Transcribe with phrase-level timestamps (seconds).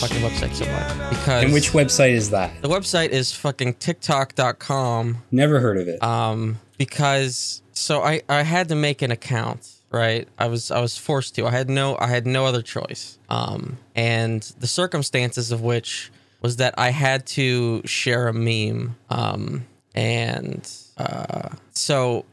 [0.00, 2.60] I hate the fucking website so much because And which website is that?
[2.62, 5.18] the website is fucking TikTok.com.
[5.30, 6.02] Never heard of it.
[6.02, 10.28] Um, because so I I had to make an account, right?
[10.38, 11.46] I was I was forced to.
[11.46, 13.18] I had no I had no other choice.
[13.28, 16.10] Um, and the circumstances of which
[16.40, 18.96] was that I had to share a meme.
[19.10, 22.24] Um, and uh, so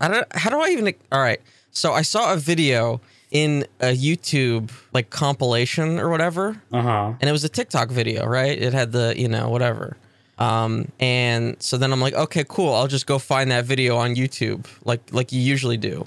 [0.00, 0.26] I don't.
[0.36, 0.92] How do I even?
[1.12, 1.40] All right.
[1.70, 3.00] So I saw a video
[3.42, 7.12] in a YouTube like compilation or whatever, Uh huh.
[7.20, 8.56] and it was a TikTok video, right?
[8.66, 9.96] It had the you know whatever.
[10.38, 12.72] Um, and so then I'm like, okay, cool.
[12.74, 16.06] I'll just go find that video on YouTube, like like you usually do.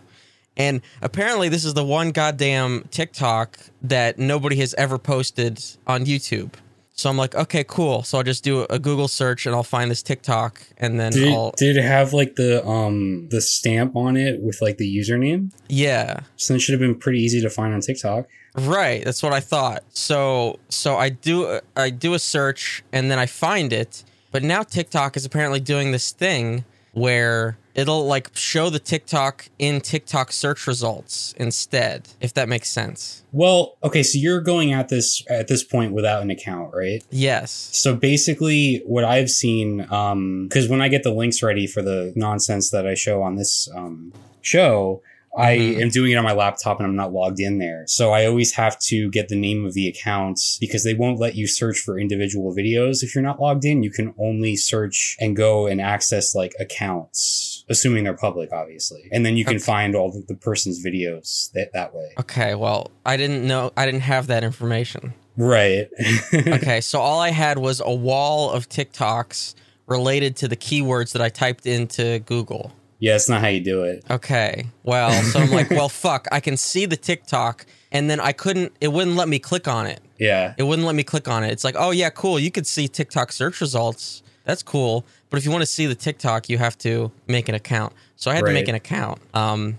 [0.58, 6.52] And apparently, this is the one goddamn TikTok that nobody has ever posted on YouTube.
[7.00, 8.04] So I'm like, okay, cool.
[8.04, 11.30] So I'll just do a Google search and I'll find this TikTok, and then Did
[11.30, 14.98] I'll it, did it have like the um the stamp on it with like the
[14.98, 15.54] username?
[15.70, 16.22] yeah.
[16.36, 18.28] So it should have been pretty easy to find on TikTok.
[18.54, 19.86] Right, that's what I thought.
[19.94, 24.64] So so I do I do a search and then I find it, but now
[24.64, 30.68] TikTok is apparently doing this thing where it'll like show the TikTok in TikTok search
[30.68, 33.24] results instead, if that makes sense.
[33.32, 37.04] Well, okay, so you're going at this at this point without an account, right?
[37.10, 37.52] Yes.
[37.52, 42.70] So basically, what I've seen, because when I get the links ready for the nonsense
[42.72, 45.02] that I show on this um, show,
[45.38, 45.82] I Mhm.
[45.84, 47.84] am doing it on my laptop and I'm not logged in there.
[47.88, 51.36] So I always have to get the name of the accounts because they won't let
[51.36, 53.84] you search for individual videos if you're not logged in.
[53.84, 59.08] You can only search and go and access like accounts, assuming they're public, obviously.
[59.12, 59.64] And then you can Okay.
[59.64, 62.10] find all the, the person's videos that, that way.
[62.20, 65.14] Okay, well, I didn't know I didn't have that information.
[65.38, 65.88] Right.
[66.34, 69.54] Okay, so all I had was a wall of TikToks
[69.88, 72.72] related to the keywords that I typed into Google.
[73.00, 74.04] Yeah, that's not how you do it.
[74.10, 74.68] Okay.
[74.84, 76.28] Well, so I'm like, well, fuck.
[76.32, 78.74] I can see the TikTok, and then I couldn't.
[78.82, 80.02] It wouldn't let me click on it.
[80.18, 80.54] Yeah.
[80.58, 81.52] It wouldn't let me click on it.
[81.52, 82.40] It's like, oh yeah, cool.
[82.40, 84.22] You could see TikTok search results.
[84.44, 85.06] That's cool.
[85.30, 87.94] But if you want to see the TikTok, you have to make an account.
[88.16, 89.78] So I had to make an account, um,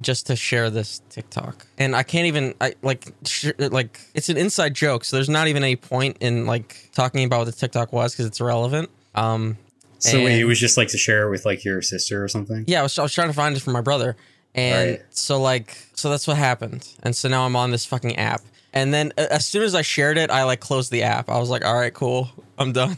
[0.00, 1.66] just to share this TikTok.
[1.78, 2.54] And I can't even.
[2.60, 5.04] I like, sh- like it's an inside joke.
[5.04, 8.26] So there's not even any point in like talking about what the TikTok was because
[8.26, 8.88] it's irrelevant.
[9.16, 9.56] Um,
[10.02, 12.64] So wait, it was just like to share it with like your sister or something?
[12.66, 14.16] yeah, I was, I was trying to find it for my brother.
[14.54, 15.02] And Right.
[15.10, 16.86] so like so that's what happened.
[17.02, 18.42] And so now I'm on this fucking app.
[18.74, 21.28] And then a- as soon as I shared it, I like closed the app.
[21.28, 22.30] I was like, "All right, cool.
[22.58, 22.96] I'm done."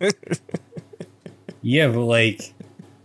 [1.62, 2.52] Yeah, but like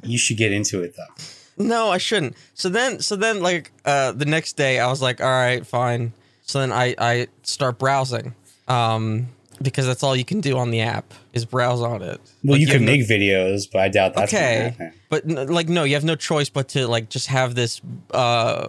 [0.03, 1.63] you should get into it though.
[1.63, 2.35] no, I shouldn't.
[2.53, 6.13] So then so then like uh the next day I was like, "All right, fine."
[6.43, 8.35] So then I I start browsing.
[8.67, 9.29] Um
[9.61, 12.19] because that's all you can do on the app is browse on it.
[12.43, 14.91] Well, Like, you have can no- make videos, but I doubt that's Okay.
[15.09, 17.81] But like no, you have no choice but to like just have this
[18.11, 18.67] uh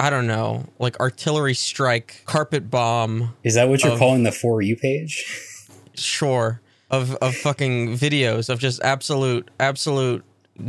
[0.00, 4.32] I don't know, like artillery strike, carpet bomb, Is that what you're Of- calling the
[4.32, 5.24] for you page?
[5.94, 6.60] sure,
[6.90, 10.24] of of fucking videos of just absolute absolute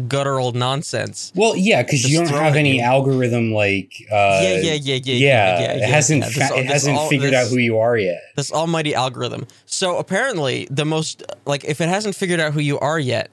[0.08, 1.32] guttural nonsense.
[1.36, 5.60] Well, yeah, because you don't have any algorithm like uh yeah, yeah, yeah, yeah, yeah,
[5.60, 6.30] yeah, it hasn't yeah.
[6.30, 8.22] This all- it hasn't figured out who you are yet.
[8.36, 9.48] this almighty algorithm.
[9.66, 13.30] So apparently, the most like if it hasn't figured out who you are yet,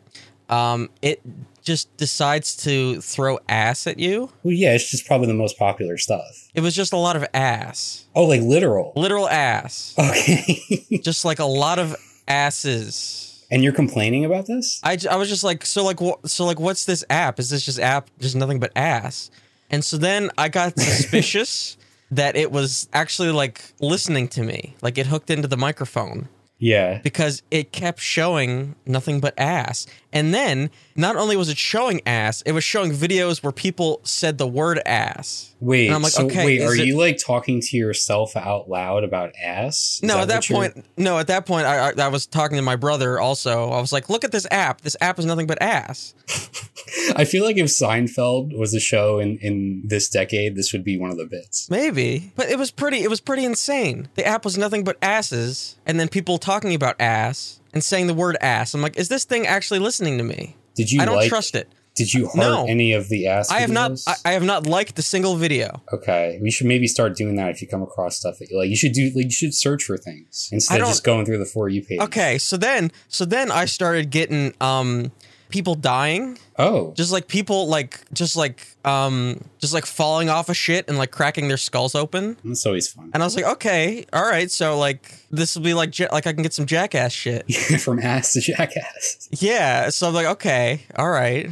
[0.48, 1.20] um, it
[1.62, 4.30] just decides to throw ass at you.
[4.44, 6.48] Well, yeah, it's just probably the most popular stuff.
[6.54, 8.92] It was just a lot of ass, Oh, like literal.
[8.94, 10.62] literal ass, Okay.
[11.02, 11.96] just like a lot of
[12.28, 13.25] asses.
[13.50, 14.80] And you're complaining about this?
[14.82, 17.38] I, I was just like so like wha- so like what's this app?
[17.38, 19.30] Is this just app just nothing but ass?
[19.70, 21.76] And so then I got suspicious
[22.10, 26.28] that it was actually like listening to me, like it hooked into the microphone.
[26.58, 27.00] Yeah.
[27.02, 29.86] because it kept showing nothing but ass.
[30.12, 34.38] And then not only was it showing ass, it was showing videos where people said
[34.38, 35.54] the word ass.
[35.60, 38.68] Wait, And I'm like, so okay, wait, are it- you like talking to yourself out
[38.68, 39.96] loud about ass?
[39.96, 42.56] Is no, at what that point, no, at that point, I, I I was talking
[42.56, 43.18] to my brother.
[43.18, 44.82] Also, I was like, "Look at this app.
[44.82, 46.14] This app is nothing but ass."
[47.16, 50.98] I feel like if Seinfeld was a show in, in this decade, this would be
[50.98, 51.68] one of the bits.
[51.70, 53.02] Maybe, but it was pretty.
[53.02, 54.08] It was pretty insane.
[54.14, 58.14] The app was nothing but asses, and then people talking about ass and saying the
[58.14, 58.72] word ass.
[58.72, 60.56] I'm like, is this thing actually listening to me?
[60.74, 61.68] Did you I don't like, trust it.
[61.94, 62.66] Did you heart No.
[62.66, 63.50] any of the ass?
[63.50, 63.98] I have not.
[64.06, 65.82] I, I have not liked a single video.
[65.92, 68.70] okay, we should maybe start doing that if you come across stuff that you like.
[68.70, 69.10] You should do.
[69.14, 72.00] Like, you should search for things instead of just going through the for you page.
[72.00, 75.12] Okay, so then so then I started getting um
[75.48, 80.56] people dying, Oh, just like people like just like um just like falling off of
[80.56, 82.36] shit and like cracking their skulls open.
[82.44, 83.10] that's always fun.
[83.14, 86.32] And I was like, okay, all right, so like this will be like like I
[86.32, 87.52] can get some jackass shit.
[87.80, 89.28] From ass to jackass.
[89.32, 91.50] Yeah, so I'm like, okay, all right.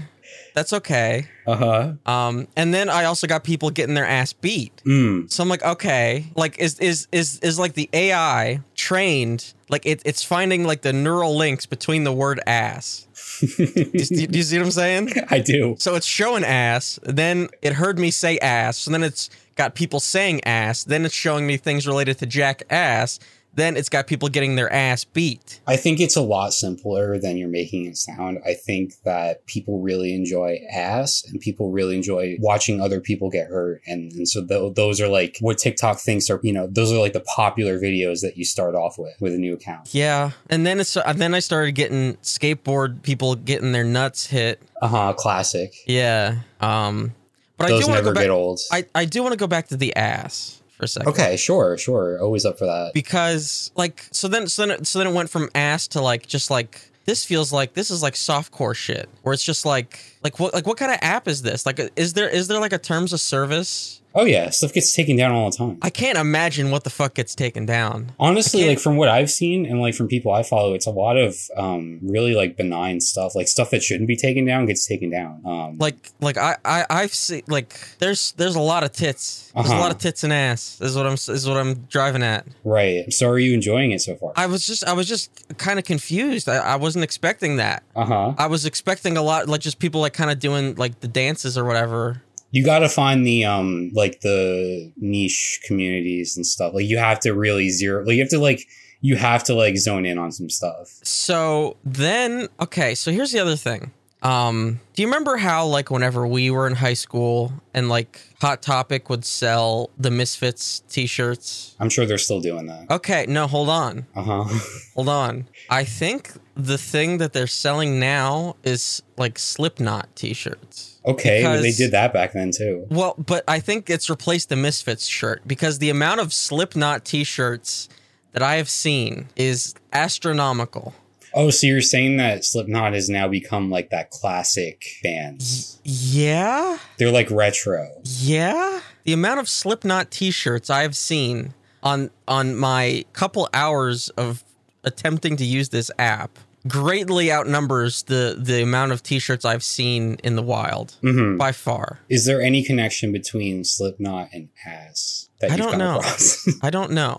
[0.55, 1.27] That's okay.
[1.49, 1.93] Uh huh.
[2.07, 4.81] Um, and then I also got people getting their ass beat.
[4.87, 5.29] Mm.
[5.31, 9.53] So I'm like, okay, like is is is is like the AI trained?
[9.69, 13.09] Like it, it's finding like the neural links between the word ass.
[13.41, 15.13] Do, you, do you see what I'm saying?
[15.31, 15.77] I do.
[15.79, 16.99] So it's showing ass.
[17.03, 18.79] Then it heard me say ass.
[18.79, 20.85] So then it's got people saying ass.
[20.85, 23.19] Then it's showing me things related to jackass.
[23.55, 25.61] Then it's got people getting their ass beat.
[25.67, 28.39] I think it's a lot simpler than you're making it sound.
[28.45, 33.49] I think that people really enjoy ass and people really enjoy watching other people get
[33.49, 33.83] hurt.
[33.87, 36.99] And, and so th- those are like what TikTok thinks are, you know, those are
[36.99, 39.95] like the popular videos that you start off with with a new account.
[39.95, 44.61] Yeah, and then it's and then I started getting skateboard people getting their nuts hit.
[44.83, 45.13] Uh huh.
[45.15, 45.75] Classic.
[45.87, 46.41] Yeah.
[46.61, 47.15] Um,
[47.57, 48.29] but I do want to go back.
[48.29, 48.61] old.
[48.73, 51.09] I, I do want to go back to the ass for a second.
[51.11, 51.37] okay.
[51.37, 51.77] Sure.
[51.79, 52.21] Sure.
[52.21, 52.93] Always up for that.
[52.95, 56.27] Because like so then so then it, so then it went from ass to like
[56.27, 60.41] just like this feels like this is like softcore shit where it's just like like
[60.41, 62.79] what like what kind of app is this like is there is there like a
[62.79, 64.51] terms of service Oh yeah.
[64.51, 65.77] Stuff gets taken down all the time.
[65.83, 69.67] I can't imagine what the fuck gets taken down Honestly, like from what I've seen
[69.67, 73.35] and like from people I follow, it's a lot of um really like benign stuff.
[73.35, 75.43] Like stuff that shouldn't be taken down gets taken down.
[75.45, 79.67] Um like like I I I've seen like there's there's a lot of tits there's
[79.67, 79.81] a Uh-huh.
[79.81, 83.13] a lot of tits and ass is what I'm is what I'm driving at right.
[83.13, 84.33] So are you enjoying it so far?
[84.37, 85.29] I was just I was just
[85.59, 88.35] kind of confused I, I wasn't expecting that Uh-huh.
[88.39, 91.59] I was expecting a lot like just people like kind of doing like the dances
[91.59, 96.73] or whatever You gotta find the um like the niche communities and stuff.
[96.73, 98.61] Like you have to really zero like you have to like
[99.01, 100.89] you have to like zone in on some stuff.
[101.03, 103.93] So then, okay, so here's the other thing.
[104.23, 108.63] Um, do you remember how like whenever we were in high school and like Hot
[108.63, 111.77] Topic would sell the Misfits t-shirts?
[111.79, 112.91] I'm sure they're still doing that.
[112.91, 114.07] Okay, no, hold on.
[114.17, 114.45] Uh-huh.
[114.95, 115.49] Hold on.
[115.69, 121.01] I think the thing that they're selling now is like Slipknot t-shirts.
[121.05, 122.87] Okay, well, they did that back then too.
[122.91, 127.89] Well, but I think it's replaced the Misfits shirt because the amount of Slipknot t-shirts
[128.33, 130.95] that I have seen is astronomical.
[131.35, 135.43] Oh, so you're saying that Slipknot has now become like that classic band.
[135.83, 136.79] Yeah?
[136.97, 137.91] They're like retro.
[138.05, 144.45] Yeah, the amount of Slipknot T-shirts I've seen on on my couple hours of
[144.85, 150.37] attempting to use this app greatly outnumbers the the amount of T-shirts I've seen in
[150.37, 152.01] the wild hmm by far.
[152.09, 156.01] Is there any connection between Slipknot and ass that I don't know.
[156.63, 157.19] I don't know.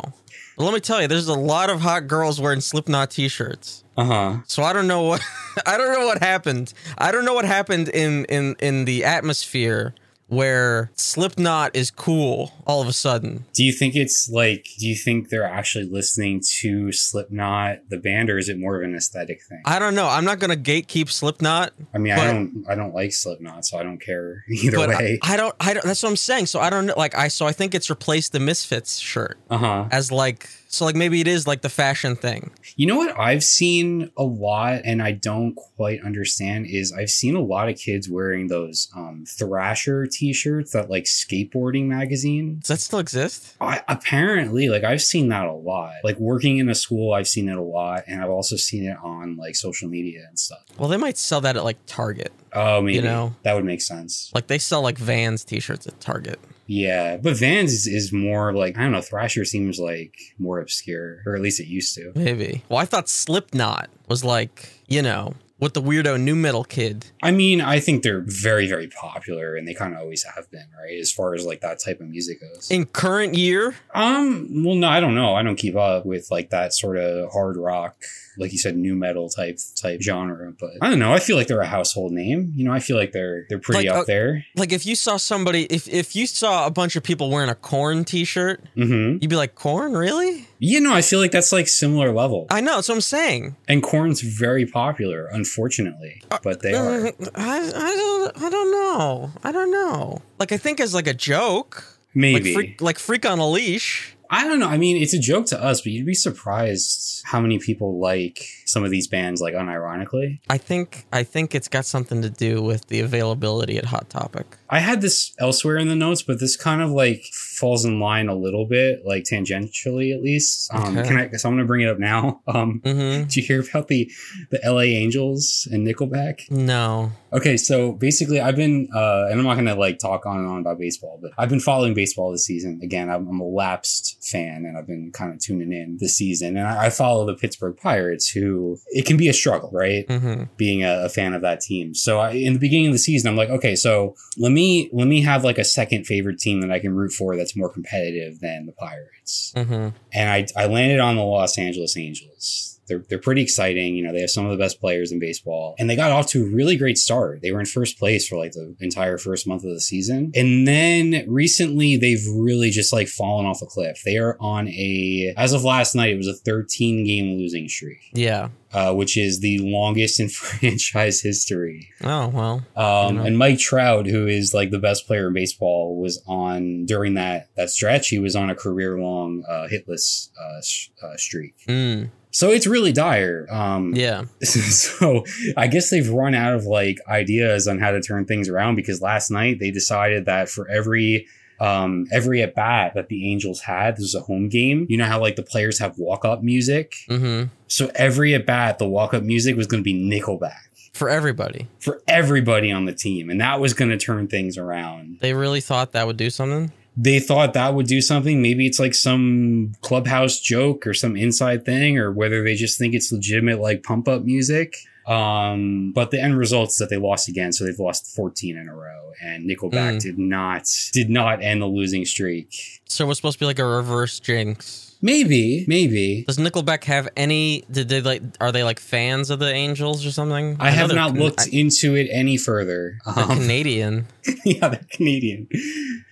[0.58, 3.84] But let me tell you, there's a lot of hot girls wearing Slipknot T-shirts.
[3.98, 4.38] uh-huh.
[4.48, 5.22] So I don't know what
[5.66, 6.74] I don't know what happened.
[6.98, 9.94] I don't know what happened in in in the atmosphere
[10.28, 13.46] where Slipknot is cool all of a sudden.
[13.54, 18.30] Do you think it's like do you think they're actually listening to Slipknot the band
[18.30, 19.62] or is it more of an aesthetic thing?
[19.66, 20.08] I don't know.
[20.08, 23.84] I'm not gonna gatekeep Slipknot, I mean, I don't I don't like Slipknot, so I
[23.84, 25.20] don't care either way.
[25.22, 25.56] I, I don't.
[25.60, 25.86] I don't.
[25.86, 26.48] That's what I'm saying.
[26.48, 26.94] So I don't know.
[26.98, 27.28] Like I.
[27.28, 29.88] So I think it's replaced the Misfits shirt uh-huh.
[29.92, 30.50] as like.
[30.76, 32.52] So like maybe it is like the fashion thing.
[32.76, 37.34] You know what I've seen a lot and I don't quite understand is I've seen
[37.36, 42.60] a lot of kids wearing those um Thrasher t-shirts that like skateboarding magazine.
[42.60, 43.56] Does that still exist?
[43.62, 45.94] I, apparently, like I've seen that a lot.
[46.04, 48.98] Like working in a school, I've seen it a lot, and I've also seen it
[49.02, 50.64] on like social media and stuff.
[50.78, 52.34] Well, they might sell that at like Target.
[52.56, 53.36] Oh, maybe know.
[53.44, 54.32] that would make sense.
[54.34, 56.40] Like they sell like Vans T-shirts at Target.
[56.68, 59.02] Yeah, but Vans is, is more like I don't know.
[59.02, 62.12] Thrasher seems like more obscure, or at least it used to.
[62.16, 62.64] Maybe.
[62.70, 67.06] Well, I thought Slipknot was like you know with the weirdo nu metal kid.
[67.24, 70.68] I mean, I think they're very, very popular, and they kind of always have been,
[70.78, 71.00] right?
[71.00, 72.70] As far as like that type of music goes.
[72.70, 75.34] In current year, Um, well, no, I don't know.
[75.36, 77.96] I don't keep up with like that sort of hard rock,
[78.38, 80.52] like you said, nu metal type type genre.
[80.60, 81.14] But I don't know.
[81.14, 82.52] I feel like they're a household name.
[82.56, 84.46] You know, I feel like they're they're pretty Like, up uh, there.
[84.58, 87.56] like if you saw somebody, if if you saw a bunch of people wearing a
[87.56, 89.20] Korn T-shirt, Mm-hmm.
[89.22, 90.48] you'd be like, Korn, really?
[90.66, 92.48] You know, I feel like that's like similar level.
[92.50, 92.76] I know.
[92.76, 93.56] That's what I'm saying.
[93.68, 97.06] And Korn's very popular, unfortunately, uh, but they are.
[97.36, 99.32] I, I don't I don't know.
[99.44, 100.24] I don't know.
[100.40, 102.00] Like I think as like a joke.
[102.16, 102.56] Maybe.
[102.56, 104.16] Like freak, like freak on a leash.
[104.30, 104.68] I don't know.
[104.68, 108.48] I mean, it's a joke to us, but you'd be surprised how many people like
[108.66, 110.40] some of these bands, like unironically.
[110.50, 114.58] I think I think it's got something to do with the availability at Hot Topic.
[114.70, 117.24] I had this elsewhere in the notes, but this kind of like
[117.56, 120.74] falls in line a little bit, like tangentially at least.
[120.74, 121.08] Um, Okay.
[121.08, 121.30] Can I?
[121.38, 122.42] So I'm gonna bring it up now.
[122.48, 123.24] Um, Mm-hmm.
[123.24, 124.12] did you hear about the
[124.52, 126.50] the LA Angels and Nickelback?
[126.52, 127.12] No.
[127.36, 130.62] Okay, so basically, I've been, uh, and I'm not gonna like talk on and on
[130.62, 132.80] about baseball, but I've been following baseball this season.
[132.82, 136.56] Again, I'm, I'm a lapsed fan, and I've been kind of tuning in this season.
[136.56, 140.08] And I, I follow the Pittsburgh Pirates, who it can be a struggle, right?
[140.08, 140.44] Mm-hmm.
[140.56, 141.94] being a, a fan of that team.
[141.94, 145.08] So I, in the beginning of the season, I'm like, okay, so let me let
[145.08, 148.40] me have like a second favorite team that I can root for that's more competitive
[148.40, 149.52] than the Pirates.
[149.58, 149.90] Mm-hmm.
[150.14, 152.75] And I I landed on the Los Angeles Angels.
[152.88, 153.96] They're, they're pretty exciting.
[153.96, 155.76] You know, they have some of the best players in baseball.
[155.80, 157.42] And they got off to a really great start.
[157.42, 160.32] They were in first place for like the entire first month of the season.
[160.36, 164.02] And then recently they've really just like fallen off a cliff.
[164.06, 168.00] They are on a, as of last night, it was a 13 game losing streak,
[168.14, 168.50] Yeah.
[168.74, 170.30] uh, which is the longest in
[170.70, 171.90] franchise history.
[172.04, 172.66] Oh well.
[172.76, 177.16] Um, and Mike Trout, who is like the best player in baseball, was on during
[177.16, 178.10] that that stretch.
[178.10, 181.56] He was on a career long uh, hitless uh, sh- uh, streak.
[181.68, 182.10] Mm.
[182.36, 183.48] So it's really dire.
[183.50, 184.26] Um, Yeah.
[184.42, 185.24] so
[185.56, 189.02] I guess they've run out of like ideas on how to turn things around because
[189.02, 191.28] last night they decided that for every
[191.62, 194.86] um every at bat that the Angels had, this was a home game.
[194.90, 196.96] You know how like the players have walk up music.
[197.10, 197.48] Mm-hmm.
[197.68, 201.70] So every at bat, the walk up music was going to be Nickelback For everybody,
[201.80, 205.20] for everybody on the team, and that was going to turn things around.
[205.22, 206.74] they really thought that would do something.
[206.98, 208.42] They thought that would do something.
[208.42, 212.94] Maybe it's like some clubhouse joke or some inside thing, or whether they just think
[212.94, 214.76] it's legitimate, like pump up music.
[215.06, 218.68] Um, but the end result is that they lost again, so they've lost 14 in
[218.68, 220.00] a row, and Nickelback Mm.
[220.02, 222.50] did not did not end the losing streak.
[222.86, 224.96] So it was supposed to be like a reverse jinx.
[225.02, 226.24] Maybe, maybe.
[226.26, 227.66] Does Nickelback have any?
[227.70, 228.24] Did they like?
[228.42, 230.58] Are they like fans of the Angels or something?
[230.60, 232.98] I know have not looked I- into it any further.
[233.06, 234.08] they're Um, Canadian.
[234.44, 235.48] yeah, they're Canadian.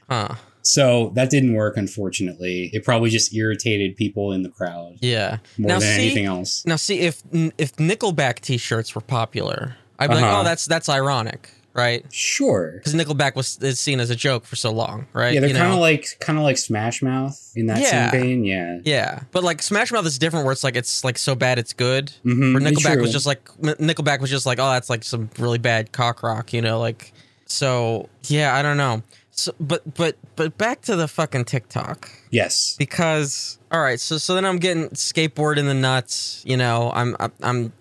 [0.08, 0.36] Huh.
[0.66, 2.70] So that didn't work, unfortunately.
[2.74, 5.38] It probably just irritated people in the crowd Yeah.
[5.58, 6.64] more Now than see- anything else.
[6.66, 7.22] Now, see if
[7.58, 10.40] if Nickelback T-shirts were popular, I'd be like, Uh-huh.
[10.40, 12.06] oh, that's that's ironic, right?
[12.12, 12.76] Sure.
[12.78, 15.34] Because Nickelback was is seen as a joke for so long, right?
[15.34, 15.82] Yeah, they're You kind of know?
[15.82, 18.10] like kind of like Smash Mouth in that Yeah.
[18.12, 18.44] same vein.
[18.46, 18.80] Yeah.
[18.86, 21.74] yeah, but like Smash Mouth is different, where it's like it's like so bad it's
[21.74, 22.14] good.
[22.26, 22.54] Mm-hmm.
[22.54, 25.92] Where Nickelback was just like Nickelback was just like, oh, that's like some really bad
[25.92, 27.12] cock rock, you know, like.
[27.46, 29.04] So yeah, I don't know.
[29.36, 32.76] So, but but but back to the fucking TikTok yes.
[32.78, 36.92] because all right, so so then I'm getting skateboard in the nuts, you know.
[36.94, 37.74] I'm I'm,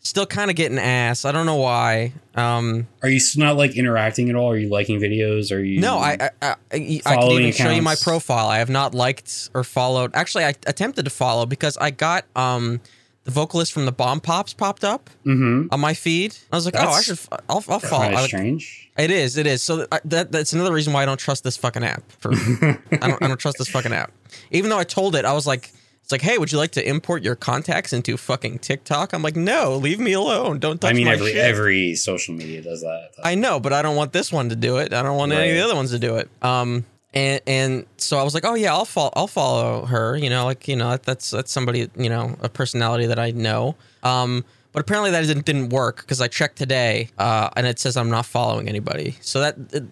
[0.00, 1.24] still kind of getting ass.
[1.24, 2.12] I don't know why.
[2.34, 4.50] Um, Are you s- not like interacting at all?
[4.50, 5.54] Are you liking videos?
[5.54, 5.80] Are you?
[5.80, 8.48] no, I I, I, I can even show you my profile.
[8.48, 10.10] I have not liked or followed.
[10.14, 12.80] Actually, I attempted to follow because I got um
[13.26, 15.68] the vocalist from the Bomb Pops popped up Mm-hmm.
[15.72, 16.34] on my feed.
[16.50, 17.18] I was like, oh, I should.
[17.50, 18.02] I'll, I'll follow.
[18.04, 18.90] Kind of like- strange.
[18.96, 19.36] it is.
[19.36, 19.62] It is.
[19.62, 22.10] So I, that that's another reason why I don't trust this fucking app.
[22.20, 22.32] For
[22.92, 24.12] I don't I don't trust this fucking app.
[24.50, 26.88] Even though I told it, I was like, it's like, hey, would you like to
[26.88, 29.12] import your contacts into fucking TikTok?
[29.12, 30.60] I'm like, no, leave me alone.
[30.60, 31.36] Don't touch I mean, my every shit.
[31.38, 33.08] every social media does that.
[33.24, 34.92] I know, but I don't want this one to do it.
[34.94, 36.30] I don't want any of the other ones to do it.
[36.42, 36.84] Um,
[37.16, 39.10] and and so I was like, oh yeah, I'll follow.
[39.16, 40.18] I'll follow her.
[40.18, 41.88] You know, like you know, that, that's that's somebody.
[41.96, 43.74] You know, a personality that I know.
[44.02, 47.96] Um, but apparently that didn't didn't work because I checked today, uh, and it says
[47.96, 49.16] I'm not following anybody.
[49.22, 49.84] So that it,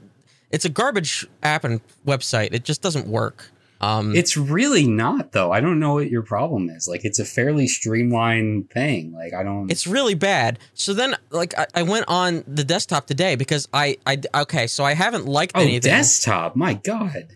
[0.51, 2.53] it's a garbage app and website.
[2.53, 3.51] It just doesn't work.
[3.85, 5.53] Um, It's really not though.
[5.53, 6.89] I don't know what your problem is.
[6.89, 9.13] Like, it's a fairly streamlined thing.
[9.13, 9.71] Like, I don't.
[9.71, 10.59] It's really bad.
[10.75, 14.85] So then, like, I, I went on the desktop today because I, I, okay, so
[14.85, 15.91] I haven't liked oh anything.
[15.91, 16.57] desktop.
[16.57, 17.27] My God.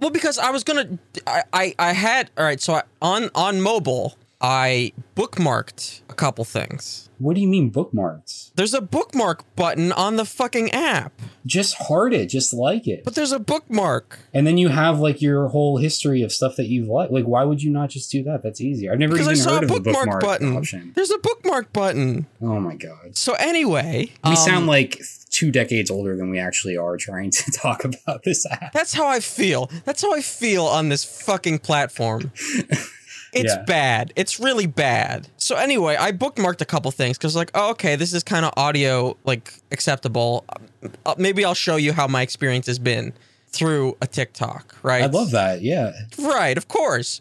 [0.00, 2.60] Well, because I was gonna, I, I, I had all right.
[2.60, 7.07] So I, on on mobile, I bookmarked a couple things.
[7.18, 8.52] What do you mean bookmarks?
[8.54, 11.12] There's a bookmark button on the fucking app,
[11.44, 12.26] Just heart it.
[12.26, 13.04] Just like it.
[13.04, 16.66] but there's a bookmark And then you have like your whole history of stuff that
[16.68, 17.12] you've liked.
[17.12, 18.42] Like, why would you not just do that?
[18.42, 18.92] That's easier.
[18.92, 20.56] I've never because I even saw heard a of a bookmark, bookmark button.
[20.56, 20.92] option.
[20.94, 22.26] There's a bookmark button.
[22.40, 23.16] Oh my god.
[23.16, 27.50] So anyway, We um, sound like two decades older than we actually are trying to
[27.54, 28.72] talk about this app.
[28.72, 29.70] That's how I feel.
[29.84, 32.32] That's how I feel on this fucking platform.
[33.32, 33.62] It's Yeah.
[33.64, 34.12] bad.
[34.16, 35.28] It's really bad.
[35.36, 38.52] So anyway, I bookmarked a couple things because like, oh, okay, this is kind of
[38.56, 40.44] audio like acceptable.
[41.04, 43.12] Uh, maybe I'll show you how my experience has been
[43.50, 44.76] through a TikTok.
[44.82, 45.02] Right.
[45.02, 45.62] I love that.
[45.62, 45.92] Yeah.
[46.18, 47.20] Right, of course.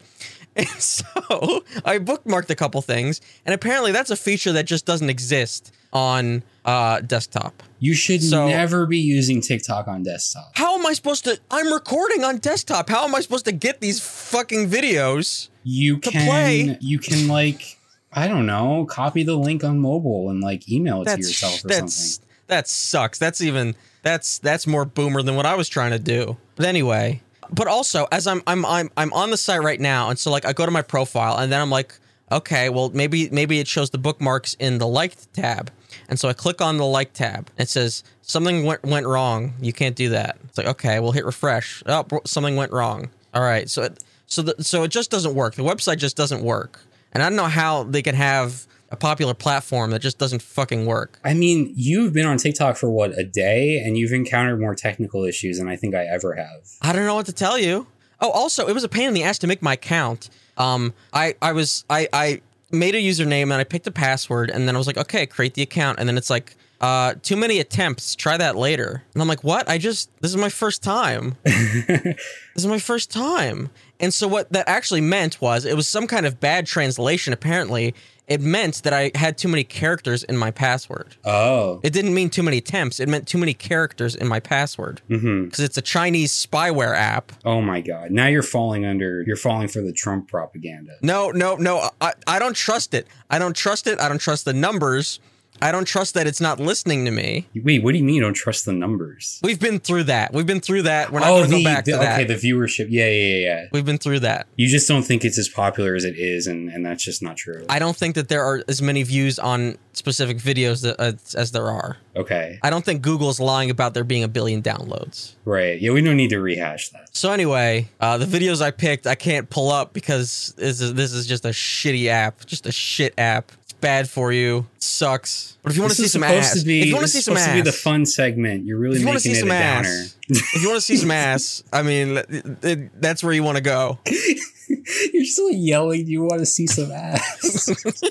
[0.70, 5.10] And so I bookmarked a couple things, and apparently that's a feature that just doesn't
[5.10, 7.62] exist on uh, desktop.
[7.80, 10.52] You should So- never be using TikTok on desktop.
[10.56, 11.40] How am I supposed to?
[11.52, 12.90] I'm recording on desktop.
[12.90, 15.50] How am I supposed to get these fucking videos?
[15.64, 17.78] You To can play- you can like
[18.12, 21.68] I don't know, copy the link on mobile and like email it to yourself or
[21.68, 22.28] that's something.
[22.48, 23.20] that sucks.
[23.20, 26.38] That's even that's that's more boomer than what I was trying to do.
[26.56, 27.22] But anyway,
[27.52, 30.46] but also as I'm I'm I'm I'm on the site right now, and so like
[30.46, 31.94] I go to my profile, and then I'm like,
[32.32, 35.72] okay, well maybe maybe it shows the bookmarks in the liked tab,
[36.10, 37.50] and so I click on the like tab.
[37.58, 39.54] It says something went went wrong.
[39.62, 40.38] You can't do that.
[40.46, 41.84] It's like okay, we'll hit refresh.
[41.86, 43.10] Oh, something went wrong.
[43.34, 45.56] All right, so it, so the, so it just doesn't work.
[45.56, 46.80] The website just doesn't work,
[47.14, 50.86] and I don't know how they can have a popular platform that just doesn't fucking
[50.86, 51.20] work.
[51.24, 55.24] I mean, you've been on TikTok for what a day, and you've encountered more technical
[55.24, 56.70] issues than I think I ever have.
[56.82, 57.88] I don't know what to tell you.
[58.20, 60.30] Oh, also, it was a pain in the ass to make my account.
[60.58, 62.42] Um, I I was I I
[62.72, 65.54] made a username and I picked a password and then I was like, okay, create
[65.54, 68.16] the account, and then it's like, uh, too many attempts.
[68.16, 69.04] Try that later.
[69.14, 69.70] And I'm like, what?
[69.70, 71.36] I just this is my first time.
[71.44, 72.16] this
[72.56, 73.70] is my first time.
[74.00, 77.34] And so what that actually meant was it was some kind of bad translation.
[77.34, 77.96] Apparently,
[78.28, 81.16] it meant that I had too many characters in my password.
[81.24, 83.00] Oh, It didn't mean too many attempts.
[83.00, 85.46] It meant too many characters in my password mm-hmm.
[85.46, 87.32] because it's a Chinese spyware app.
[87.46, 88.12] oh my God!
[88.12, 89.24] Now you're falling under.
[89.24, 90.94] You're falling for the Trump propaganda.
[91.02, 91.90] No, no, no.
[92.02, 93.08] I, I don't trust it.
[93.30, 94.00] I don't trust it.
[94.00, 95.20] I don't trust the numbers.
[95.62, 97.48] I don't trust that it's not listening to me.
[97.56, 99.40] Wait, what do you mean you don't trust the numbers?
[99.44, 100.34] We've been through that.
[100.34, 101.12] We've been through that.
[101.12, 102.20] We're not oh, going to go back the- to that.
[102.20, 102.88] okay, the viewership.
[102.90, 103.66] Yeah, yeah, yeah, yeah.
[103.72, 104.48] We've been through that.
[104.56, 107.38] You just don't think it's as popular as it is, and and that's just not
[107.38, 107.66] true.
[107.70, 111.52] I don't think that there are as many views on specific videos that, as, as
[111.52, 111.98] there are.
[112.16, 115.34] okay, I don't think Google's lying about there being a billion downloads.
[115.46, 115.80] right.
[115.82, 117.16] Yeah, we don't need to rehash that.
[117.16, 121.14] So anyway, uh, the videos I picked I can't pull up because this is this
[121.14, 123.52] is just a shitty app, just a shit app.
[123.78, 124.66] It's bad for you.
[124.76, 125.58] It sucks.
[125.62, 127.38] But if you want to see some ass, be, if you want to see some
[127.38, 128.66] ass, to be the fun segment.
[128.66, 130.40] You're really if you want making to see it some a ass, downer.
[130.56, 133.58] if you want to see some ass, I mean, it- it- that's where you want
[133.58, 134.00] to go.
[135.14, 136.08] You're still yelling.
[136.08, 137.70] You want to see some ass.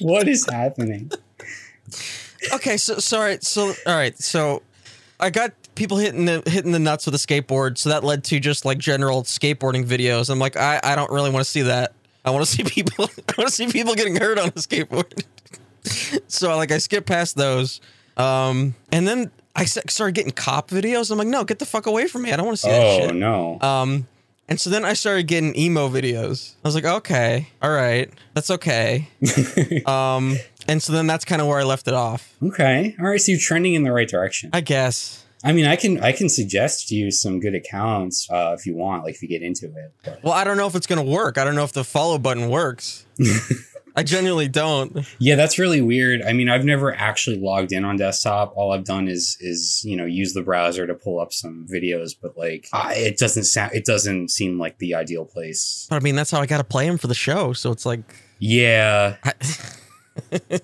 [0.00, 1.10] what is happening?
[2.54, 4.62] Okay, so sorry, so all right, so
[5.20, 8.40] I got people hitting the hitting the nuts with a skateboard, so that led to
[8.40, 10.30] just like general skateboarding videos.
[10.30, 11.92] I'm like, I, I don't really want to see that.
[12.28, 13.04] I want to see people.
[13.28, 15.24] I want to see people getting hurt on a skateboard.
[16.28, 17.80] so like I skip past those,
[18.16, 21.10] um, and then I started getting cop videos.
[21.10, 22.32] I'm like, no, get the fuck away from me.
[22.32, 23.14] I don't want to see that Oh shit.
[23.16, 23.58] no.
[23.60, 24.06] Um,
[24.48, 26.54] and so then I started getting emo videos.
[26.64, 29.08] I was like, okay, all right, that's okay.
[29.86, 30.36] um,
[30.68, 32.34] and so then that's kind of where I left it off.
[32.42, 32.94] okay.
[33.00, 33.20] All right.
[33.20, 34.50] So you're trending in the right direction.
[34.52, 35.24] I guess.
[35.44, 38.74] I mean, I can I can suggest to you some good accounts uh, if you
[38.74, 39.92] want, like if you get into it.
[40.04, 41.38] But Well, I don't know if it's gonna work.
[41.38, 43.06] I don't know if the follow button works.
[43.96, 45.04] I genuinely don't.
[45.18, 46.22] yeah, that's really weird.
[46.22, 48.52] I mean, I've never actually logged in on desktop.
[48.56, 52.14] All I've done is is you know use the browser to pull up some videos,
[52.20, 55.86] but like I, it doesn't sound it doesn't seem like the ideal place.
[55.90, 57.52] But I mean, that's how I got to play him for the show.
[57.52, 58.00] So it's like,
[58.38, 59.32] Yeah, I,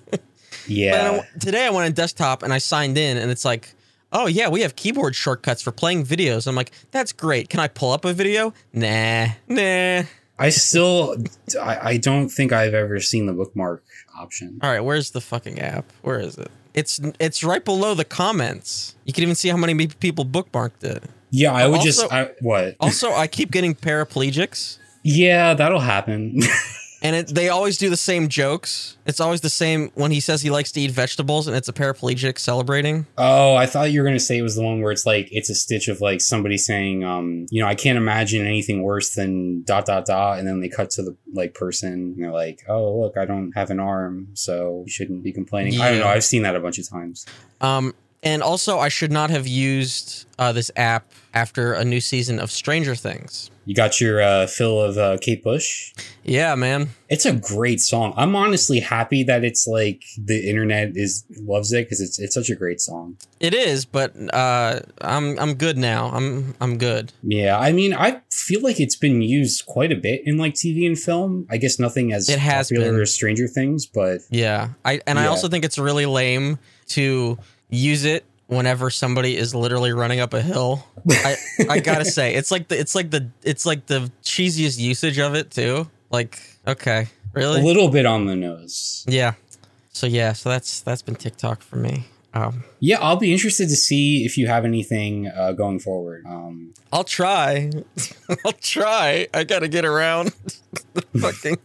[0.67, 0.91] yeah.
[0.91, 3.73] But I- today I went on desktop and I signed in, and it's like,
[4.15, 6.47] oh yeah, we have keyboard shortcuts for playing videos.
[6.47, 7.49] I'm like, that's great.
[7.49, 8.53] Can I pull up a video?
[8.73, 10.03] Nah, nah.
[10.37, 11.15] I still,
[11.61, 13.83] I, I don't think I've ever seen the bookmark
[14.17, 14.59] option.
[14.63, 15.85] All right, where's the fucking app?
[16.01, 16.51] Where is it?
[16.73, 18.95] It's it's right below the comments.
[19.05, 21.03] You can even see how many people bookmarked it.
[21.31, 22.75] Yeah, I would just, I, what?
[22.79, 24.77] Also, I keep getting paraplegics.
[25.03, 26.41] Yeah, that'll happen.
[27.05, 28.97] And it, they always do the same jokes.
[29.05, 31.73] It's always the same when he says he likes to eat vegetables and it's a
[31.73, 33.05] paraplegic celebrating.
[33.19, 35.51] oh, I thought you were gonna say it was the one where it's like it's
[35.51, 39.61] a stitch of like somebody saying, um, you know, I can't imagine anything worse than
[39.61, 42.99] dot dot dot, and then they cut to the like person, and they're like, oh
[42.99, 45.79] look, I don't have an arm, so you shouldn't be complaining.
[45.79, 46.07] I don't know.
[46.07, 47.27] I've seen that a bunch of times.
[47.61, 52.39] Um, and also, I should not have used uh, this app after a new season
[52.39, 53.51] of Stranger Things.
[53.65, 55.91] You got your uh, fill of uh, Kate Bush.
[56.23, 56.89] Yeah, man.
[57.09, 58.13] It's a great song.
[58.15, 62.49] I'm honestly happy that it's like the internet is loves it because it's it's such
[62.49, 63.17] a great song.
[63.39, 66.09] It is, but uh, I'm I'm good now.
[66.13, 67.11] I'm I'm good.
[67.23, 70.85] Yeah, I mean, I feel like it's been used quite a bit in like TV
[70.85, 71.47] and film.
[71.49, 73.01] I guess nothing as It has popular been.
[73.01, 77.37] as Stranger Things, but Yeah, I and I also think it's really lame to
[77.69, 80.85] use it whenever somebody is literally running up a hill.
[81.09, 81.35] I
[81.69, 85.35] I gotta say, it's like the it's like the it's like the cheesiest usage of
[85.35, 85.89] it too.
[86.11, 89.05] Like, okay, really, a little bit on the nose.
[89.07, 89.33] Yeah.
[89.89, 92.05] So yeah, so that's that's been TikTok for me.
[92.33, 96.25] Um, Yeah, I'll be interested to see if you have anything uh, going forward.
[96.27, 97.71] Um, I'll try.
[98.45, 99.27] I'll try.
[99.33, 100.33] I gotta get around
[100.93, 101.57] the fucking.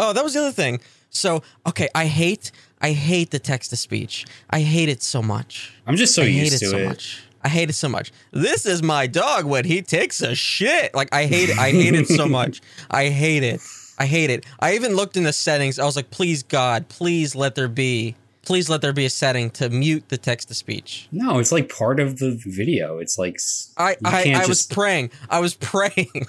[0.00, 0.80] Oh, that was the other thing.
[1.10, 4.26] So, okay, I hate, I hate the text to speech.
[4.50, 5.74] I hate it so much.
[5.86, 6.88] I'm just so I hate used it to so it.
[6.88, 7.22] much.
[7.42, 8.12] I hate it so much.
[8.32, 10.94] This is my dog when he takes a shit.
[10.94, 11.58] Like I hate it.
[11.58, 12.60] I hate it so much.
[12.90, 13.60] I hate it.
[13.98, 14.44] I hate it.
[14.60, 15.78] I even looked in the settings.
[15.78, 19.50] I was like, please God, please let there be please let there be a setting
[19.50, 21.06] to mute the text to speech.
[21.12, 22.98] No, it's like part of the video.
[22.98, 23.38] It's like
[23.76, 25.10] I I, I was praying.
[25.28, 26.26] I was praying.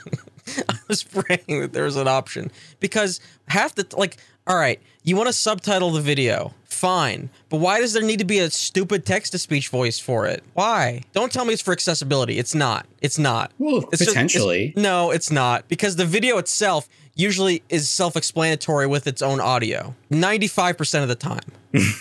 [0.70, 4.18] I was praying that there was an option because half the like.
[4.48, 8.26] All right, you want to subtitle the video, fine, but why does there need to
[8.26, 10.44] be a stupid text to speech voice for it?
[10.56, 11.04] Why?
[11.14, 12.40] Don't tell me it's for accessibility.
[12.40, 12.88] It's not.
[13.00, 13.52] It's not.
[13.60, 14.74] well, It's just- it's- potentially.
[14.76, 19.94] no, it's not because the video itself usually is self-explanatory with its own audio.
[20.10, 21.44] Ninety-five percent of the time,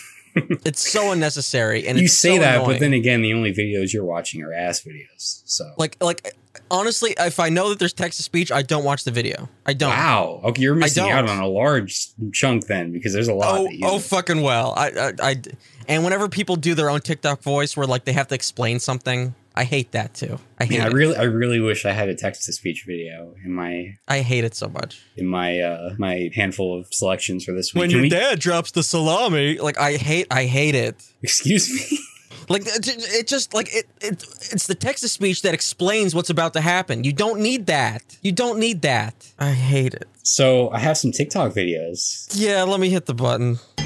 [0.65, 1.87] it's so unnecessary.
[1.87, 2.71] And you say so that, annoying.
[2.71, 5.43] but then again, the only videos you're watching are ass videos.
[5.45, 6.35] So like, like
[6.71, 9.49] honestly, if I know that there's text to speech, I don't watch the video.
[9.67, 9.91] I don't.
[9.91, 13.59] wow, okay, you're missing out on a large chunk then because there's a lot.
[13.61, 14.75] Oh, oh, fucking well.
[14.77, 15.43] I, I, I,
[15.87, 19.35] and whenever people do their own TikTok voice, where like they have to explain something,
[19.55, 20.39] I hate that too.
[20.61, 20.93] I hate Man, I it.
[20.95, 24.45] really, I really wish I had a text to speech video in my I hate
[24.45, 25.03] it so much.
[25.17, 27.91] in my uh my handful of selections for this week.
[27.91, 31.03] Can we- dad drops the salami, like I hate, I hate it.
[31.23, 31.99] excuse me.
[32.49, 36.31] Like it, it just like it, it it's the text to speech that explains what's
[36.31, 37.05] about to happen.
[37.05, 38.03] You don't need that.
[38.23, 39.15] You don't need that.
[39.39, 40.09] I hate it.
[40.23, 42.29] so I have some TikTok videos.
[42.35, 43.59] Yeah, let me hit the button.
[43.79, 43.85] I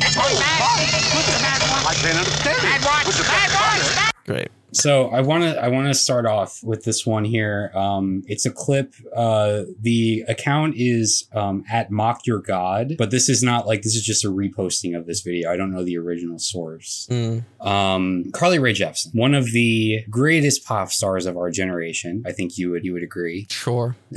[2.00, 4.12] can't understand.
[4.24, 4.48] Great.
[4.72, 7.70] So I want to I want to start off with this one here.
[7.74, 8.94] Um, it's a clip.
[9.14, 13.94] Uh, the account is um, at mock your god, but this is not like this
[13.94, 15.50] is just a reposting of this video.
[15.50, 17.06] I don't know the original source.
[17.10, 17.44] Mm.
[17.60, 22.22] Um, Carly Rae Jepsen, one of the greatest pop stars of our generation.
[22.26, 23.46] I think you would you would agree.
[23.50, 23.96] Sure.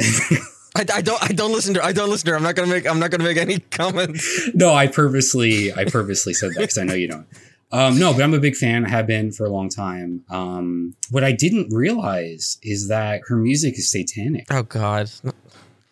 [0.78, 1.86] I, I don't I don't listen to her.
[1.86, 2.38] I don't listen to her.
[2.38, 4.50] I'm not gonna make I'm not gonna make any comments.
[4.54, 7.28] no, I purposely I purposely said that because I know you don't.
[7.72, 8.86] Um, no, but I'm a big fan.
[8.86, 10.24] I have been for a long time.
[10.30, 14.46] Um, what I didn't realize is that her music is satanic.
[14.52, 15.10] Oh God.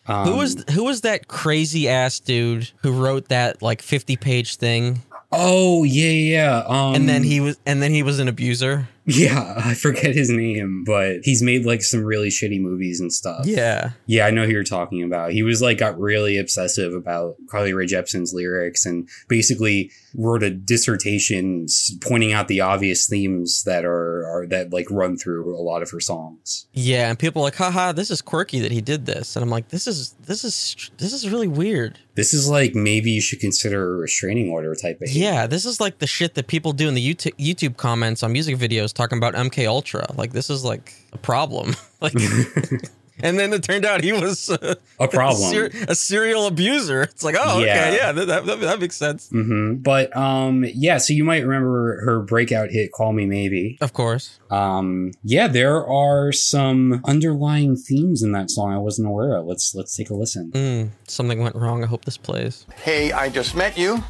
[0.06, 4.56] Um, Who was who was that crazy ass dude who wrote that like 50 page
[4.56, 5.00] thing?
[5.32, 6.58] Oh yeah, yeah.
[6.58, 6.64] yeah.
[6.66, 8.88] Um, And then he was and then he was an abuser.
[9.06, 13.44] Yeah, I forget his name, but he's made like some really shitty movies and stuff.
[13.44, 13.90] Yeah.
[14.06, 15.32] Yeah, I know who you're talking about.
[15.32, 20.50] He was like got really obsessive about Carly Rae Jepsen's lyrics and basically wrote a
[20.50, 21.66] dissertation
[22.00, 25.90] pointing out the obvious themes that are, are that like run through a lot of
[25.90, 26.66] her songs.
[26.72, 29.36] Yeah, and people are like, haha, this is quirky that he did this.
[29.36, 31.98] And I'm like, this is this is this is really weird.
[32.14, 35.80] This is like maybe you should consider a restraining order type of Yeah, this is
[35.80, 39.18] like the shit that people do in the YouTube YouTube comments on music videos talking
[39.18, 40.06] about MK Ultra.
[40.16, 41.74] Like this is like a problem.
[42.00, 42.14] like
[43.20, 45.50] and then it turned out he was uh, a problem.
[45.52, 47.02] ser- a serial abuser.
[47.02, 47.72] It's like, oh, Yeah.
[47.86, 49.28] okay, yeah, that, that, that makes sense.
[49.30, 50.98] hmm But um, yeah.
[50.98, 54.40] So you might remember her breakout hit "Call Me Maybe." Of course.
[54.50, 59.46] Um, yeah, there are some underlying themes in that song I wasn't aware of.
[59.46, 60.50] Let's let's take a listen.
[60.52, 61.82] Mm, something went wrong.
[61.84, 62.66] I hope this plays.
[62.82, 64.02] Hey, I just met you.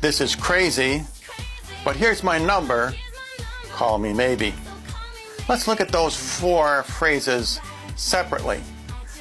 [0.00, 1.02] This is crazy.
[1.84, 2.92] But here's my number.
[3.76, 4.54] Call me maybe.
[5.50, 7.60] Let's look at those four phrases
[7.94, 8.62] separately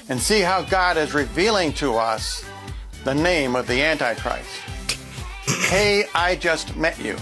[0.08, 2.46] and see how God is revealing to us
[3.04, 4.48] the name of the Antichrist.
[5.68, 7.18] hey, I just met you.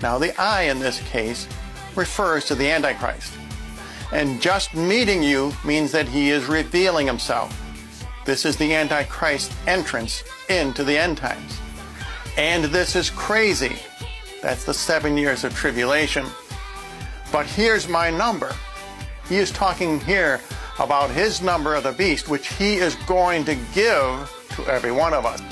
[0.00, 1.46] Now, the I in this case
[1.94, 3.34] refers to the Antichrist.
[4.10, 7.54] And just meeting you means that he is revealing himself.
[8.24, 11.60] This is the Antichrist entrance into the end times.
[12.38, 13.76] And this is crazy.
[14.40, 16.24] That's the seven years of tribulation.
[17.30, 18.54] But here's my number.
[19.28, 20.40] He is talking here
[20.78, 25.12] about his number of the beast, which he is going to give to every one
[25.12, 25.42] of us.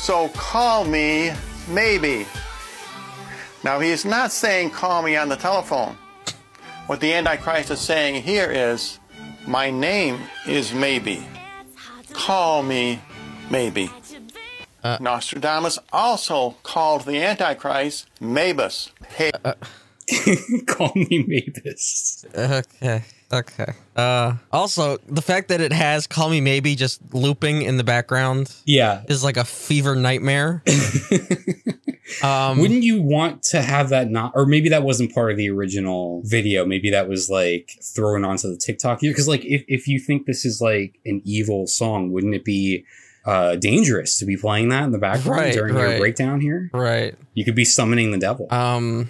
[0.00, 1.32] So call me
[1.68, 2.26] maybe.
[3.64, 5.96] Now, he is not saying call me on the telephone.
[6.86, 8.98] What the Antichrist is saying here is,
[9.46, 11.26] my name is maybe.
[12.12, 13.00] Call me
[13.50, 13.90] maybe.
[14.82, 18.90] Uh, Nostradamus also called the Antichrist Mabus.
[19.14, 19.30] Hey,
[20.66, 22.24] Call me Mavis.
[22.34, 23.02] Okay.
[23.32, 23.72] Okay.
[23.96, 28.54] Uh, also, the fact that it has "Call Me Maybe" just looping in the background
[28.66, 29.02] Yeah.
[29.08, 30.62] is like a fever nightmare.
[32.22, 35.48] um, Wouldn't you want to have that not, or maybe that wasn't part of the
[35.50, 36.64] original video?
[36.66, 39.00] Maybe that was like thrown onto the TikTok.
[39.00, 39.10] Here.
[39.12, 42.84] Because like, if, if you think this is like an evil song, wouldn't it be
[43.24, 46.70] uh, dangerous to be playing that in the background Right, during your breakdown here?
[46.74, 47.14] right.
[47.34, 48.46] You could be summoning the devil.
[48.50, 49.08] Um,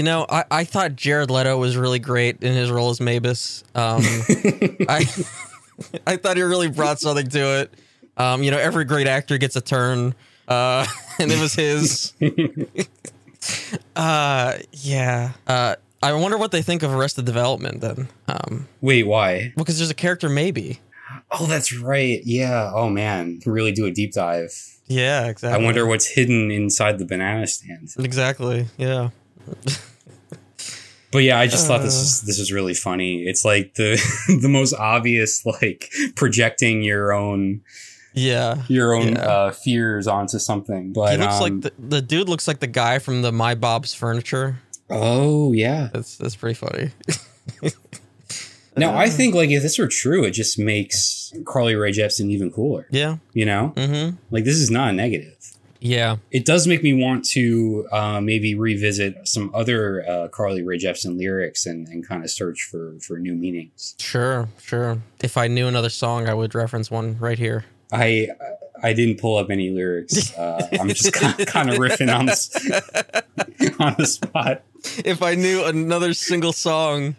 [0.00, 3.64] you know, I, I thought Jared Leto was really great in his role as Mabus.
[3.74, 4.00] Um,
[4.88, 5.04] I
[6.06, 7.74] I thought he really brought something to it.
[8.16, 10.14] Um, you know, every great actor gets a turn,
[10.48, 10.86] uh,
[11.18, 12.14] and it was his.
[13.94, 15.32] uh, yeah.
[15.46, 18.08] Uh, I wonder what they think of Arrested Development then.
[18.26, 19.52] Um, Wait, why?
[19.54, 20.80] well, because there's a character maybe.
[21.30, 22.22] Oh, that's right.
[22.24, 22.72] Yeah.
[22.74, 24.50] Oh man, can really do a deep dive.
[24.86, 25.62] Yeah, exactly.
[25.62, 27.90] I wonder what's hidden inside the banana stand.
[27.98, 28.64] Exactly.
[28.78, 29.10] Yeah.
[31.12, 32.02] But yeah, I just thought this Uh.
[32.02, 33.24] is this is really funny.
[33.24, 33.96] It's like the
[34.40, 37.62] the most obvious like projecting your own
[38.14, 38.62] Yeah.
[38.68, 39.20] your own Yeah.
[39.20, 40.92] uh, fears onto something.
[40.92, 43.54] But he looks um, like the, the dude looks like the guy from the My
[43.54, 44.60] Bob's Furniture.
[44.88, 45.88] oh yeah.
[45.92, 46.90] That's that's pretty funny.
[48.76, 52.50] Now I think like if this were true, it just makes Carly Rae Jepsen even
[52.52, 52.86] cooler.
[52.90, 53.16] yeah.
[53.34, 54.16] You know, Mm-hmm.
[54.30, 55.34] like this is not a negative.
[55.80, 56.16] Yeah.
[56.30, 61.16] It does make me want to uh, maybe revisit some other uh, Carly Rae Jepsen
[61.16, 63.94] lyrics and, and kind of search for for new meanings.
[63.98, 64.48] Sure.
[64.60, 64.98] Sure.
[65.22, 67.64] If I knew another song, I would reference one right here.
[67.92, 68.28] I
[68.82, 70.36] I didn't pull up any lyrics.
[70.36, 72.54] Uh, I'm just kind of, kind of riffing on this
[73.80, 74.62] on the spot.
[75.04, 77.16] If I knew another single song,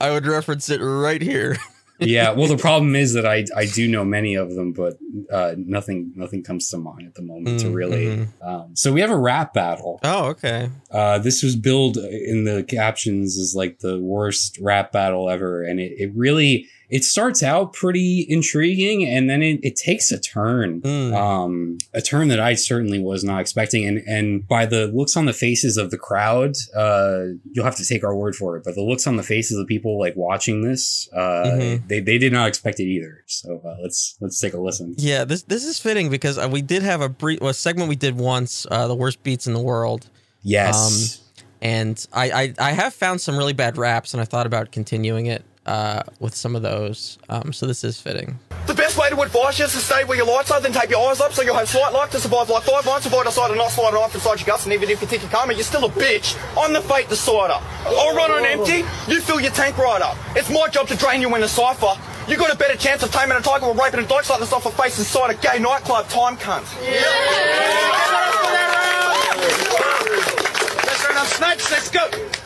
[0.00, 1.56] I would reference it right here.
[2.00, 4.98] Yeah, well, the problem is that I I do know many of them, but
[5.32, 8.06] uh, nothing nothing comes to mind at the moment to Mm, really.
[8.06, 8.28] mhm.
[8.42, 9.98] Um, so we have a rap battle.
[10.04, 10.70] Oh, okay.
[10.90, 15.80] Uh, this was billed in the captions as like the worst rap battle ever, and
[15.80, 20.80] it, it really it starts out pretty intriguing, and then it, it takes a turn,
[20.80, 21.14] Mm.
[21.14, 25.26] um, a turn that I certainly was not expecting, and and by the looks on
[25.26, 28.74] the faces of the crowd, uh, you'll have to take our word for it, but
[28.74, 31.88] the looks on the faces of people like watching this, uh, Mhm.
[31.88, 33.22] they they did not expect it either.
[33.26, 34.94] So uh, let's let's take a listen.
[34.96, 37.96] Yeah, this this is fitting because uh, we did have a brief well, segment we
[37.96, 40.08] did once, uh, the worst beats in the world,
[40.42, 41.20] Yes.
[41.60, 45.26] and I, I I have found some really bad raps, and I thought about continuing
[45.26, 47.18] it uh, with some of those.
[47.28, 48.38] Um, so this is fitting.
[48.66, 50.88] The best way to advise you is to stay where your lights are, then tape
[50.90, 53.30] your eyes up so you'll have slight like to survive like five months, avoid a
[53.30, 55.52] side and not slide off inside your guts, and even if you think you're calmer,
[55.52, 56.38] you're still a bitch.
[56.56, 57.60] I'm the fate decider.
[57.84, 58.78] I'll run on empty,
[59.12, 60.16] you fill your tank right up.
[60.34, 61.94] It's my job to drain you in a cipher.
[62.26, 64.52] You got a better chance of taming a tiger or raping a dyke starting us
[64.52, 66.64] off a face inside a gay nightclub, time cunt.
[70.86, 72.37] Let's run on snakes, let's go!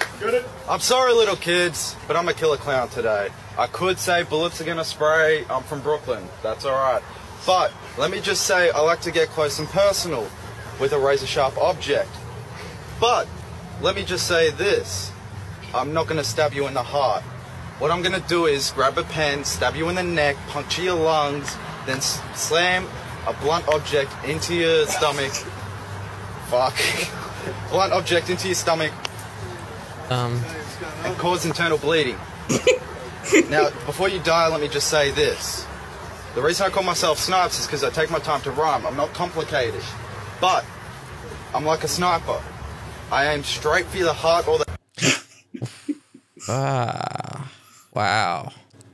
[0.69, 3.31] I'm sorry, little kids, but I'm a killer clown today.
[3.59, 5.45] I could say bullets are gonna spray.
[5.51, 6.23] I'm from Brooklyn.
[6.45, 7.03] That's alright.
[7.45, 10.29] But let me just say I like to get close and personal
[10.81, 12.09] with a razor sharp object.
[13.01, 13.27] But
[13.81, 15.11] let me just say this
[15.75, 17.25] I'm not gonna stab you in the heart.
[17.81, 21.01] What I'm gonna do is grab a pen, stab you in the neck, puncture your
[21.01, 22.87] lungs, then slam
[23.27, 25.33] a blunt object into your stomach.
[26.47, 26.77] Fuck.
[27.71, 28.93] blunt object into your stomach
[30.11, 30.43] Um,
[31.05, 32.17] and cause internal bleeding.
[33.51, 35.67] now, before you die, let me just say this.
[36.35, 38.87] The reason I call myself Snipes is because I take my time to rhyme.
[38.87, 39.83] I'm not complicated.
[40.41, 40.65] But,
[41.55, 42.41] I'm like a sniper.
[43.11, 44.73] I aim straight for the heart or the
[46.49, 47.51] ah,
[47.95, 48.53] wow,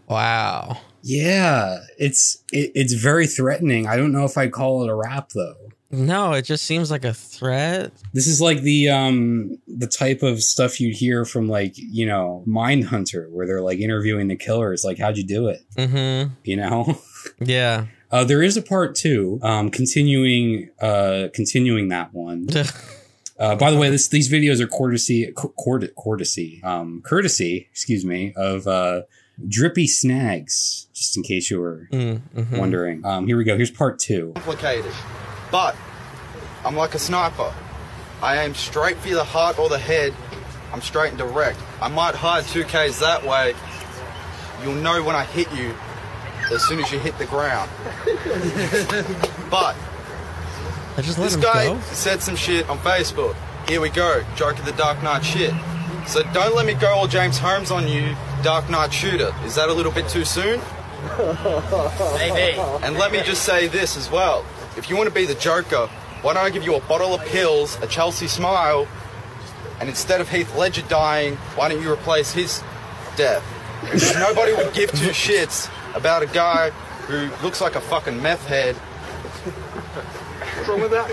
[0.08, 0.78] wow.
[1.02, 3.86] Yeah, it's it, it's very threatening.
[3.86, 5.54] I don't know if I'd call it a rap though.
[5.90, 7.92] No, it just seems like a threat.
[8.12, 12.42] This is like the um the type of stuff you'd hear from like you know
[12.46, 15.60] Mindhunter, where they're like interviewing the killers, like how'd you do it?
[15.76, 16.32] Mm-hmm.
[16.44, 16.98] You know.
[17.40, 17.86] Yeah.
[18.12, 22.48] Uh, there is a part two, um, continuing, uh, continuing that one.
[23.38, 28.04] Uh, by the way, this, these videos are courtesy, co- court, courtesy, um, courtesy, excuse
[28.04, 29.02] me, of, uh,
[29.46, 32.58] Drippy Snags, just in case you were Mm, mhm.
[32.58, 33.06] wondering.
[33.06, 33.54] Um, here we go.
[33.56, 34.32] Here's part two.
[34.34, 34.90] complicated.
[35.52, 35.76] But,
[36.64, 37.54] I'm like a sniper.
[38.22, 40.14] I aim straight for the heart or the head.
[40.72, 41.58] I'm straight and direct.
[41.80, 43.54] I might hide 2Ks that way.
[44.62, 45.74] You'll know when I hit you
[46.52, 47.70] as soon as you hit the ground.
[49.50, 49.76] but,
[50.96, 51.80] I just This guy go.
[51.92, 53.36] said some shit on Facebook.
[53.68, 55.54] Here we go, joke of the Dark Knight shit.
[56.06, 59.32] So don't let me go all James Holmes on you, Dark Knight shooter.
[59.44, 60.60] Is that a little bit too soon?
[61.18, 62.58] Maybe.
[62.82, 64.44] And let me just say this as well.
[64.76, 65.88] If you want to be the Joker,
[66.22, 68.86] why don't I give you a bottle of pills, a Chelsea smile,
[69.80, 72.62] and instead of Heath Ledger dying, why don't you replace his
[73.16, 73.44] death?
[74.18, 76.70] Nobody would give two shits about a guy
[77.06, 78.74] who looks like a fucking meth head.
[80.56, 81.08] What's wrong with that?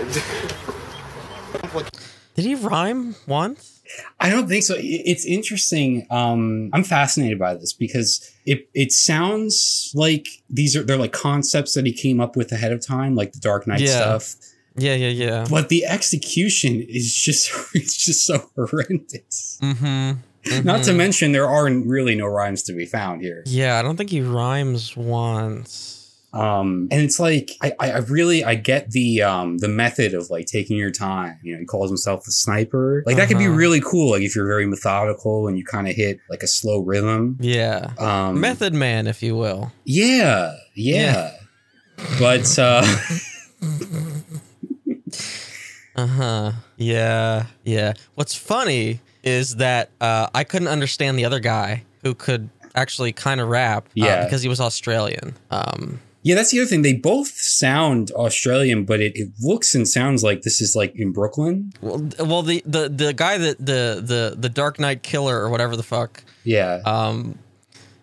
[2.34, 3.82] Did he rhyme once?
[4.20, 4.74] I don't think so.
[4.78, 6.06] It's interesting.
[6.10, 11.74] Um, I'm fascinated by this because it it sounds like these are they're like concepts
[11.74, 14.18] that he came up with ahead of time, like the Dark Knight Yeah.
[14.18, 14.34] stuff.
[14.76, 15.46] Yeah, yeah, yeah.
[15.50, 19.58] But the execution is just it's just so horrendous.
[19.62, 20.64] Mm-hmm.
[20.64, 23.42] Not to mention there are really no rhymes to be found here.
[23.46, 25.94] Yeah, I don't think he rhymes once.
[26.32, 30.46] Um, and it's like I, I really I get the um the method of like
[30.46, 31.38] taking your time.
[31.42, 33.02] You know, he calls himself the sniper.
[33.06, 33.54] Like that could be Uh-huh.
[33.56, 34.10] really cool.
[34.10, 37.38] Like if you're very methodical and you kind of hit like a slow rhythm.
[37.40, 37.90] Yeah.
[37.98, 39.72] Um, Method man, if you will.
[39.84, 41.32] Yeah, yeah.
[42.20, 42.82] But uh,
[45.96, 46.52] Uh huh.
[46.76, 47.46] Yeah.
[47.64, 47.94] Yeah.
[48.14, 53.40] What's funny is that uh, I couldn't understand the other guy who could actually kind
[53.40, 53.86] of rap.
[53.86, 54.24] uh, Yeah.
[54.24, 55.34] because he was Australian.
[55.50, 56.00] Um.
[56.22, 56.82] yeah, that's the other thing.
[56.82, 61.12] They both sound Australian, but it, it looks and sounds like this is like in
[61.12, 61.72] Brooklyn.
[61.80, 65.76] Well, well, the the the guy that the the the Dark Knight Killer or whatever
[65.76, 66.82] the fuck Yeah.
[66.84, 67.38] um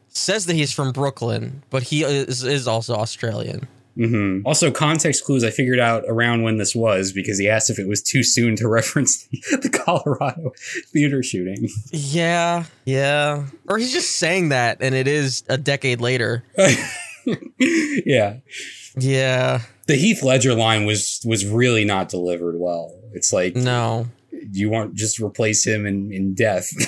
[0.09, 3.67] says that he's from Brooklyn, but he is is also Australian.
[3.95, 7.77] Hmm Also, context clues I figured out around when this was because he asked if
[7.79, 10.51] it was too soon to reference the, the Colorado
[10.91, 11.67] theater shooting.
[11.91, 12.65] Yeah.
[12.85, 13.45] Yeah.
[13.67, 16.43] Or he's just saying that, and it is a decade later.
[17.57, 18.37] yeah.
[18.97, 19.61] Yeah.
[19.87, 22.93] The Heath Ledger line was was really not delivered well.
[23.13, 24.07] It's like No.
[24.31, 26.69] you want just replace him in, in death.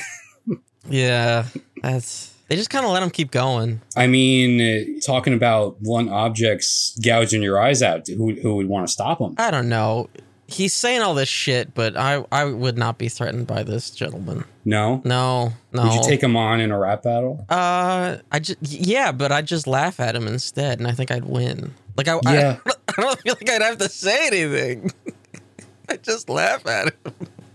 [0.87, 1.45] Yeah.
[1.81, 2.31] That's.
[2.47, 3.81] They just kind of let him keep going.
[3.95, 8.87] I mean, uh, talking about blunt objects gouging your eyes out, who who would want
[8.87, 9.35] to stop him?
[9.37, 10.09] I don't know.
[10.47, 14.43] He's saying all this shit, but I I would not be threatened by this gentleman.
[14.63, 15.01] No.
[15.03, 15.53] No.
[15.73, 15.83] No.
[15.83, 17.43] Would you take him on in a rap battle?
[17.49, 21.25] Uh, I just yeah, but I just laugh at him instead, and I think I'd
[21.25, 21.73] win.
[21.97, 22.57] Like I, Yeah.
[22.65, 24.91] I, I don't feel like I'd have to say anything.
[25.89, 27.13] I just laugh at him.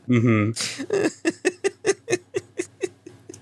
[0.08, 1.56] Mm-hmm.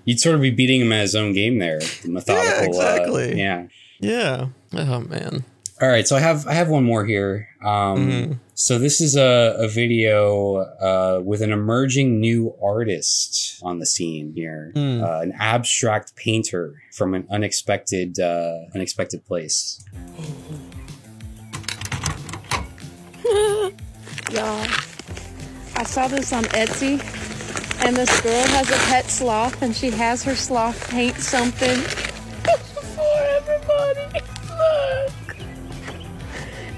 [0.08, 1.80] You'd sort of be beating him at his own game there.
[1.80, 2.64] The methodical.
[2.64, 3.32] exactly.
[3.34, 3.66] Uh, yeah.
[4.00, 4.46] Yeah.
[4.72, 5.44] Oh man.
[5.82, 6.08] All right.
[6.08, 7.48] So I have I have one more here.
[7.62, 8.38] Um, Mhm.
[8.54, 14.32] So this is a, a video uh, with an emerging new artist on the scene
[14.34, 15.04] here, Hmm.
[15.04, 19.84] uh, an abstract painter from an unexpected uh, unexpected place.
[24.32, 24.66] Y'all,
[25.76, 26.98] I saw this on Etsy,
[27.80, 31.80] and this girl has a pet sloth, and she has her sloth paint something
[32.94, 34.20] for everybody.
[34.48, 35.36] Look,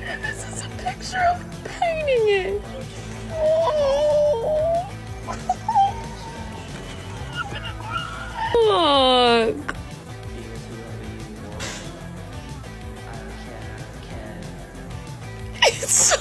[0.04, 2.62] and this is a picture of painting it.
[3.32, 4.86] Oh.
[8.54, 9.76] Look.
[15.62, 16.16] It's so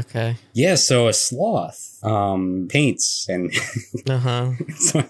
[0.00, 0.36] Okay.
[0.52, 0.74] Yeah.
[0.74, 3.52] So a sloth um, paints and,
[4.08, 4.52] Uh huh.
[4.76, 5.04] so-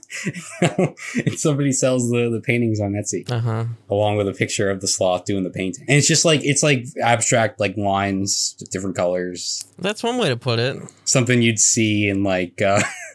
[0.63, 3.65] and somebody sells the, the paintings on Etsy Uh huh.
[3.91, 5.85] along with a picture of the sloth doing the painting.
[5.89, 10.37] And it's just like it's like abstract like lines, different colors, That's one way to
[10.37, 10.77] put it.
[11.05, 12.81] something you'd see in like uh,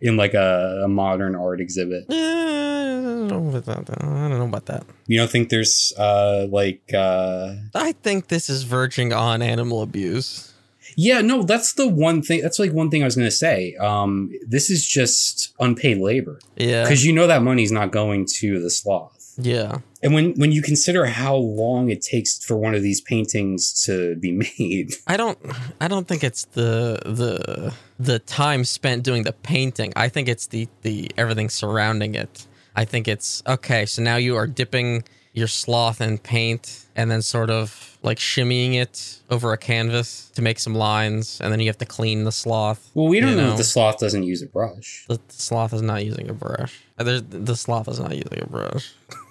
[0.00, 2.04] in like a, a modern art exhibit.
[2.08, 4.02] Yeah, I don't know about that.
[4.02, 4.84] I don't know about that.
[5.06, 10.52] You don't think there's uh like uh I think this is verging on animal abuse.
[10.96, 14.30] yeah no that's the one thing that's like one thing I was gonna say um
[14.46, 16.82] this is just unpaid labor Yeah.
[16.84, 19.78] because you know that money's not going to the sloth Yeah.
[20.02, 24.16] and when when you consider how long it takes for one of these paintings to
[24.16, 25.38] be made I don't
[25.80, 29.92] I don't think it's the the the time spent doing the painting.
[29.96, 32.46] I think it's the the everything surrounding it.
[32.74, 37.20] I think it's okay, so now you are dipping your sloth in paint and then
[37.20, 41.66] sort of like shimmying it over a canvas to make some lines and then you
[41.66, 42.90] have to clean the sloth.
[42.94, 43.50] well we don't You know, know.
[43.52, 46.80] if the sloth doesn't use a brush The, the sloth is not using a brush.
[46.98, 48.94] Uh, there's- The sloth is not using a brush.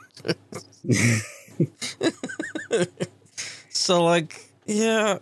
[3.70, 5.20] so like yeah,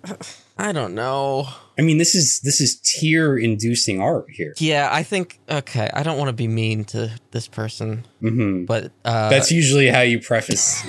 [0.58, 1.48] I don't know.
[1.78, 5.90] I mean this is this is tear inducing art here Yeah, I think okay.
[5.94, 10.02] I don't want to be mean to this person, hmm but uh, that's usually how
[10.02, 10.82] you preface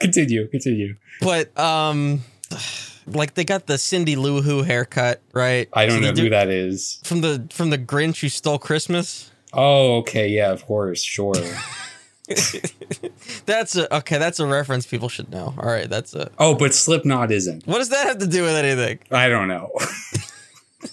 [0.00, 2.20] continue continue but um,
[3.06, 5.68] like they got the Cindy Lou Who haircut, right?
[5.72, 7.00] I don't So know who that is.
[7.04, 9.30] from the from the Grinch who stole Christmas.
[9.52, 11.34] Oh, okay, yeah, of course, sure.
[13.46, 14.18] That's a okay.
[14.18, 15.54] That's a reference people should know.
[15.58, 16.28] All right, that's a.
[16.40, 17.64] oh, but Slipknot isn't.
[17.68, 18.98] What does that have to do with anything?
[19.12, 19.70] I don't know.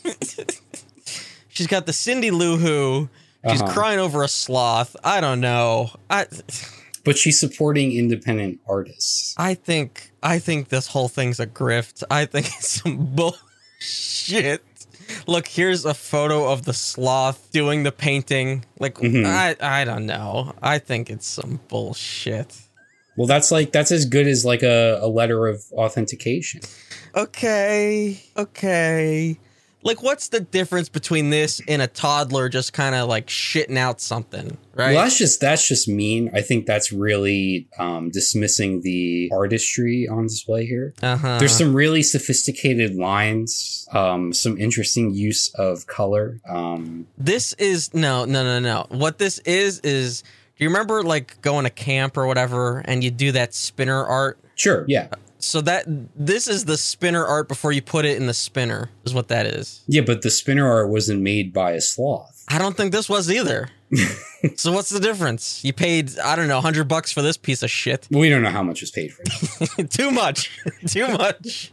[1.49, 3.09] She's got the Cindy Lou Who.
[3.49, 3.73] She's Uh-huh.
[3.73, 4.95] crying over a sloth.
[5.03, 5.89] I don't know.
[6.09, 6.27] I
[7.03, 9.35] but she's supporting independent artists.
[9.37, 12.03] I think I think this whole thing's a grift.
[12.09, 14.63] I think it's some bullshit.
[15.27, 18.65] Look, here's a photo of the sloth doing the painting.
[18.79, 19.25] Like Mhm.
[19.25, 20.53] I I don't know.
[20.61, 22.55] I think it's some bullshit.
[23.15, 26.61] Well, that's like that's as good as like a, a letter of authentication.
[27.15, 29.37] Okay, okay.
[29.83, 33.99] Like, what's the difference between this and a toddler just kind of like shitting out
[33.99, 34.93] something, right?
[34.93, 36.31] Well, that's just that's just mean.
[36.33, 40.93] I think that's really um, dismissing the artistry on display here.
[41.01, 41.37] uh-huh.
[41.39, 46.39] There's some really sophisticated lines, um, some interesting use of color.
[46.47, 48.85] Um, This is no, no, no, no.
[48.89, 53.11] What this is is, do you remember like going to camp or whatever, and you
[53.11, 54.39] do that spinner art?
[54.55, 55.07] sure, yeah,
[55.43, 55.85] So that
[56.15, 59.45] this is the spinner art before you put it in the spinner, is what that
[59.45, 59.81] is.
[59.87, 62.43] yeah, but the spinner art wasn't made by a sloth.
[62.47, 63.69] I don't think this was either.
[64.55, 65.63] so what's the difference?
[65.63, 68.07] You paid I don't know, hundred bucks for this piece of shit.
[68.09, 69.23] We don't know how much was paid for
[69.79, 69.91] it.
[69.91, 70.49] Too much.
[70.87, 71.71] Too much.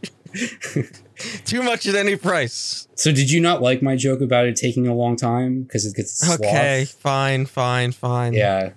[1.45, 2.87] Too much at any price.
[2.95, 5.95] so, did you not like my joke about it taking a long time because it
[5.95, 6.39] gets sloth?
[6.39, 8.33] Okay, fine, fine, fine.
[8.33, 8.71] Yeah,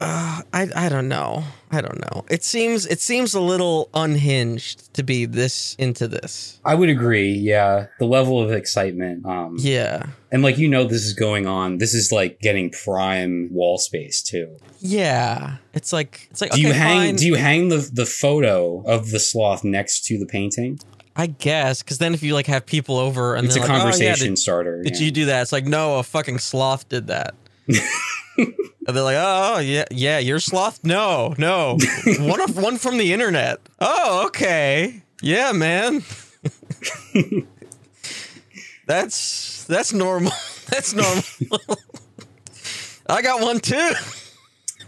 [0.00, 1.42] Uh, I I don't know.
[1.72, 2.24] I don't know.
[2.30, 6.60] It seems it seems a little unhinged to be this into this.
[6.64, 7.32] I would agree.
[7.32, 9.26] Yeah, the level of excitement.
[9.26, 10.06] Um, Yeah.
[10.30, 11.78] and like you know, this is going on.
[11.78, 14.56] This is like getting prime wall space too.
[14.78, 15.56] Yeah.
[15.74, 16.98] It's like it's like Do you hang?
[17.00, 20.78] fine, Do you hang the the photo of the sloth next to the painting?
[21.16, 23.72] I guess cuz then if you like have people over and It's a like, "Oh,
[23.72, 24.80] yeah, conversation did- starter.
[24.84, 25.04] Did yeah.
[25.06, 25.42] you do that?
[25.42, 27.34] It's like, no, a fucking sloth did that.
[28.38, 28.54] and
[28.86, 30.82] they're like, oh yeah, yeah, you're sloth.
[30.84, 31.78] No, no,
[32.20, 33.60] one of one from the internet.
[33.80, 36.02] Oh, okay, yeah, man.
[38.86, 40.32] that's that's normal.
[40.70, 41.22] That's normal.
[43.08, 43.92] I got one too.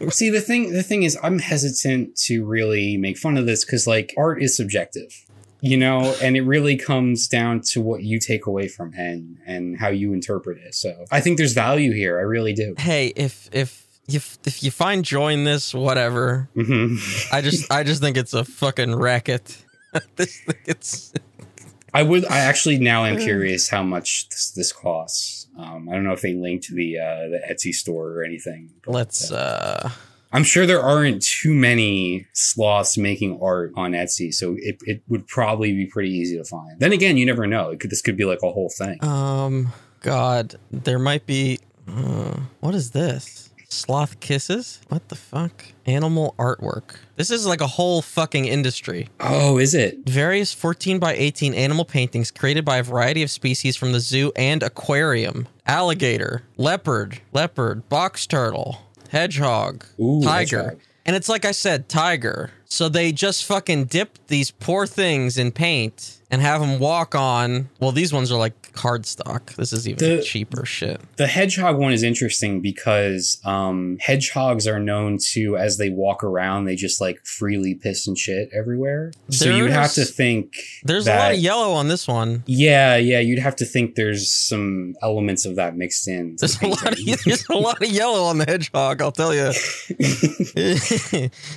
[0.09, 3.87] See, the thing the thing is, I'm hesitant to really make fun of this because
[3.87, 5.27] like art is subjective,
[5.61, 9.79] you know, and it really comes down to what you take away from it and
[9.79, 10.75] how you interpret it.
[10.75, 12.19] So I think there's value here.
[12.19, 12.75] I really do.
[12.79, 16.49] Hey, if if you if you find joy in this, whatever.
[16.55, 16.97] hmm
[17.33, 19.65] I just I just think it's a fucking racket.
[20.17, 21.13] this it's
[21.95, 22.25] I would.
[22.27, 25.49] I actually now am curious how much this, this costs.
[25.59, 28.71] Um, I don't know if they link to the uh, the Etsy store or anything.
[28.87, 29.91] let's uh, uh
[30.33, 35.27] I'm sure there aren't too many sloths making art on Etsy, so it, it would
[35.27, 36.79] probably be pretty easy to find.
[36.79, 37.71] Then again, you never know.
[37.71, 39.03] It could, this could be like a whole thing.
[39.05, 41.59] Um, God, there might be.
[41.89, 43.51] Uh, what is this?
[43.73, 44.81] Sloth kisses?
[44.89, 45.65] What the fuck?
[45.87, 46.97] Animal artwork.
[47.15, 49.09] This is like a whole fucking industry.
[49.21, 50.09] Oh, is it?
[50.09, 54.33] Various 14 by 18 animal paintings created by a variety of species from the zoo
[54.35, 55.47] and aquarium.
[55.67, 60.63] Alligator, leopard, leopard, box turtle, hedgehog, Ooh, tiger.
[60.63, 60.81] hedgehog.
[61.07, 62.51] And it's like I said, tiger.
[62.67, 67.69] So they just fucking dip these poor things in paint and have them walk on.
[67.81, 69.55] Well, these ones are like cardstock.
[69.57, 71.01] This is even The- cheaper shit.
[71.17, 76.65] The hedgehog one is interesting because um, hedgehogs are known to, as they walk around,
[76.67, 79.13] they just like freely piss and shit everywhere.
[79.31, 80.55] So you'd have to think
[80.85, 82.45] There's a lot of yellow on this one.
[82.47, 86.37] Yeah, yeah, you'd have to think there's some elements of that mixed in.
[86.41, 89.03] There's a lot of there's a lot of yellow on the hedgehog.
[89.03, 89.51] I'll tell you.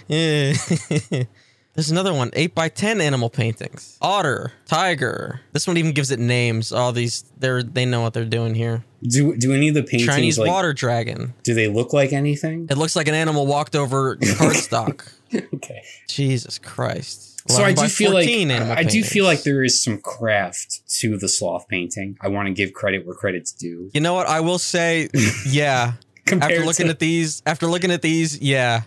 [1.76, 3.98] There's another one, eight by ten animal paintings.
[4.02, 5.42] Otter, tiger.
[5.54, 6.72] This one even gives it names.
[6.72, 8.84] All these, they're they know what they're doing here.
[9.02, 11.34] do do any of the paintings Chinese like water dragon.
[11.44, 12.68] do they look like anything?
[12.70, 15.12] It looks like an animal walked over cardstock.
[15.56, 15.84] okay.
[16.08, 17.34] Jesus Christ.
[17.50, 20.88] So I do feel like 14 animal I do feel like there is some craft
[21.00, 22.18] to the sloth painting.
[22.22, 23.90] I want to give credit where credit's due.
[23.94, 24.28] You know what?
[24.28, 25.10] I will say,
[25.46, 25.94] yeah.
[26.32, 28.84] After looking to- at these, after looking at these, yeah,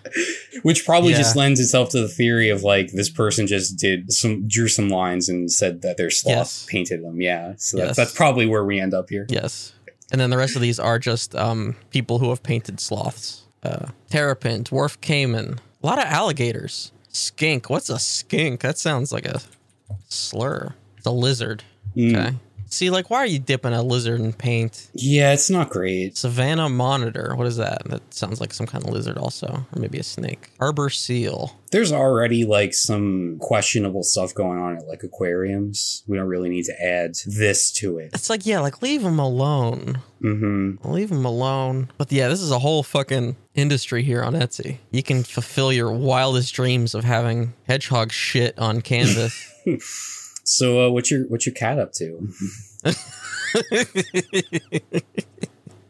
[0.63, 1.19] which probably Yeah.
[1.19, 4.89] just lends itself to the theory of like this person just did some drew some
[4.89, 6.67] lines and said that their sloth Yes.
[6.69, 7.21] painted them.
[7.21, 7.87] Yeah, so Yes.
[7.89, 9.27] that's, that's probably where we end up here.
[9.29, 9.73] yes.
[10.13, 13.43] And then the rest of these are just um, people who have painted sloths.
[13.63, 16.93] Uh, terrapin, dwarf caiman, a lot of alligators.
[17.09, 17.69] Skink.
[17.69, 18.61] What's a skink?
[18.61, 19.41] That sounds like a
[20.09, 20.75] slur.
[20.97, 21.65] It's a lizard.
[21.97, 22.17] Mm.
[22.17, 22.37] Okay.
[22.77, 24.91] See, like, why are you dipping a lizard in paint?
[24.93, 26.19] Yeah, it's not great.
[26.19, 27.35] Savannah monitor.
[27.35, 27.81] What is that?
[27.87, 30.51] That sounds like some kind of lizard, also, or maybe a snake.
[30.59, 31.59] Harbor seal.
[31.71, 36.05] There's already like some questionable stuff going on at like aquariums.
[36.07, 38.11] We don't really need to add this to it.
[38.13, 40.03] It's like, yeah, like leave them alone.
[40.21, 40.87] Mm-hmm.
[40.87, 41.91] Leave them alone.
[41.97, 44.81] But yeah, this is a whole fucking industry here on Etsy.
[44.91, 49.51] You can fulfill your wildest dreams of having hedgehog shit on canvas.
[50.49, 52.29] So, uh, what's your what's your cat up to?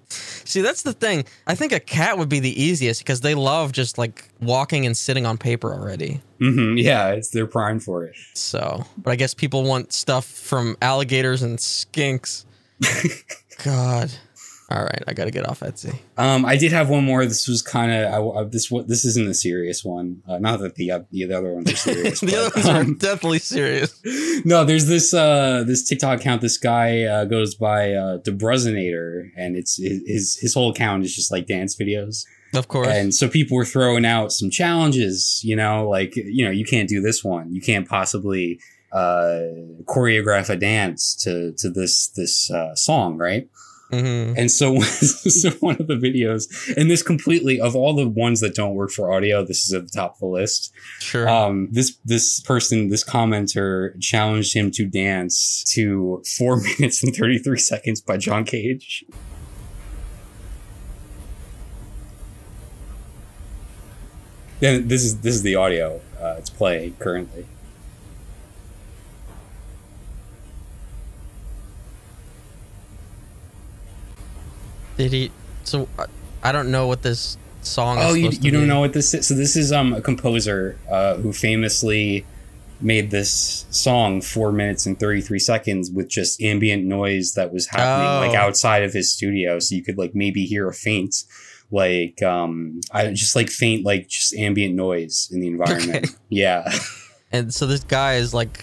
[0.08, 1.24] See, that's the thing.
[1.46, 4.96] I think a cat would be the easiest because they love just like walking and
[4.96, 6.20] sitting on paper already.
[6.40, 6.78] Mm-hmm.
[6.78, 8.14] Yeah, it's they're primed for it.
[8.34, 12.44] So, but I guess people want stuff from alligators and skinks.
[13.64, 14.12] God.
[14.68, 15.96] All right, I gotta get off Etsy.
[16.16, 17.24] Um, I did have one more.
[17.24, 18.68] This was kind of this.
[18.68, 20.22] What this isn't a serious one.
[20.26, 22.20] Uh, not that the uh, the other ones are serious.
[22.20, 24.00] the but, other ones are um, definitely serious.
[24.44, 26.40] no, there's this uh this TikTok account.
[26.42, 31.30] This guy uh, goes by uh Debruzinator, and it's his his whole account is just
[31.30, 32.24] like dance videos.
[32.52, 32.88] Of course.
[32.88, 36.88] And so people were throwing out some challenges, you know, like you know, you can't
[36.88, 37.54] do this one.
[37.54, 38.58] You can't possibly
[38.90, 39.42] uh
[39.84, 43.48] choreograph a dance to to this this uh, song, right?
[43.90, 48.40] Hmm And so, so one of the videos, and this completely of all the ones
[48.40, 50.72] that don't work for audio, this is at the top of the list.
[51.00, 51.28] Sure.
[51.28, 57.38] Um, this this person, this commenter, challenged him to dance to four minutes and thirty
[57.38, 59.04] three seconds by John Cage.
[64.60, 66.00] Then this is this is the audio.
[66.20, 67.46] Uh, it's playing currently.
[74.96, 75.30] Did he?
[75.64, 76.06] So I-
[76.42, 77.98] I don't know what this song.
[78.00, 78.66] Oh, is you, you don't be.
[78.68, 79.26] know what this is?
[79.26, 82.24] So this is um a composer uh, who famously
[82.80, 88.28] made this song four minutes and 33 seconds with just ambient noise that was happening
[88.28, 88.42] like Oh.
[88.48, 91.24] outside of his studio so you could like maybe hear a faint
[91.70, 96.14] like um i just like faint like just ambient noise in the environment Okay.
[96.28, 96.70] yeah
[97.32, 98.62] And so this guy is like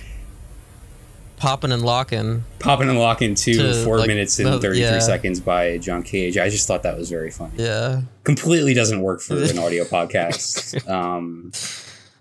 [1.43, 2.43] popping and locking.
[2.59, 4.99] popping and locking to, To, four like, minutes and 33 yeah.
[4.99, 8.01] seconds by john cage i just thought that was very funny Yeah.
[8.23, 11.51] completely doesn't work for an audio podcast um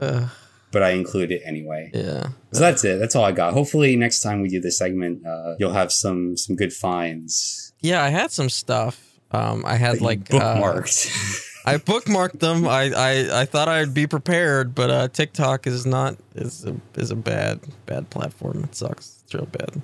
[0.01, 0.29] Uh,
[0.73, 2.29] but i include it anyway yeah.
[2.53, 2.99] So that's it.
[2.99, 3.55] That's all I got.
[3.55, 7.73] Hopefully, next time we do this segment, uh, you'll have some some good finds.
[7.81, 9.01] Yeah, I had some stuff.
[9.31, 10.61] Um, I had like uh.
[11.65, 12.67] I bookmarked them.
[12.69, 17.11] I, I, I thought I'd be prepared, but uh, TikTok is not is a, is
[17.11, 18.65] a bad bad platform.
[18.65, 19.12] It sucks.
[19.33, 19.81] It's real bad.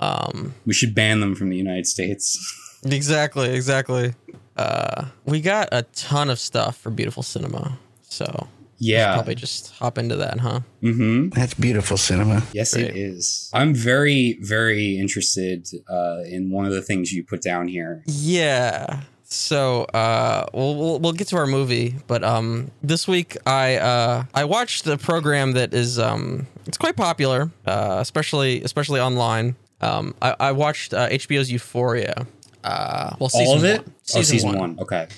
[0.00, 2.38] Um, we should ban them from the United States.
[2.84, 4.14] exactly, exactly.
[4.56, 8.48] Uh, we got a ton of stuff for beautiful cinema, so
[8.78, 9.14] Yeah.
[9.14, 10.60] probably just hop into that, huh?
[10.82, 11.30] Mm-hmm.
[11.30, 12.42] That's beautiful cinema.
[12.52, 12.90] Yes, Great.
[12.90, 13.50] it is.
[13.52, 18.02] I'm very, very interested uh, in one of the things you put down here.
[18.06, 19.00] Yeah.
[19.24, 24.24] So uh, we'll, we'll we'll get to our movie, but um, this week I uh,
[24.34, 29.56] I watched a program that is um, it's quite popular, uh, especially especially online.
[29.80, 32.26] Um, I, I watched uh, HBO's Euphoria.
[32.62, 33.78] Uh, well, season All of it?
[33.78, 33.94] One.
[34.14, 34.78] oh, season one.
[34.78, 35.08] Okay.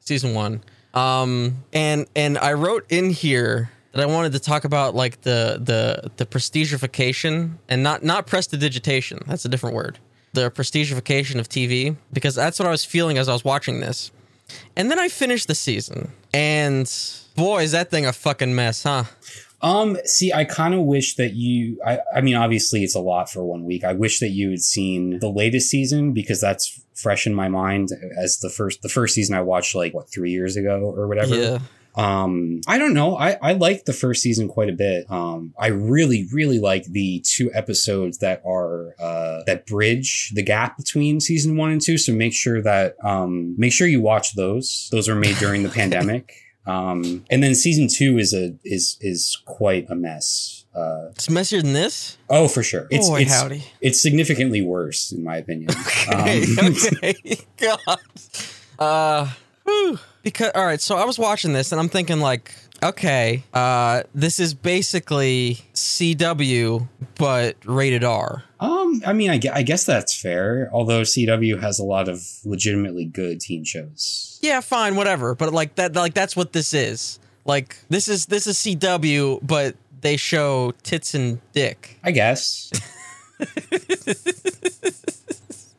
[0.00, 0.62] Season one.
[0.92, 5.58] Um, and and I wrote in here that I wanted to talk about like the
[5.62, 9.22] the the prestigification and not not prestidigitation.
[9.26, 9.98] That's a different word.
[10.34, 14.10] The prestigification of TV because that's what I was feeling as I was watching this.
[14.76, 16.92] And then I finished the season, and
[17.34, 19.04] boy, is that thing a fucking mess, huh?
[19.64, 23.30] Um, see, I kind of wish that you, I, I mean, obviously it's a lot
[23.30, 23.82] for one week.
[23.82, 27.88] I wish that you had seen the latest season because that's fresh in my mind
[28.18, 31.34] as the first, the first season I watched like what, three years ago or whatever.
[31.34, 31.58] Yeah.
[31.94, 33.16] Um, I don't know.
[33.16, 35.08] I, I like the first season quite a bit.
[35.10, 40.76] Um, I really, really like the two episodes that are, uh, that bridge the gap
[40.76, 41.96] between season one and two.
[41.98, 44.88] So make sure that, um, make sure you watch those.
[44.90, 46.32] Those were made during the pandemic.
[46.66, 50.64] Um, and then season two is a, is, is quite a mess.
[50.74, 52.18] Uh, It's messier than this.
[52.28, 52.88] oh, for sure.
[52.90, 53.62] It's, Boy, it's, howdy.
[53.80, 55.70] it's significantly worse in my opinion.
[56.08, 57.14] Okay, Um, okay.
[57.56, 57.98] God.
[58.78, 59.30] Uh
[59.64, 59.98] whew.
[60.24, 62.52] Because all right, so I was watching this and I'm thinking like,
[62.82, 68.42] okay, uh this is basically CW but rated R.
[68.58, 70.68] Um, I mean, I, gue- I guess that's fair.
[70.72, 74.38] Although CW has a lot of legitimately good teen shows.
[74.42, 75.34] Yeah, fine, whatever.
[75.34, 77.20] But like that like that's what this is.
[77.44, 82.70] Like this is this is CW but they show tits and dick I guess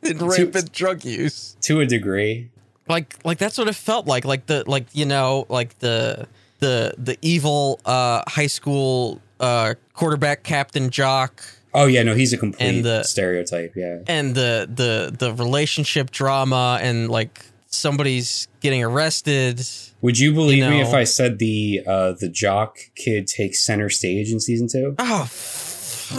[0.02, 1.56] and rape and drug use.
[1.62, 2.50] to a degree.
[2.88, 6.26] Like like that's what it felt like like the like you know like the
[6.60, 11.42] the the evil uh high school uh quarterback captain jock
[11.78, 13.74] Oh yeah, no, he's a complete the- stereotype.
[13.76, 13.98] Yeah.
[14.06, 19.60] and the the the relationship drama and like somebody's getting arrested
[20.00, 23.90] Would you believe me know- if I said the uh the jock kid takes center
[23.90, 24.94] stage in season two?
[24.98, 25.28] oh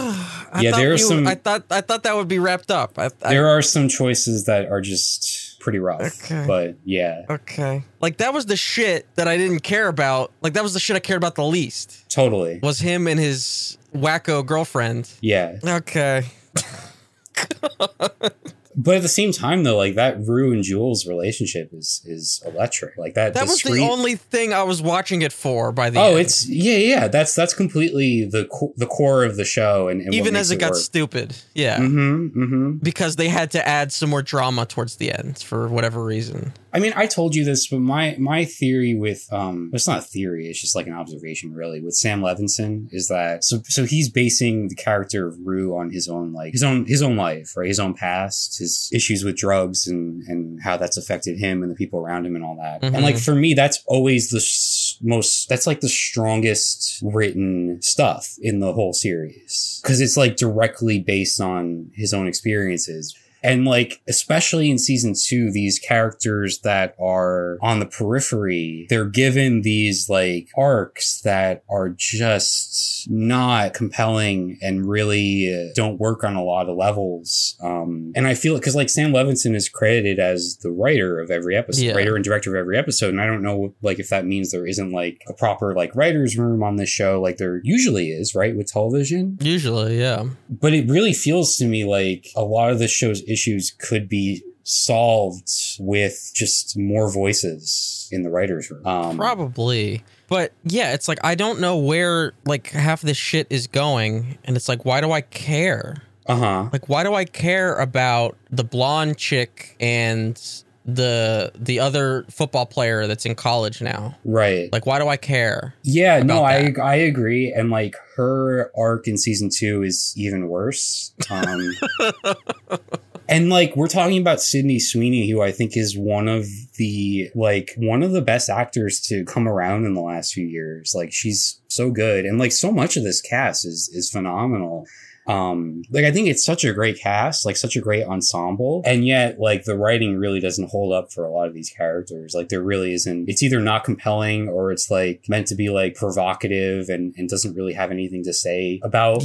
[0.52, 2.98] I Yeah, there are you- some- i thought i thought that would be wrapped up
[2.98, 6.24] I, I, There are some choices that are just pretty rough.
[6.24, 6.44] Okay.
[6.46, 10.62] But yeah, okay like that was the shit that i didn't care about like that
[10.62, 12.60] was the shit i cared about the least totally.
[12.62, 15.58] was him and his wacko girlfriend Yeah.
[15.64, 16.22] okay
[18.80, 22.96] But at the same time, though, like that Rue and Jules relationship is is electric.
[22.96, 23.34] Like that.
[23.34, 26.06] That was the only thing I was watching it for by the end.
[26.06, 26.20] Oh, end.
[26.20, 27.08] it's yeah, yeah.
[27.08, 30.60] That's that's completely the co- the core of the show, and, and even as it
[30.60, 31.34] got stupid.
[31.54, 31.78] Yeah.
[31.78, 36.04] hmm hmm Because they had to add some more drama towards the end for whatever
[36.04, 36.52] reason.
[36.72, 40.02] I mean, I told you this, but my my theory with um, it's not a
[40.02, 40.46] theory.
[40.48, 41.80] It's just like an observation, really.
[41.80, 46.08] With Sam Levinson, is that so so he's basing the character of Rue on his
[46.08, 47.68] own like his own his own life, right?
[47.68, 51.74] His own past, his issues with drugs, and and how that's affected him and the
[51.76, 52.82] people around him, and all that.
[52.82, 52.94] Mhm.
[52.94, 55.48] And like for me, that's always the s- most.
[55.48, 61.40] That's like the strongest written stuff in the whole series because it's like directly based
[61.40, 63.14] on his own experiences.
[63.42, 69.62] And like, especially in season two, these characters that are on the periphery, they're given
[69.62, 76.42] these like arcs that are just not compelling and really uh, don't work on a
[76.42, 77.56] lot of levels.
[77.62, 81.30] Um, and I feel it because like Sam Levinson is credited as the writer of
[81.30, 81.94] every episode, Yeah.
[81.94, 83.10] writer and director of every episode.
[83.10, 86.36] And I don't know like if that means there isn't like a proper like writer's
[86.36, 88.56] room on this show, like there usually is, right?
[88.56, 90.24] With television Usually, yeah.
[90.48, 94.42] but it really feels to me like a lot of the show's issues could be
[94.64, 98.86] solved with just more voices in the writers room.
[98.86, 100.04] Um, Probably.
[100.28, 104.56] But yeah, it's like I don't know where like half this shit is going and
[104.56, 106.02] it's like why do I care?
[106.26, 106.68] Uh huh.
[106.72, 110.38] Like why do I care about the blonde chick and
[110.84, 114.18] the the other football player that's in college now?
[114.26, 114.70] Right.
[114.70, 115.74] Like why do I care?
[115.82, 116.22] yeah.
[116.22, 116.78] No, about I that.
[116.80, 117.50] I agree.
[117.50, 121.14] And like her arc in season two is even worse.
[121.30, 121.70] Um,
[123.28, 127.74] and like we're talking about Sydney Sweeney, who I think is one of the like
[127.76, 130.94] one of the best actors to come around in the last few years.
[130.94, 134.86] Like she's so good, and like so much of this cast is is phenomenal.
[135.26, 139.06] Um, like I think it's such a great cast, like such a great ensemble, and
[139.06, 142.32] yet like the writing really doesn't hold up for a lot of these characters.
[142.34, 143.28] Like there really isn't.
[143.28, 147.54] It's either not compelling or it's like meant to be like provocative and and doesn't
[147.54, 149.22] really have anything to say about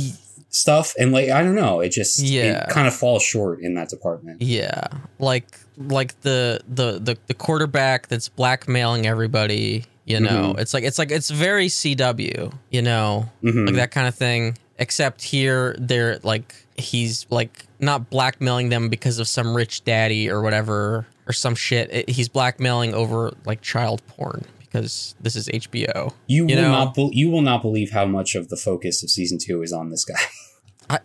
[0.54, 0.94] stuff.
[1.00, 2.64] And like I don't know, it just Yeah.
[2.64, 4.42] it kind of falls short in that department.
[4.42, 4.88] Yeah.
[5.20, 5.48] Like
[5.78, 10.56] like the the the, the quarterback that's blackmailing everybody, you know.
[10.58, 13.30] It's like it's like it's very CW, you know.
[13.44, 13.66] Mhm.
[13.68, 14.58] Like that kind of thing.
[14.80, 20.42] Except here they're like he's like not blackmailing them because of some rich daddy or
[20.42, 21.90] whatever or some shit.
[21.94, 26.14] It- he's blackmailing over like child porn because this is HBO.
[26.28, 29.04] You, You will know- not be- you will not believe how much of the focus
[29.04, 30.16] of season two is on this guy.
[30.90, 31.00] I,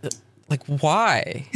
[0.49, 1.47] like why?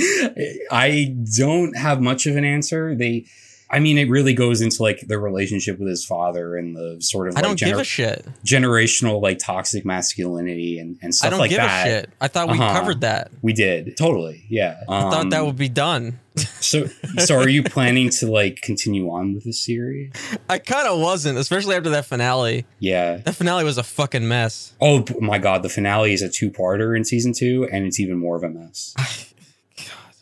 [0.71, 2.95] I don't have much of an answer.
[2.95, 3.25] They,
[3.73, 7.29] I mean, it really goes into like the relationship with his father and the sort
[7.29, 8.25] of I like don't give a shit.
[8.45, 11.87] generational like toxic masculinity and, and I stuff don't like give that.
[11.87, 12.11] a shit.
[12.21, 12.79] I thought we Uh-huh.
[12.79, 13.31] covered that.
[13.41, 14.81] We did totally, yeah.
[14.89, 16.19] I thought that Um, would be done.
[16.61, 16.87] so.
[17.19, 20.13] So, are you planning to like continue on with the series?
[20.49, 22.65] I kind of wasn't, especially after that finale.
[22.79, 23.17] Yeah.
[23.19, 24.73] That finale was a fucking mess.
[24.81, 28.37] Oh my god, the finale is a two-parter in season two, and it's even more
[28.37, 28.95] of a mess.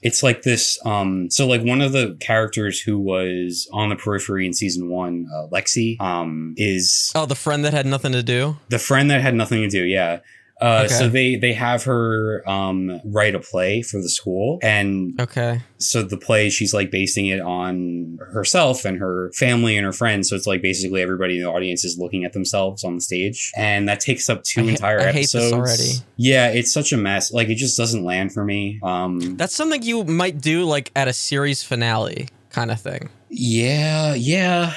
[0.03, 0.79] It's like this.
[0.87, 5.27] Um, so like one of the characters who was on the periphery in season one,
[5.35, 8.57] uh, Lexi, um, is Oh, the friend that had nothing to do.
[8.71, 9.85] the friend that had nothing to do.
[9.85, 10.21] Yeah.
[10.61, 10.95] Uh, Okay.
[10.95, 15.61] so they they have her um write a play for the school and Okay.
[15.79, 20.29] so the play she's like basing it on herself and her family and her friends
[20.29, 23.51] so it's like basically everybody in the audience is looking at themselves on the stage
[23.57, 25.93] and that takes up two I entire I hate this episodes already.
[26.17, 29.83] yeah it's such a mess like it just doesn't land for me um That's something
[29.83, 33.09] you might do like at a series finale kind of thing.
[33.31, 34.75] yeah yeah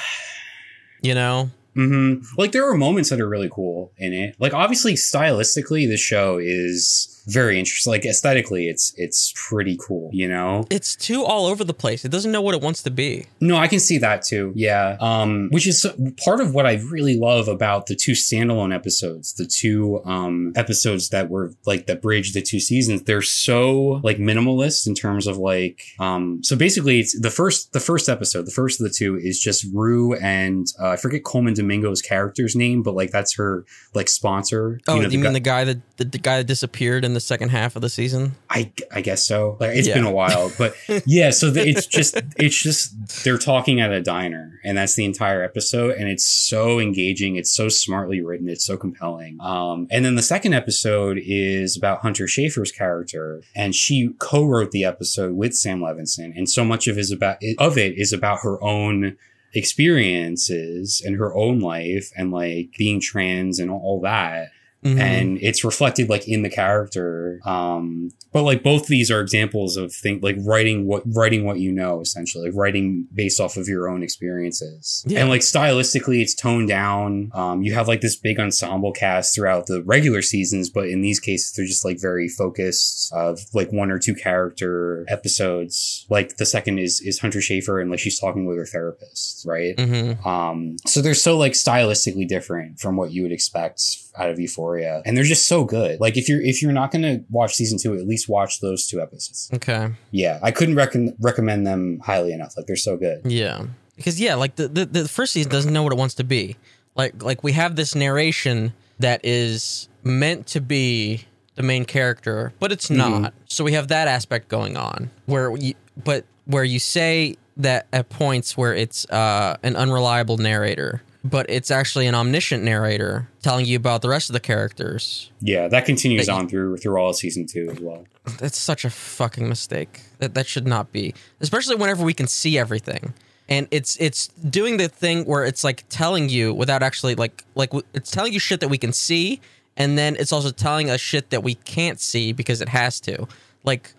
[1.02, 1.50] You know?
[1.74, 4.36] Hmm Like there are moments that are really cool in it.
[4.38, 7.90] Like obviously stylistically, the show is very interesting.
[7.90, 10.10] Like aesthetically, it's it's pretty cool.
[10.12, 10.66] You know.
[10.70, 12.04] It's too all over the place.
[12.04, 13.26] It doesn't know what it wants to be.
[13.40, 14.52] No, I can see that too.
[14.54, 14.96] Yeah.
[15.00, 15.86] Um, which is
[16.24, 21.10] part of what I really love about the two standalone episodes, the two um episodes
[21.10, 23.02] that were like that bridge the two seasons.
[23.02, 26.42] They're so like minimalist in terms of like um.
[26.42, 29.64] So basically, it's the first the first episode, the first of the two is just
[29.72, 33.64] Rue and uh, I forget Colman Domingo's character's name, but like that's her
[33.94, 34.80] like sponsor.
[34.86, 37.13] Oh, you, know, the mean guy- the guy that the, the guy that disappeared in
[37.14, 38.32] the second half of the season?
[38.50, 39.56] I, I guess so.
[39.60, 39.94] Like it's Yeah.
[39.94, 40.74] been a while, but
[41.06, 41.30] yeah.
[41.30, 45.42] So the, it's just it's just they're talking at a diner, and that's the entire
[45.42, 47.36] episode, and it's so engaging.
[47.36, 48.48] It's so smartly written.
[48.48, 49.38] It's so compelling.
[49.40, 54.84] Um, and then the second episode is about Hunter Schafer's character, and she co-wrote the
[54.84, 58.62] episode with Sam Levinson, and so much of is about of it is about her
[58.62, 59.16] own
[59.56, 64.48] experiences and her own life and like being trans and all that
[64.84, 67.40] and it's reflected like in the character.
[67.44, 71.72] Um, but like both these are examples of think like writing what writing what you
[71.72, 75.04] know essentially, like writing based off of your own experiences.
[75.06, 75.20] Yeah.
[75.20, 77.30] And like stylistically, it's toned down.
[77.32, 81.20] Um, you have like this big ensemble cast throughout the regular seasons, but in these
[81.20, 86.06] cases, they're just like very focused of like one or two character episodes.
[86.10, 89.76] Like the second is is Hunter Schafer and like she's talking with her therapist, right?
[89.76, 90.26] Mm-hmm.
[90.26, 95.02] Um, so they're so like stylistically different from what you would expect out of Euphoria,
[95.04, 96.00] and they're just so good.
[96.00, 99.00] Like if you're if you're not gonna watch season two, at least watch those two
[99.00, 99.50] episodes.
[99.54, 99.90] Okay.
[100.10, 102.56] Yeah, I couldn't recon recommend them highly enough.
[102.56, 103.22] Like they're so good.
[103.24, 106.24] Yeah, because yeah, like the, the the first season doesn't know what it wants to
[106.24, 106.56] be.
[106.94, 111.24] Like like we have this narration that is meant to be
[111.56, 113.32] the main character, but it's not.
[113.46, 118.08] So we have that aspect going on where you, but where you say that at
[118.08, 123.76] points where it's uh, an unreliable narrator, but it's actually an omniscient narrator telling you
[123.76, 125.30] about the rest of the characters.
[125.40, 128.06] Yeah, that continues But you- on through through all of season two as well.
[128.38, 130.00] That's such a fucking mistake.
[130.18, 131.14] That that should not be.
[131.40, 133.14] Especially whenever we can see everything.
[133.48, 137.72] And it's it's doing the thing where it's like telling you without actually like like
[137.94, 139.40] it's telling you shit that we can see
[139.76, 143.26] and then it's also telling us shit that we can't see because it has to.
[143.64, 143.92] Like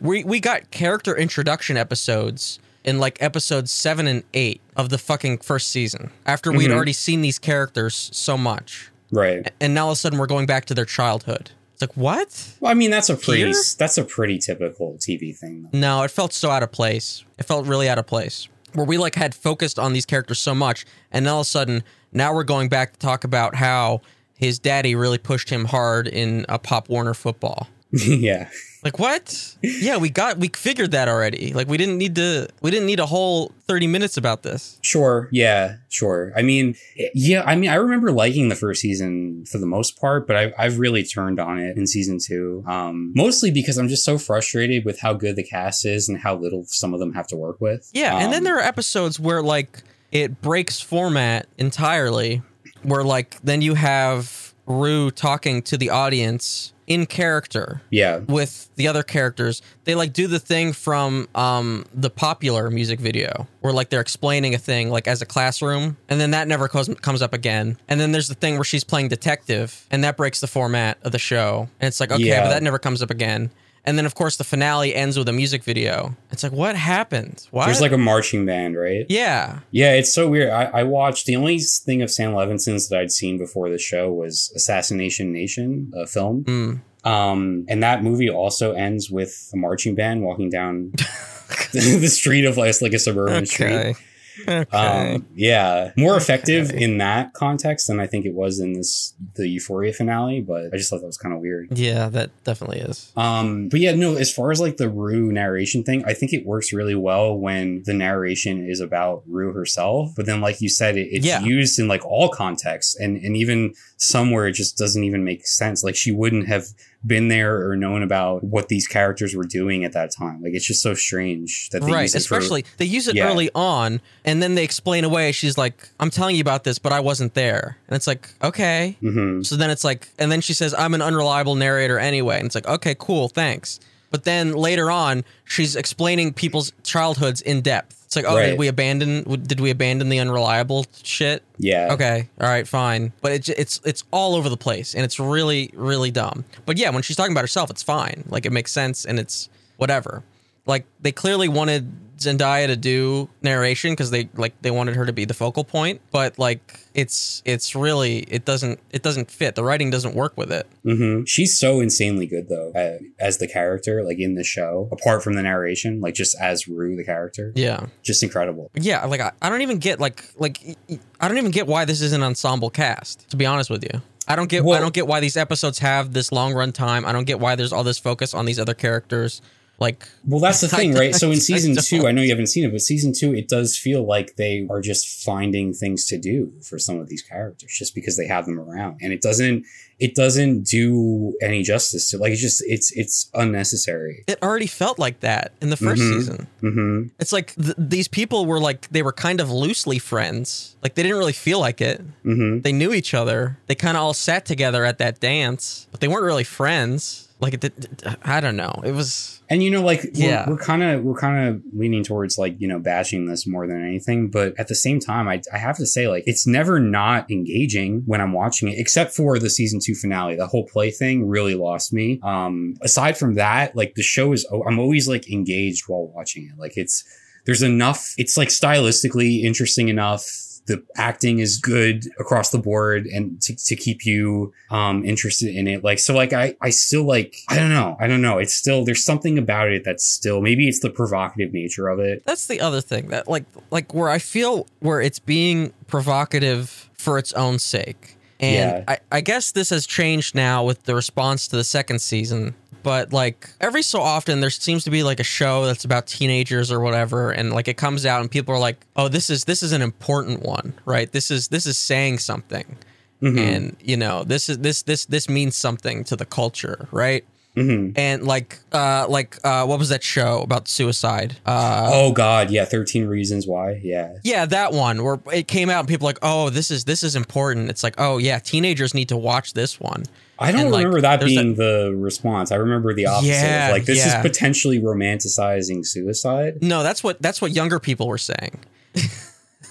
[0.00, 5.38] we we got character introduction episodes in like episodes 7 and 8 of the fucking
[5.38, 6.74] first season after we'd mm-hmm.
[6.74, 8.90] already seen these characters so much.
[9.10, 9.50] Right.
[9.60, 11.50] And now all of a sudden we're going back to their childhood.
[11.74, 12.54] It's like, what?
[12.60, 13.54] Well, I mean that's a pretty Here?
[13.78, 15.68] that's a pretty typical TV thing.
[15.72, 15.78] Though.
[15.78, 17.24] No, it felt so out of place.
[17.38, 18.48] It felt really out of place.
[18.72, 21.50] Where we like had focused on these characters so much, and then all of a
[21.50, 24.00] sudden now we're going back to talk about how
[24.34, 27.68] his daddy really pushed him hard in a Pop Warner football.
[28.06, 28.48] yeah.
[28.82, 29.56] Like what?
[29.62, 31.52] Yeah, we got we figured that already.
[31.52, 34.78] Like we didn't need to we didn't need a whole 30 minutes about this.
[34.82, 35.28] Sure.
[35.30, 35.76] Yeah.
[35.88, 36.32] Sure.
[36.34, 36.74] I mean,
[37.14, 37.42] yeah.
[37.44, 40.78] I mean, I remember liking the first season for the most part, but I, I've
[40.78, 42.64] really turned on it in season two.
[42.66, 46.34] Um, mostly because I'm just so frustrated with how good the cast is and how
[46.34, 47.88] little some of them have to work with.
[47.92, 52.42] Yeah, and then Um, there are episodes where like it breaks format entirely,
[52.82, 58.18] where like then you have Rue talking to the audience in character Yeah.
[58.18, 59.62] with the other characters.
[59.84, 64.54] They like do the thing from um the popular music video where like they're explaining
[64.54, 67.78] a thing like as a classroom, and then that never comes comes up again.
[67.88, 71.12] And then there's the thing where she's playing detective, and that breaks the format of
[71.12, 71.68] the show.
[71.80, 72.42] And it's like okay, Yeah.
[72.42, 73.50] but that never comes up again.
[73.84, 76.16] And then of course the finale ends with a music video.
[76.30, 77.46] It's like what happened?
[77.50, 77.66] Why?
[77.66, 79.06] There's like a marching band, right?
[79.08, 79.60] yeah.
[79.70, 80.50] Yeah, it's so weird.
[80.50, 84.12] I, I watched the only thing of Sam Levinson's that I'd seen before the show
[84.12, 86.44] was Assassination Nation, a film.
[86.44, 86.80] Mm.
[87.04, 90.92] Um, and that movie also ends with a marching band walking down
[91.72, 93.96] the street of like, like a suburban street.
[94.40, 94.58] Okay.
[94.60, 94.76] Okay.
[95.14, 99.48] Um, yeah, more effective in that context than I think it was in this the
[99.48, 100.40] Euphoria finale.
[100.40, 101.76] But I just thought that was kind of weird.
[101.78, 103.12] yeah, that definitely is.
[103.16, 106.46] Um, but yeah, no, as far as like the Rue narration thing, I think it
[106.46, 110.10] works really well when the narration is about Rue herself.
[110.16, 111.42] But then, like you said, it, it's Yeah.
[111.42, 115.84] used in like all contexts and, and even somewhere it just doesn't even make sense.
[115.84, 116.66] Like she wouldn't have
[117.06, 120.40] been there or known about what these characters were doing at that time.
[120.42, 123.16] Like it's just so strange that they Right, use it for- especially they use it
[123.16, 123.28] Yeah.
[123.28, 125.32] early on, and then they explain away.
[125.32, 128.96] She's like, "I'm telling you about this, but I wasn't there," and it's like, okay.
[129.02, 129.44] Mhm.
[129.44, 132.54] So then it's like, and then she says, "I'm an unreliable narrator anyway," and it's
[132.54, 133.80] like, okay, cool, thanks.
[134.10, 138.01] But then later on, she's explaining people's childhoods in depth.
[138.12, 138.50] It's like, oh, Right.
[138.50, 139.22] did we abandon?
[139.46, 141.42] Did we abandon the unreliable shit?
[141.56, 141.94] Yeah.
[141.94, 143.10] Okay, all right, fine.
[143.22, 146.44] But it's it's it's all over the place, and it's really really dumb.
[146.66, 148.24] But yeah, when she's talking about herself, it's fine.
[148.28, 149.48] Like it makes sense, and it's
[149.78, 150.22] whatever.
[150.66, 151.90] Like they clearly wanted
[152.24, 156.00] Zendaya to do narration because they like they wanted her to be the focal point.
[156.10, 159.54] But like it's it's really it doesn't it doesn't fit.
[159.54, 160.66] The writing doesn't work with it.
[160.84, 165.22] hmm She's so insanely good though, uh, as the character, like in the show, apart
[165.22, 168.70] from the narration, like just as Rue, the character, Yeah, just incredible.
[168.74, 169.04] yeah.
[169.06, 170.76] Like I, I don't even get like like
[171.20, 173.28] I don't even get why this is an ensemble cast.
[173.30, 174.00] To be honest with you.
[174.28, 177.04] I don't get I don't get why these episodes have this long run time.
[177.04, 179.42] I don't get why there's all this focus on these other characters.
[179.82, 181.14] Like Well, that's the thing, right?
[181.14, 183.76] So in season two, I know you haven't seen it, but season two, it does
[183.76, 187.94] feel like they are just finding things to do for some of these characters, just
[187.94, 189.66] because they have them around, and it doesn't,
[189.98, 192.18] it doesn't do any justice to.
[192.18, 194.24] Like, it's just, it's, it's unnecessary.
[194.26, 196.14] it already felt like that in the 1st Mhm.
[196.16, 196.46] season.
[196.60, 200.76] hmm It's like th- these people were like they were kind of loosely friends.
[200.82, 202.00] Like they didn't really feel like it.
[202.22, 203.58] hmm They knew each other.
[203.66, 207.28] They kind of all sat together at that dance, but they weren't really friends.
[207.42, 208.72] Like it did, I don't know.
[208.84, 210.48] It was And you know, like Yeah.
[210.48, 213.84] we're kind of we're kind of leaning towards like you know bashing this more than
[213.84, 217.30] anything, but at the same time, I I have to say like it's never not
[217.30, 220.36] engaging when I'm watching it, except for the season two finale.
[220.36, 222.20] The whole play thing really lost me.
[222.22, 226.58] Um, aside from that, like the show is I'm always like engaged while watching it.
[226.58, 227.04] Like it's
[227.44, 228.14] there's enough.
[228.18, 230.51] It's like stylistically interesting enough.
[230.66, 235.66] The acting is good across the board and to, to keep you um interested in
[235.66, 235.82] it.
[235.82, 237.96] Like so like I I still like I don't know.
[237.98, 238.38] I don't know.
[238.38, 242.22] It's still there's something about it that's still maybe it's the provocative nature of it.
[242.24, 247.18] that's the other thing that like like where I feel where it's being provocative for
[247.18, 248.16] its own sake.
[248.38, 248.84] And Yeah.
[248.88, 252.54] I, I guess this has changed now with the response to the second season.
[252.82, 256.70] But like every so often there seems to be like a show that's about teenagers
[256.72, 259.62] or whatever and like it comes out and people are like, "Oh, this is this
[259.62, 261.10] is an important one." Right?
[261.10, 262.76] This is this is saying something.
[263.24, 267.24] And you know, this is this this this means something to the culture, right?
[267.56, 267.92] Mhm.
[267.96, 271.36] And like uh like uh what was that show about suicide?
[271.46, 273.80] Uh oh God, yeah, thirteen reasons why.
[273.84, 277.02] Yeah, yeah, that one where it came out and people like, "Oh, this is this
[277.02, 280.06] is important." It's like, "Oh yeah, teenagers need to watch this one."
[280.42, 282.52] I don't And, like, remember that there's being the response.
[282.52, 283.28] I remember the opposite.
[283.28, 284.18] Yeah, of like this yeah.
[284.18, 286.62] is potentially romanticizing suicide.
[286.62, 288.58] No, that's what that's what younger people were saying.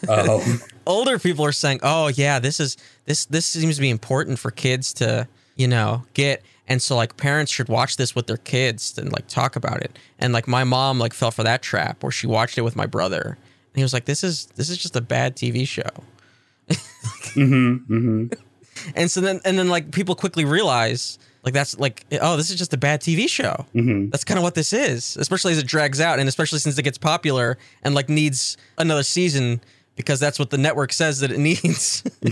[0.07, 4.39] Oh, Older people are saying, "Oh yeah, this is this this seems to be important
[4.39, 8.38] for kids to, you know, get." And so like parents should watch this with their
[8.38, 9.97] kids and like talk about it.
[10.19, 12.86] And like my mom like fell for that trap where she watched it with my
[12.86, 13.38] brother.
[13.74, 15.89] And he was like, "This is this is just a bad TV show."
[17.34, 18.28] hmm hmm
[18.96, 22.58] And so then and then like people quickly realize like that's like oh this is
[22.58, 23.66] just a bad TV show.
[23.74, 26.78] hmm That's kind of what this is, especially as it drags out and especially since
[26.78, 29.62] it gets popular and like needs another season
[29.96, 32.04] because that's what the network says that it needs.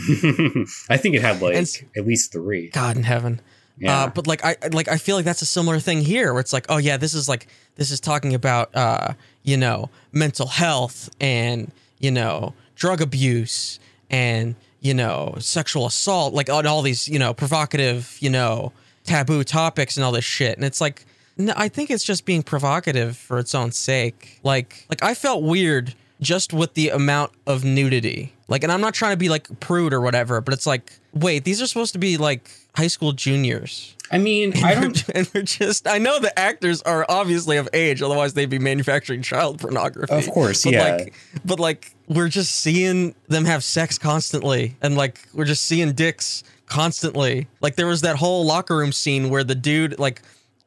[0.90, 2.70] I think it had like And at least three.
[2.70, 3.42] God in heaven.
[3.78, 4.04] Yeah.
[4.04, 6.52] Uh, but like I like I feel like that's a similar thing here where it's
[6.54, 11.10] like oh yeah this is like this is talking about uh you know mental health
[11.22, 13.80] and you know drug abuse
[14.10, 18.72] and you know sexual assault like on all these you know provocative you know
[19.04, 20.56] taboo topics and all this shit.
[20.56, 21.06] And it's like
[21.38, 24.40] no, I think it's just being provocative for its own sake.
[24.44, 28.34] Like like I felt weird just with the amount of nudity.
[28.48, 31.44] Like and I'm not trying to be like prude or whatever but it's like wait
[31.44, 35.10] these are supposed to be like high school juniors I mean, I don't.
[35.16, 39.22] and they're just I know the actors are obviously of age, otherwise they'd be manufacturing
[39.22, 40.14] child pornography.
[40.14, 40.96] Of course, but yeah.
[40.96, 41.14] Like,
[41.46, 46.44] but like we're just seeing them have sex constantly, and like we're just seeing dicks
[46.66, 47.48] constantly.
[47.62, 50.22] Like there was that whole locker room scene where the dude like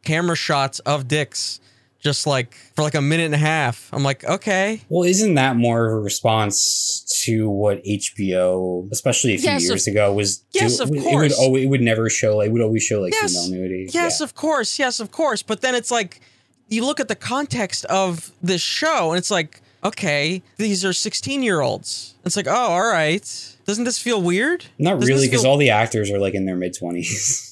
[0.05, 1.61] camera shots of dicks,
[2.03, 3.89] just like for like a minute and a half.
[3.93, 4.83] I'm like, okay.
[4.89, 9.87] Well, isn't that more of a response to what HBO, especially a few yes, years
[9.87, 10.45] of, ago, was?
[10.51, 11.05] Yes, of course.
[11.05, 12.41] It would, always, it would never show.
[12.41, 13.89] It would always show like yes, female nudity.
[13.93, 14.25] Yes, yeah.
[14.25, 14.79] of course.
[14.79, 15.43] Yes, of course.
[15.43, 16.21] But then it's like
[16.69, 21.43] you look at the context of this show, and it's like, okay, these are 16
[21.43, 22.17] year olds.
[22.25, 23.57] It's like, oh, all right.
[23.65, 24.67] Doesn't this feel weird?
[24.77, 27.51] Not Doesn't really, because feel- all the actors are like in their mid 20s.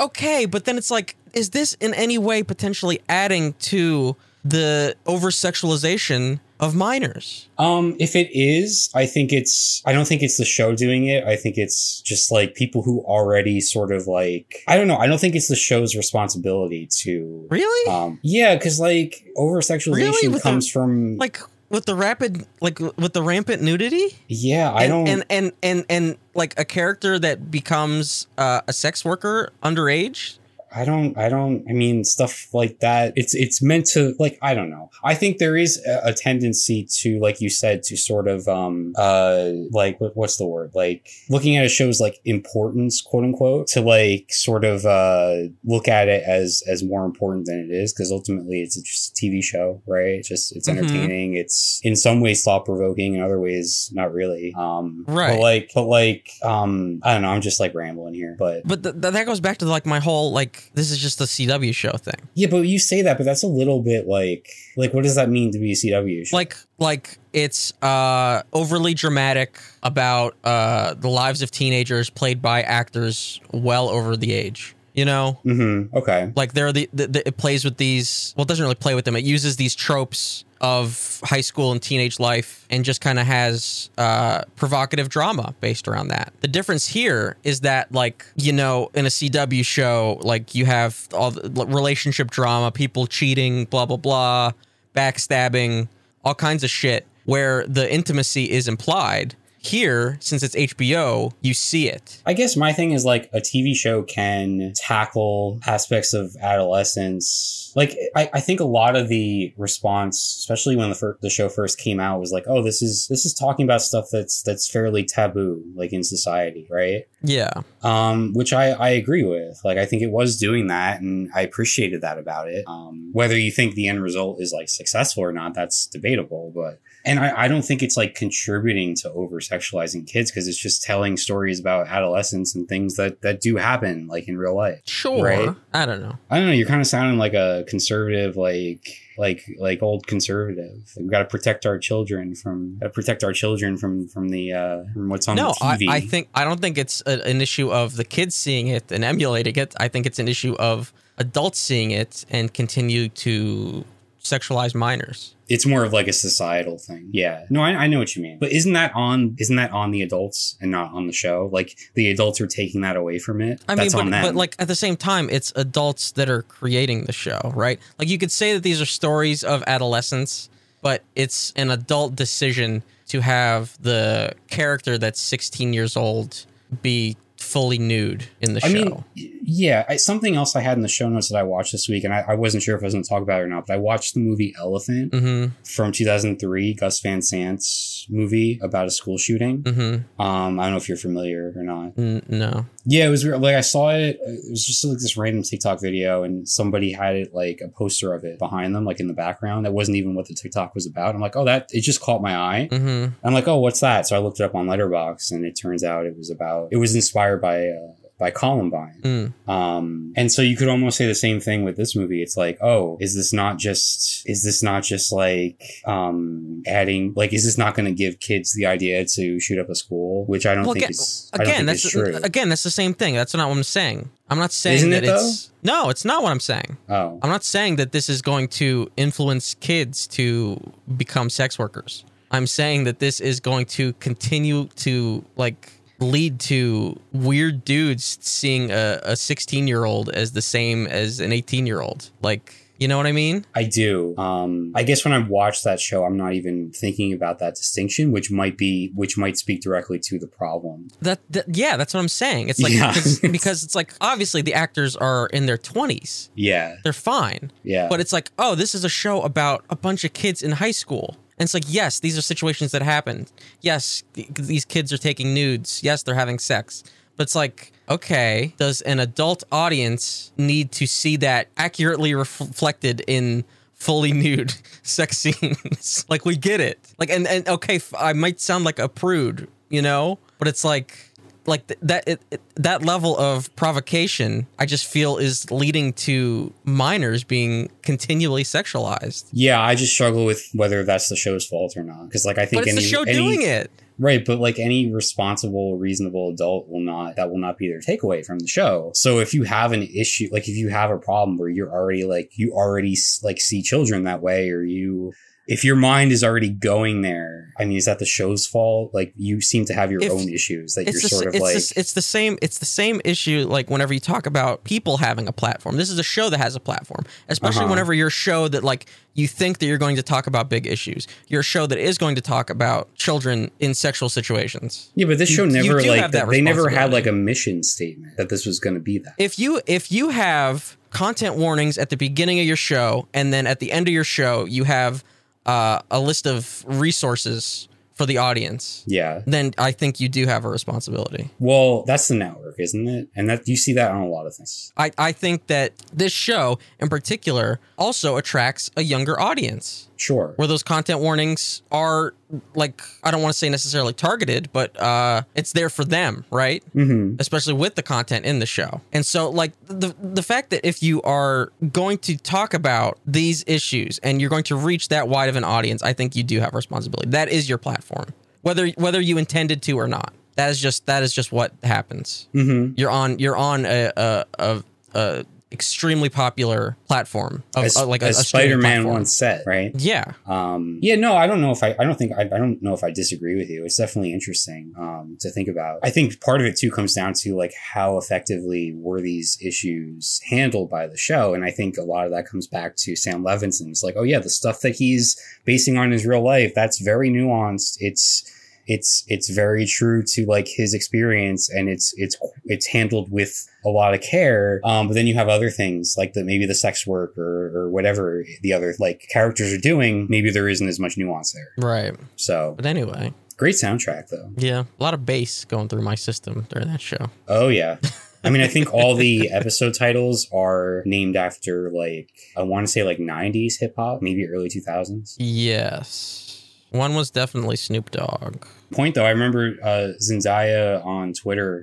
[0.00, 5.30] okay, but then it's like, is this in any way potentially adding to the over
[5.30, 7.48] sexualization of minors?
[7.58, 9.82] Um, if it is, I think it's.
[9.84, 11.24] I don't think it's the show doing it.
[11.24, 14.62] I think it's just like people who already sort of like.
[14.68, 14.96] I don't know.
[14.96, 17.46] I don't think it's the show's responsibility to.
[17.50, 17.92] Really?
[17.92, 20.40] Um, yeah, because like over sexualization Really?
[20.40, 21.16] Comes from.
[21.16, 21.38] like
[21.74, 24.16] with the rapid, like with the rampant nudity?
[24.28, 25.08] yeah, I and, don't.
[25.08, 30.38] and and and and like a character that becomes uh, a sex worker underage
[30.74, 33.12] I don't, I don't, I mean, stuff like that.
[33.16, 34.90] It's, it's meant to, like, I don't know.
[35.02, 38.92] I think there is a, a tendency to, like you said, to sort of, um,
[38.96, 40.72] uh, like, what, what's the word?
[40.74, 45.86] Like, looking at a show's, like, importance, quote unquote, to, like, sort of, uh, look
[45.88, 47.92] at it as, as more important than it is.
[47.92, 50.14] Cause ultimately it's just a TV show, right?
[50.18, 50.78] It's just, it's Mhm.
[50.78, 51.34] entertaining.
[51.34, 54.52] It's in some ways thought provoking, in other ways, not really.
[54.56, 55.34] Um, Right.
[55.36, 57.28] But like, but like, um, I don't know.
[57.28, 60.32] I'm just like rambling here, but but th- that goes back to like my whole
[60.32, 63.42] like this is just a cw show thing Yeah, but you say that, but that's
[63.42, 66.36] a little bit like, like, what does that mean to be a CW show?
[66.36, 73.40] like like it's uh overly dramatic about uh the lives of teenagers played by actors
[73.52, 75.96] well over the age you know mm-hmm.
[75.96, 76.32] Okay.
[76.36, 78.94] like there are the, the, the it plays with these well it doesn't really play
[78.94, 83.18] with them it uses these tropes of high school and teenage life and just kind
[83.18, 86.32] of has uh provocative drama based around that.
[86.40, 91.06] The difference here is that like you know in a cw show like you have
[91.12, 94.52] all the relationship drama people cheating blah blah blah
[94.94, 95.88] backstabbing
[96.24, 99.36] all kinds of shit where the intimacy is implied
[99.66, 102.22] here, since it's HBO, you see it.
[102.26, 107.72] I guess my thing is like a TV show can tackle aspects of adolescence.
[107.74, 111.48] Like I, I think a lot of the response, especially when the fir- the show
[111.48, 114.70] first came out, was like, "Oh, this is this is talking about stuff that's that's
[114.70, 117.52] fairly taboo, like in society, right?" Yeah.
[117.82, 119.58] um, which I, I agree with.
[119.64, 122.64] Like, I think it was doing that, and I appreciated that about it.
[122.66, 126.52] Um, whether you think the end result is like successful or not, that's debatable.
[126.54, 130.58] But and I, I don't think it's like contributing to over sexualizing kids because it's
[130.58, 134.80] just telling stories about adolescence and things that that do happen like in real life.
[134.86, 135.22] Sure.
[135.22, 135.54] Right.
[135.72, 136.16] I don't know.
[136.30, 136.52] I don't know.
[136.52, 138.88] You're kind of sounding like a conservative, like
[139.18, 140.92] like like old conservative.
[140.96, 144.52] We've got to protect our children from got to protect our children from from the
[144.52, 147.40] uh from what's on no, the I, I think I don't think it's a, an
[147.40, 149.74] issue of the kids seeing it and emulating it.
[149.78, 153.84] I think it's an issue of adults seeing it and continue to
[154.22, 155.33] sexualize minors.
[155.48, 157.10] It's more of like a societal thing.
[157.12, 157.44] Yeah.
[157.50, 158.38] No, I, I know what you mean.
[158.38, 161.50] But isn't that on isn't that on the adults and not on the show?
[161.52, 163.62] Like the adults are taking that away from it.
[163.68, 164.22] I mean, but, on them.
[164.22, 167.78] but like at the same time, it's adults that are creating the show, right?
[167.98, 170.48] Like you could say that these are stories of adolescence,
[170.82, 176.46] but it's an adult decision to have the character that's 16 years old
[176.82, 178.68] be fully nude in the show.
[178.68, 179.84] I mean, yeah.
[179.88, 182.12] I, something else I had in the show notes that I watched this week, and
[182.12, 183.74] I, I wasn't sure if I was going to talk about it or not, but
[183.74, 185.52] I watched the movie Elephant mm-hmm.
[185.64, 189.62] from 2003, Gus Van Sant's movie about a school shooting.
[189.62, 190.20] Mm-hmm.
[190.20, 191.96] Um, I don't know if you're familiar or not.
[191.96, 192.66] No.
[192.86, 193.40] Yeah, it was weird.
[193.40, 194.18] Like I saw it.
[194.20, 198.12] It was just like this random TikTok video, and somebody had it like a poster
[198.12, 199.64] of it behind them, like in the background.
[199.64, 201.14] That wasn't even what the TikTok was about.
[201.14, 202.68] I'm like, oh, that it just caught my eye.
[202.70, 203.14] Mm-hmm.
[203.26, 204.06] I'm like, oh, what's that?
[204.06, 206.68] So I looked it up on Letterboxd, and it turns out it was about.
[206.72, 206.92] It was
[207.34, 209.00] inspired by uh, by Columbine.
[209.02, 209.48] Mm.
[209.48, 212.22] Um, and so you could almost say the same thing with this movie.
[212.22, 217.32] It's like, oh, is this not just, is this not just like, um, adding, like,
[217.32, 220.24] is this not going to give kids the idea to shoot up a school?
[220.26, 222.16] Which I don't Well, think again, is, again think that's true.
[222.22, 223.14] again that's the same thing.
[223.16, 224.08] That's not what I'm saying.
[224.30, 226.78] I'm not saying Isn't that it, it's no, it's not what I'm saying.
[226.88, 230.56] oh, I'm not saying that this is going to influence kids to
[230.96, 232.04] become sex workers.
[232.30, 235.72] I'm saying that this is going to continue to like
[236.04, 241.66] lead to weird dudes seeing a 16 year old as the same as an 18
[241.66, 242.10] year old.
[242.22, 243.46] Like, you know what I mean?
[243.54, 244.16] I do.
[244.18, 248.10] Um, I guess when I watch that show, I'm not even thinking about that distinction,
[248.10, 250.88] which might be, which might speak directly to the problem.
[251.00, 252.48] That, that yeah, that's what I'm saying.
[252.48, 252.88] It's like Yeah.
[252.92, 256.30] because, because it's like obviously the actors are in their 20s.
[256.34, 256.76] Yeah.
[256.82, 257.52] They're fine.
[257.62, 257.88] Yeah.
[257.88, 260.72] But it's like, oh, this is a show about a bunch of kids in high
[260.72, 261.16] school.
[261.38, 263.26] And it's like, yes, these are situations that happen.
[263.60, 265.82] Yes, these kids are taking nudes.
[265.82, 266.84] Yes, they're having sex.
[267.16, 273.44] But it's like, okay, does an adult audience need to see that accurately reflected in
[273.74, 276.04] fully nude sex scenes?
[276.08, 276.78] like, we get it.
[276.98, 281.10] Like, and, and okay, I might sound like a prude, you know, but it's like,
[281.46, 286.52] like th- that it, it, that level of provocation i just feel is leading to
[286.64, 289.60] minors being continually sexualized yeah.
[289.60, 292.10] I just struggle with whether that's the show's fault or not.
[292.10, 294.58] Cause like, I think but it's any, the show any- doing it Right, but like
[294.58, 298.90] any responsible, reasonable adult will not, that will not be their takeaway from the show.
[298.92, 302.04] So if you have an issue, like if you have a problem where you're already
[302.04, 305.12] like, you already like see children that way, or you,
[305.46, 308.92] if your mind is already going there, I mean, is that the show's fault?
[308.94, 311.42] Like you seem to have your If- own issues that you're the, sort of it's,
[311.42, 314.96] like, the, it's the same it's the same issue like whenever you talk about people
[314.96, 317.70] having a platform this is a show that has a platform especially Uh-huh.
[317.70, 320.66] whenever you're a show that like you think that you're going to talk about big
[320.66, 325.06] issues you're a show that is going to talk about children in sexual situations yeah,
[325.06, 328.30] but this show you never do like, they never had like a mission statement that
[328.30, 329.14] this was going to be that.
[329.18, 333.46] if you if you have content warnings at the beginning of your show and then
[333.46, 335.04] at the end of your show you have
[335.46, 339.22] uh, a list of resources for the audience Yeah.
[339.26, 343.08] then i think you do have a responsibility Well, that's the network, isn't it?
[343.16, 344.72] And that you see that on a lot of things.
[344.76, 350.32] I, I think that this show in particular also attracts a younger audience Sure.
[350.36, 352.14] where those content warnings are
[352.54, 356.62] like I don't want to say necessarily targeted, but uh it's there for them, right?
[356.74, 357.16] Mm-hmm.
[357.20, 358.80] Especially with the content in the show.
[358.92, 363.44] And so like the the fact that if you are going to talk about these
[363.46, 366.40] issues and you're going to reach that wide of an audience, I think you do
[366.40, 367.10] have responsibility.
[367.10, 368.06] That is your platform.
[368.42, 370.12] Whether whether you intended to or not.
[370.36, 372.74] That is just that is just what happens Mm-hmm.
[372.76, 374.64] you're on you're on a a, a,
[374.94, 375.24] a
[375.54, 378.94] extremely popular platform of As, uh, like a, a Spider-Man platform.
[378.94, 379.72] once said, right?
[379.76, 382.60] Yeah, Um, yeah, no, I don't know if I, I don't think, I, I don't
[382.60, 383.64] know if I disagree with you.
[383.64, 385.78] It's definitely interesting, um, to think about.
[385.82, 390.20] I think part of it too comes down to like how effectively were these issues
[390.28, 391.32] handled by the show.
[391.32, 393.68] And I think a lot of that comes back to Sam Levinson.
[393.68, 397.08] It's like, oh yeah, the stuff that he's basing on his real life, that's very
[397.08, 397.76] nuanced.
[397.78, 398.30] It's,
[398.66, 403.68] it's it's very true to like his experience and it's it's it's handled with a
[403.68, 406.86] lot of care um but then you have other things like the maybe the sex
[406.86, 410.96] work or or whatever the other like characters are doing maybe there isn't as much
[410.96, 411.94] nuance there Right.
[412.16, 416.46] so But anyway, great soundtrack though yeah, a lot of bass going through my system
[416.50, 417.10] during that show.
[417.28, 417.76] oh yeah
[418.26, 422.08] I mean, I think all the episode titles are named after like
[422.38, 425.16] I want to say like '90s hip hop, maybe early 2000s.
[425.18, 426.43] Yes.
[426.74, 428.44] One was definitely Snoop Dogg.
[428.72, 431.62] point though, I remember uh, Zendaya on Twitter,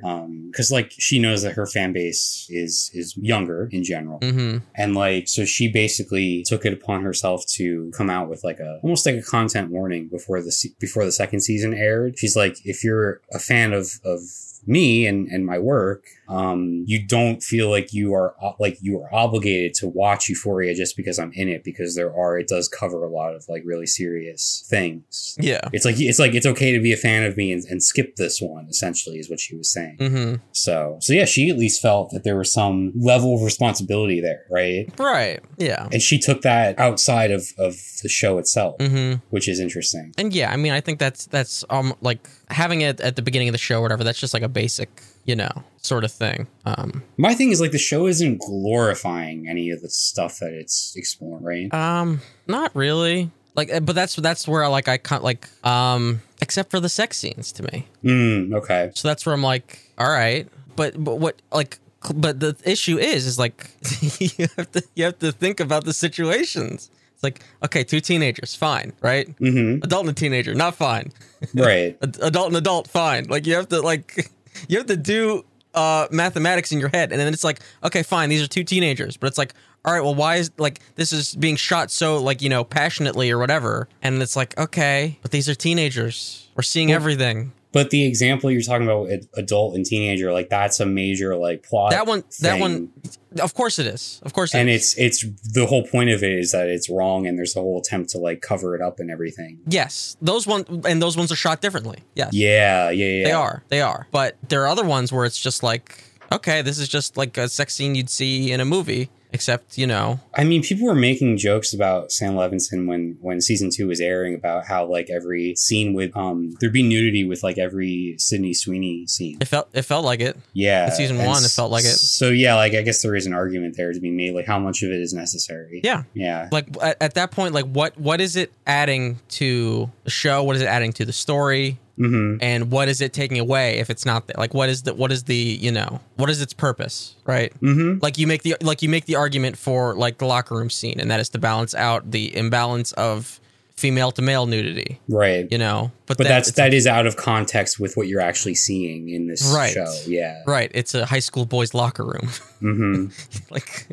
[0.49, 4.59] because like she knows that her fan base is is younger in general, Mm-hmm.
[4.75, 8.79] and like so she basically took it upon herself to come out with like a
[8.83, 12.17] almost like a content warning before the se- before the second season aired.
[12.17, 14.19] She's like, if you're a fan of of
[14.65, 19.13] me and and my work, um, you don't feel like you are like you are
[19.13, 23.03] obligated to watch Euphoria just because I'm in it because there are it does cover
[23.03, 25.35] a lot of like really serious things.
[25.39, 25.61] Yeah.
[25.73, 28.15] It's like it's like it's okay to be a fan of me and, and skip
[28.15, 28.67] this one.
[28.69, 29.97] Essentially, is what she was saying.
[29.99, 30.35] Mm-hmm.
[30.53, 34.45] So so yeah, she at least felt that there was some level of responsibility there,
[34.49, 34.87] right?
[34.97, 35.39] Right.
[35.57, 35.87] Yeah.
[35.91, 39.19] And she took that outside of of the show itself, Mm-hmm.
[39.31, 40.13] which is interesting.
[40.17, 43.49] And yeah, I mean, I think that's that's um like having it at the beginning
[43.49, 44.03] of the show or whatever.
[44.03, 44.89] That's just like a basic,
[45.25, 46.47] you know, sort of thing.
[46.65, 50.95] Um, My thing is like the show isn't glorifying any of the stuff that it's
[50.95, 51.73] exploring, right?
[51.73, 53.31] um, not really.
[53.55, 56.87] Like, uh, but that's that's where I like I can't like um, except for the
[56.89, 57.87] sex scenes to me.
[58.03, 58.91] Mm, okay.
[58.95, 61.77] So that's where I'm like, all right, but but what like.
[62.15, 63.69] But the issue is, is like
[64.19, 66.89] you have to you have to think about the situations.
[67.13, 69.27] It's like okay, two teenagers, fine, right?
[69.37, 69.83] Mm-hmm.
[69.83, 71.11] Adult and a teenager, not fine.
[71.53, 71.95] Right.
[72.01, 74.31] Adult and adult fine like you have to like
[74.67, 75.43] you have to do
[75.73, 79.15] uh mathematics in your head and then it's like okay fine these are two teenagers
[79.15, 79.53] but it's like
[79.85, 83.31] all right well why is like this is being shot so like you know passionately
[83.31, 86.49] or whatever and it's like okay but these are teenagers.
[86.55, 90.79] We're seeing everything But the example you're talking about, with adult and teenager, like that's
[90.79, 91.91] a major like plot.
[91.91, 92.59] that one that thing.
[92.59, 92.91] one
[93.39, 94.93] of course it is of course it and is.
[94.97, 97.79] it's it's the whole point of it is that it's wrong and there's a whole
[97.79, 101.35] attempt to like cover it up and everything yes those one and those ones are
[101.37, 103.63] shot differently yes yeah yeah yeah They are.
[103.69, 104.07] They are.
[104.11, 107.47] But there are other ones where it's just like, okay, this is just like a
[107.47, 111.37] sex scene you'd see in a movie, except, you know, i mean people were making
[111.37, 115.93] jokes about sam levinson when when season two was airing about how like every scene
[115.93, 120.05] with um there'd be nudity with like every sydney sweeney scene it felt it felt
[120.05, 120.37] like it.
[120.53, 121.97] yeah In season one, it felt like it.
[121.97, 124.59] so yeah like i guess there is an argument there to be made like how
[124.59, 126.03] much of it is necessary Yeah.
[126.13, 130.43] yeah Like at, at that point, like what what is it adding to the show?
[130.43, 131.77] What is it adding to the story?
[131.97, 134.35] Mm-hmm And what is it taking away if it's not there?
[134.37, 137.15] Like what is the what is the you know what is its purpose?
[137.25, 137.53] Right.
[137.61, 140.69] mm-hmm Like you make the like you make the argument for like the locker room
[140.69, 143.39] scene, and that is to balance out the imbalance of
[143.77, 144.99] female to male nudity.
[145.07, 148.21] right You know, but then that's it's that is out of context with what you're
[148.21, 149.73] actually seeing in this Right.
[149.73, 152.29] show yeah Right, it's a high school boys locker room.
[152.61, 153.07] mm-hmm
[153.49, 153.87] like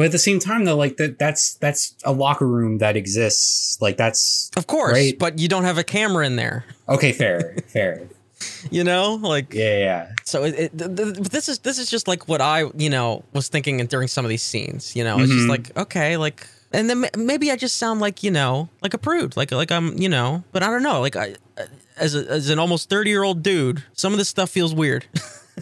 [0.00, 3.76] But at the same time, though, like that that's that's a locker room that exists.
[3.82, 5.18] Like that's of course, Right.
[5.18, 6.64] but you don't have a camera in there.
[6.88, 8.08] okay, fair, fair.
[8.70, 10.12] You know, like Yeah, yeah.
[10.24, 13.24] so it, it, th- th- this is this is just like what I, you know,
[13.34, 15.18] was thinking during some of these scenes, you know.
[15.18, 15.48] It's just Mhm.
[15.50, 19.36] like, okay, like and then maybe I just sound like, you know, like a prude,
[19.36, 21.34] like like I'm, you know, but I don't know, like I
[21.98, 25.04] as a, as an almost 30-year-old dude, some of this stuff feels weird.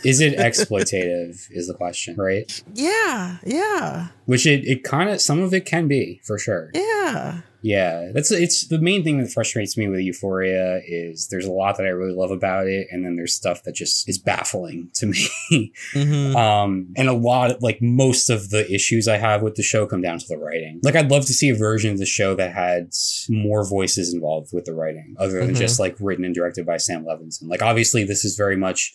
[0.05, 1.47] Is it exploitative?
[1.51, 2.63] is the question, right?
[2.75, 4.09] yeah, yeah.
[4.27, 6.71] Which it it kind of some of it can be for sure.
[6.75, 7.41] Yeah.
[7.61, 11.77] Yeah, that's it's the main thing that frustrates me with Euphoria is there's a lot
[11.79, 15.07] that I really love about it, and then there's stuff that just is baffling to
[15.07, 15.27] me.
[15.93, 16.37] Mhm.
[16.37, 20.01] um, and a lot like most of the issues I have with the show come
[20.03, 20.79] down to the writing.
[20.85, 22.91] Like I'd love to see a version of the show that had
[23.29, 25.59] more voices involved with the writing, other than Mhm.
[25.59, 27.49] just like written and directed by Sam Levinson.
[27.49, 28.93] Like obviously this is very much.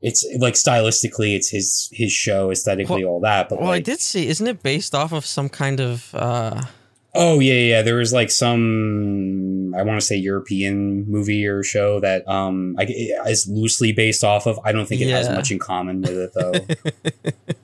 [0.00, 3.48] It's like stylistically, it's his his show, aesthetically, all that.
[3.48, 6.62] But Well, I did see, isn't it based off of some kind of uh
[7.14, 7.82] Oh yeah, yeah.
[7.82, 12.86] There was like some I want to say European movie or show that um I,
[13.26, 14.60] is loosely based off of.
[14.64, 17.32] I don't think it has much in common with it though.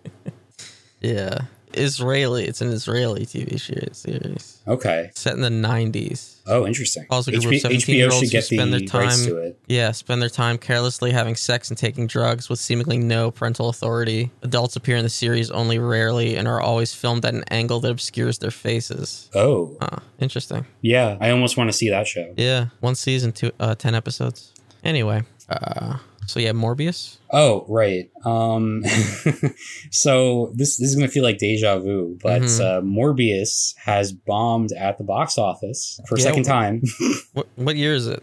[1.04, 1.42] Yeah.
[1.76, 2.44] Israeli.
[2.44, 5.10] It's an Israeli TV series okay.
[5.14, 6.36] set in the 90s.
[6.46, 7.06] Oh, interesting.
[7.10, 9.18] Also, a group of HBO, 17 year olds should who get spend the their rights
[9.18, 9.26] time.
[9.26, 9.58] to it.
[9.66, 14.30] Yeah, spend their time carelessly having sex and taking drugs with seemingly no parental authority.
[14.42, 17.90] Adults appear in the series only rarely and are always filmed at an angle that
[17.90, 19.30] obscures their faces.
[19.34, 20.66] Oh, Huh, interesting.
[20.82, 21.16] yeah.
[21.20, 22.32] I almost want to see that show.
[22.36, 24.52] Yeah, one season, two, uh, 10 episodes.
[24.84, 25.96] Anyway, uh,
[26.26, 27.18] So yeah, Morbius.
[27.30, 28.10] Oh, right.
[28.24, 28.82] Um,
[29.90, 32.60] so this, this is going to feel like deja vu, but Mhm.
[32.60, 36.82] uh, Morbius has bombed at the box office for a Yeah, second time.
[37.32, 38.22] What what year is it?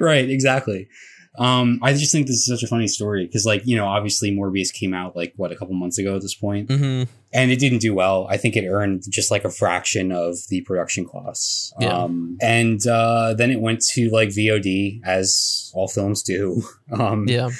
[0.00, 0.88] right, exactly.
[1.36, 4.30] Um, I just think this is such a funny story because, like, you know, obviously
[4.30, 7.10] Morbius came out like what a couple months ago at this point, Mm-hmm.
[7.32, 8.26] and it didn't do well.
[8.30, 11.72] I think it earned just like a fraction of the production costs.
[11.80, 11.88] Yeah.
[12.04, 16.62] Um, and uh, then it went to like VOD, as all films do.
[16.92, 17.50] Um, Yeah.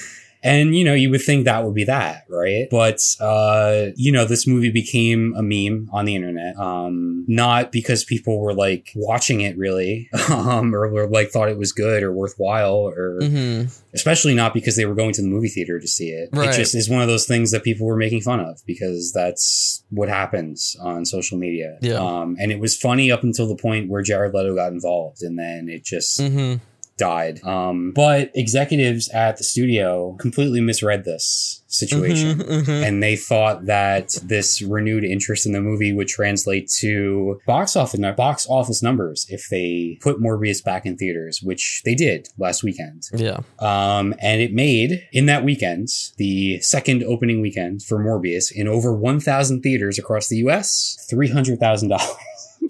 [0.45, 2.67] And you know, you would think that would be that, right?
[2.71, 6.57] But uh, you know, this movie became a meme on the internet.
[6.57, 11.59] Um, not because people were like watching it really, um, or were like thought it
[11.59, 13.69] was good or worthwhile, or Mm-hmm.
[13.95, 16.29] especially not because they were going to the movie theater to see it.
[16.33, 16.51] Right.
[16.51, 19.83] It just is one of those things that people were making fun of because that's
[19.91, 21.79] what happens on social media.
[21.81, 21.95] Yeah.
[21.95, 25.39] Um, and it was funny up until the point where Jared Leto got involved, and
[25.39, 26.63] then it just Mm-hmm.
[26.97, 27.43] Died.
[27.45, 32.39] Um, but executives at the studio completely misread this situation.
[32.39, 32.71] Mm-hmm.
[32.71, 38.01] And they thought that this renewed interest in the movie would translate to box office
[38.17, 43.05] box office numbers if they put Morbius back in theaters, which they did last weekend.
[43.13, 43.41] Yeah.
[43.59, 48.95] Um, and it made in that weekend the second opening weekend for Morbius in over
[48.95, 50.97] 1,000 theaters across the U.S.
[51.11, 52.17] Three hundred thousand dollars.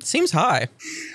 [0.02, 0.68] Seems high.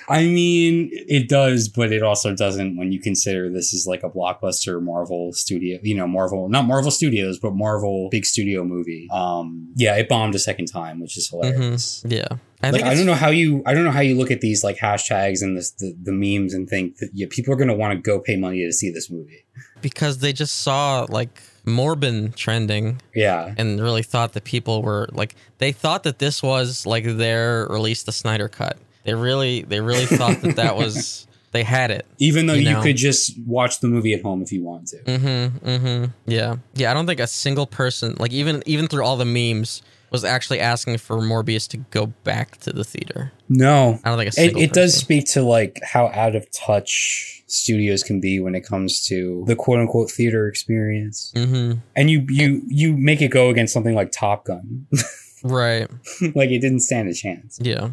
[0.07, 4.09] I mean, it does, but it also doesn't when you consider this is like a
[4.09, 9.07] blockbuster Marvel studio, you know, Marvel, not Marvel Studios, but Marvel big studio movie.
[9.11, 12.03] Um, yeah, it bombed a second time, which is hilarious.
[12.07, 12.27] Yeah.
[12.61, 14.63] I Like, I don't know how you, I don't know how you look at these
[14.63, 17.73] like hashtags and this, the, the memes and think that yeah, people are going to
[17.73, 19.45] want to go pay money to see this movie.
[19.81, 23.53] because they just saw like Morbin trending Yeah.
[23.57, 28.03] and really thought that people were like they thought that this was like their release
[28.03, 28.77] the Snyder cut.
[29.03, 32.05] They really they really thought that that was they had it.
[32.19, 34.97] Even though You you, could just watch the movie at home if you want to.
[34.97, 35.67] Mm-hmm.
[35.67, 36.05] Mm-hmm.
[36.27, 36.57] Yeah.
[36.75, 36.91] Yeah.
[36.91, 39.81] I don't think a single person, like even even through all the memes,
[40.11, 43.31] was actually asking for Morbius to go back to the theater.
[43.47, 43.99] No.
[44.03, 48.03] I don't think a It, it does speak to like how out of touch studios
[48.03, 51.31] can be when it comes to the quote unquote theater experience.
[51.35, 51.79] Mm-hmm.
[51.95, 54.87] And you you you make it go against something like Top Gun.
[55.41, 55.87] Right.
[56.35, 57.59] like it didn't stand a chance.
[57.61, 57.91] Yeah.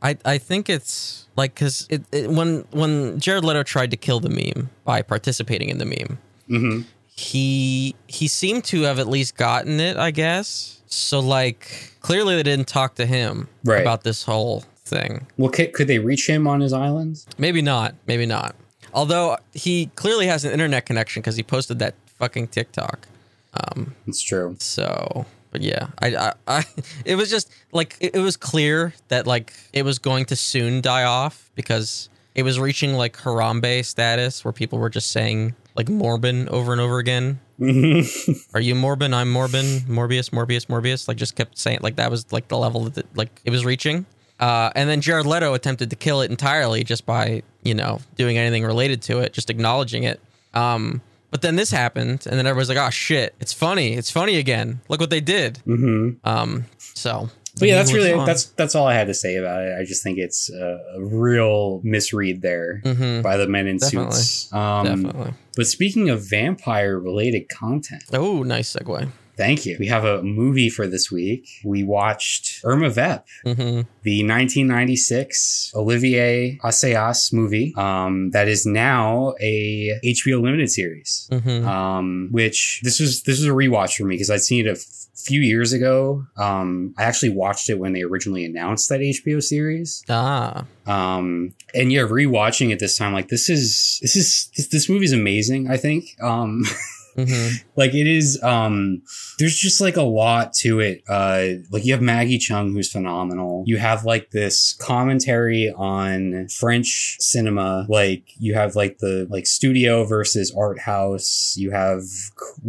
[0.00, 4.20] I I think it's like because it, it when when Jared Leto tried to kill
[4.20, 6.80] the meme by participating in the meme, hmm
[7.18, 10.77] he he seemed to have at least gotten it, I guess.
[10.92, 13.80] So like clearly they didn't talk to him Right.
[13.80, 15.26] about this whole thing.
[15.36, 17.24] Well, could, could they reach him on his island?
[17.36, 17.94] Maybe not.
[18.06, 18.54] Maybe not.
[18.94, 23.06] Although he clearly has an internet connection because he posted that fucking TikTok.
[23.54, 23.94] Um.
[24.06, 24.56] It's true.
[24.60, 26.64] So, but yeah, I, I, I
[27.04, 30.80] it was just like it, it was clear that like it was going to soon
[30.80, 32.08] die off because
[32.38, 36.80] it was reaching like Harambe status where people were just saying like Morbin over and
[36.80, 37.40] over again.
[37.60, 39.12] Are you Morbin?
[39.12, 39.80] I'm Morbin.
[39.88, 41.08] Morbius, Morbius, Morbius.
[41.08, 44.06] Like just kept saying like that was like the level that like it was reaching.
[44.38, 48.38] Uh, and then Jared Leto attempted to kill it entirely just by you know doing
[48.38, 50.20] anything related to it, just acknowledging it.
[50.54, 51.02] Um,
[51.32, 53.94] but then this happened, and then everybody's like, "Oh shit, it's funny!
[53.94, 54.80] It's funny again!
[54.88, 58.26] Look what they did!" hmm Um, so, But yeah, that's really on.
[58.26, 59.76] that's that's all I had to say about it.
[59.78, 63.22] I just think it's a, real misread there Mhm.
[63.22, 64.12] by the men in Definitely.
[64.16, 64.52] suits.
[64.52, 65.32] Um, definitely.
[65.56, 69.08] But speaking of vampire related content, Oh, nice segue.
[69.36, 69.76] thank you.
[69.78, 71.48] We have a movie for this week.
[71.64, 79.98] We watched Irma Vep, hmm the 1996 Olivier Assayas movie um, that is now a
[80.04, 81.28] HBO limited series.
[81.30, 84.70] hmm Um, which this was this was a rewatch for me because I'd seen it
[84.70, 84.76] a
[85.24, 86.24] few years ago.
[86.36, 90.04] Um, I actually watched it when they originally announced that HBO series.
[90.08, 94.88] Ah, Um, and yeah, rewatching it this time, like this is this is this, this
[94.88, 95.70] movie is amazing.
[95.70, 96.16] I think.
[96.22, 96.62] Um,
[97.26, 99.02] hmm like it is um
[99.38, 101.02] there's just like a lot to it.
[101.08, 103.64] Uh like you have maggie cheung who's phenomenal.
[103.66, 107.86] You have like this commentary on french cinema.
[107.88, 111.54] Like you have like the like studio versus art house.
[111.56, 112.02] You have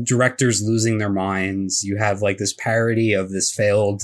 [0.04, 1.84] directors losing their minds.
[1.84, 4.04] You have like this parody of this failed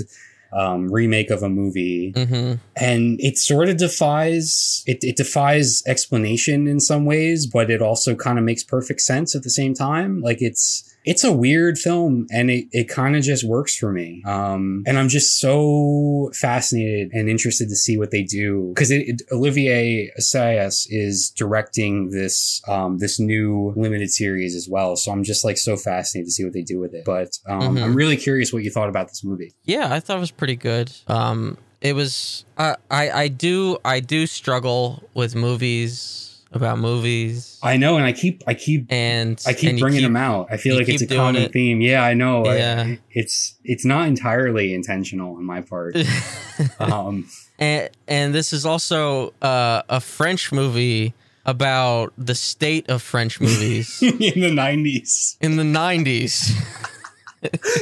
[0.56, 2.14] um, remake of a movie.
[2.16, 7.82] Hmm and it sort of defies it, it defies explanation in some ways but it
[7.82, 10.22] also kind of makes perfect sense at the same time.
[10.22, 14.22] Like it's it's a weird film and it, it kind of just works for me
[14.26, 18.92] um and i'm just so fascinated and interested to see what they do because
[19.32, 25.44] olivier assayas is directing this um this new limited series as well so i'm just
[25.46, 27.84] like so fascinated to see what they do with it but um Mhm.
[27.84, 30.56] i'm really curious what you thought about this movie Yeah, I thought it was pretty
[30.56, 30.92] good.
[31.08, 32.46] Um, it was.
[32.58, 36.25] Uh, I I do I do struggle with movies
[36.56, 40.16] about movies, I know, and I keep, I keep, and I keep and bringing them
[40.16, 40.48] out.
[40.50, 41.52] I feel like it's a common it.
[41.54, 41.82] theme.
[41.82, 42.46] Yeah, I know.
[42.46, 42.96] I- Yeah.
[43.12, 45.96] it's it's not entirely intentional on my part.
[46.80, 47.28] um,
[47.60, 51.14] and and this is also uh, a French movie
[51.46, 55.38] about the state of French movies in the nineties.
[55.42, 56.52] in the '90s.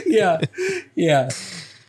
[0.05, 0.41] Yeah,
[0.93, 1.29] yeah.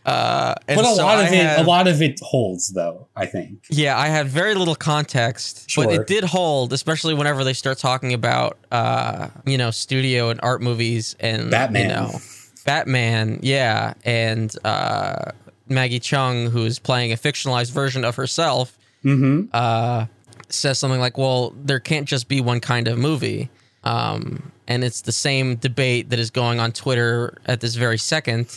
[0.05, 2.73] Uh, and But a so lot I of it, have- a lot of it holds,
[2.73, 3.07] though.
[3.15, 3.65] I think.
[3.69, 8.13] Yeah, I had very little context, but it did hold, especially whenever they start talking
[8.13, 11.81] about, uh, you know, studio and art movies and Batman.
[11.89, 12.19] You know,
[12.65, 15.31] Batman, yeah, and uh,
[15.69, 19.49] Maggie Cheung, who is playing a fictionalized version of herself, Mm-hmm.
[19.53, 20.05] uh,
[20.49, 23.49] says something like, "Well, there can't just be one kind of movie."
[23.83, 28.47] Um, and it's the same debate that is going on Twitter at this very second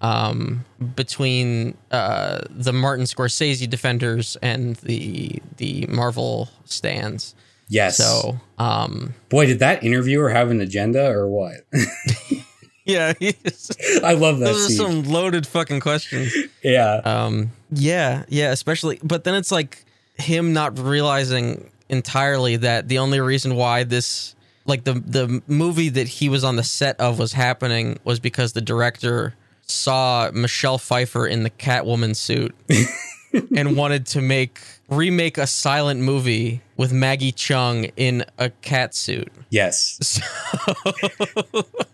[0.00, 0.64] um,
[0.96, 7.34] between uh, the Martin Scorsese defenders and the the Marvel stands.
[7.68, 7.98] Yes.
[7.98, 11.66] So, um, boy, did that interviewer have an agenda or what?
[12.84, 13.70] yeah, those
[14.02, 14.76] I love that are scene.
[14.76, 16.34] some loaded fucking questions.
[16.62, 16.94] yeah.
[17.04, 19.84] Um, yeah, yeah, especially, but then it's like
[20.14, 24.34] him not realizing entirely that the only reason why this,
[24.64, 28.54] like the the movie that he was on the set of was happening was because
[28.54, 29.34] the director
[29.68, 32.54] saw Michelle Pfeiffer in the Catwoman suit
[33.56, 39.30] and wanted to make remake a silent movie with Maggie Cheung in a cat suit.
[39.50, 40.20] yes.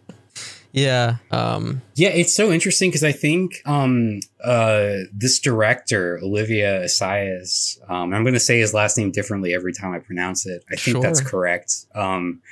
[0.75, 7.79] Yeah, um, Yeah, it's so interesting because I think um, uh, this director, Olivier Assayas,
[7.89, 10.65] um, I'm going to say his last name differently every time I pronounce it.
[10.73, 11.87] I think that's correct.
[11.95, 12.43] Um,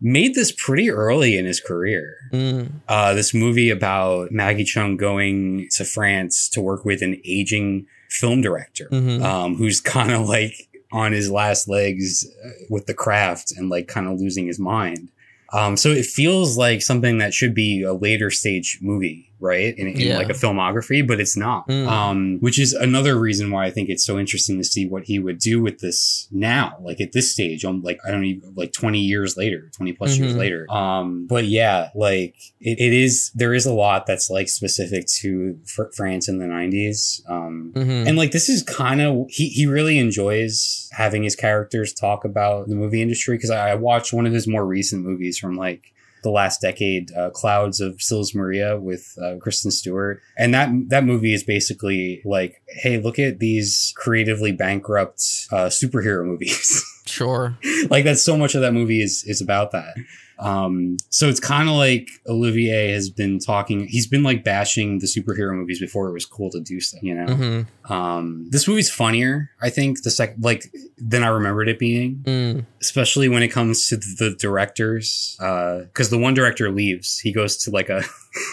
[0.00, 2.16] made this pretty early in his career.
[2.32, 7.86] mm, Uh, this movie about Maggie Cheung going to France to work with an aging
[8.08, 9.22] film director mhm.
[9.22, 13.88] um, who's kind of like on his last legs uh, with the craft and like
[13.88, 15.08] kind of losing his mind.
[15.52, 19.76] Um, so it feels like something that should be a later stage movie, right?
[19.78, 20.16] In, in Yeah.
[20.18, 21.68] like a filmography, but it's not.
[21.68, 21.86] Mm.
[21.86, 25.18] Um, which is another reason why I think it's so interesting to see what he
[25.18, 28.72] would do with this now, like at this stage, um, like I don't even like
[28.72, 30.38] 20 years later, 20 plus years Mhm.
[30.38, 30.70] later.
[30.72, 35.58] Um, but yeah, like it, it is, there is a lot that's like specific to
[35.64, 37.22] fr- France in the 90s.
[37.28, 38.06] Um, mhm.
[38.08, 42.68] and like this is kind of he he really enjoys having his characters talk about
[42.68, 45.92] the movie industry because I, I watched one of his more recent movies from like
[46.22, 51.04] the last decade, uh, Clouds of Sils Maria with uh, Kristen Stewart, and that that
[51.04, 56.84] movie is basically like, hey, look at these creatively bankrupt uh, superhero movies.
[57.08, 57.56] sure.
[57.90, 59.94] like that's so much of that movie is is about that.
[60.40, 63.88] Um, so it's kind of like Olivier has been talking.
[63.88, 66.96] He's been like bashing the superhero movies before it was cool to do so.
[67.02, 67.34] You know.
[67.34, 72.22] hmm Um, this movie's funnier, I think, the sec like than I remembered it being,
[72.24, 72.66] Mm.
[72.80, 75.36] especially when it comes to the directors.
[75.40, 78.04] Uh, because the one director leaves, he goes to like a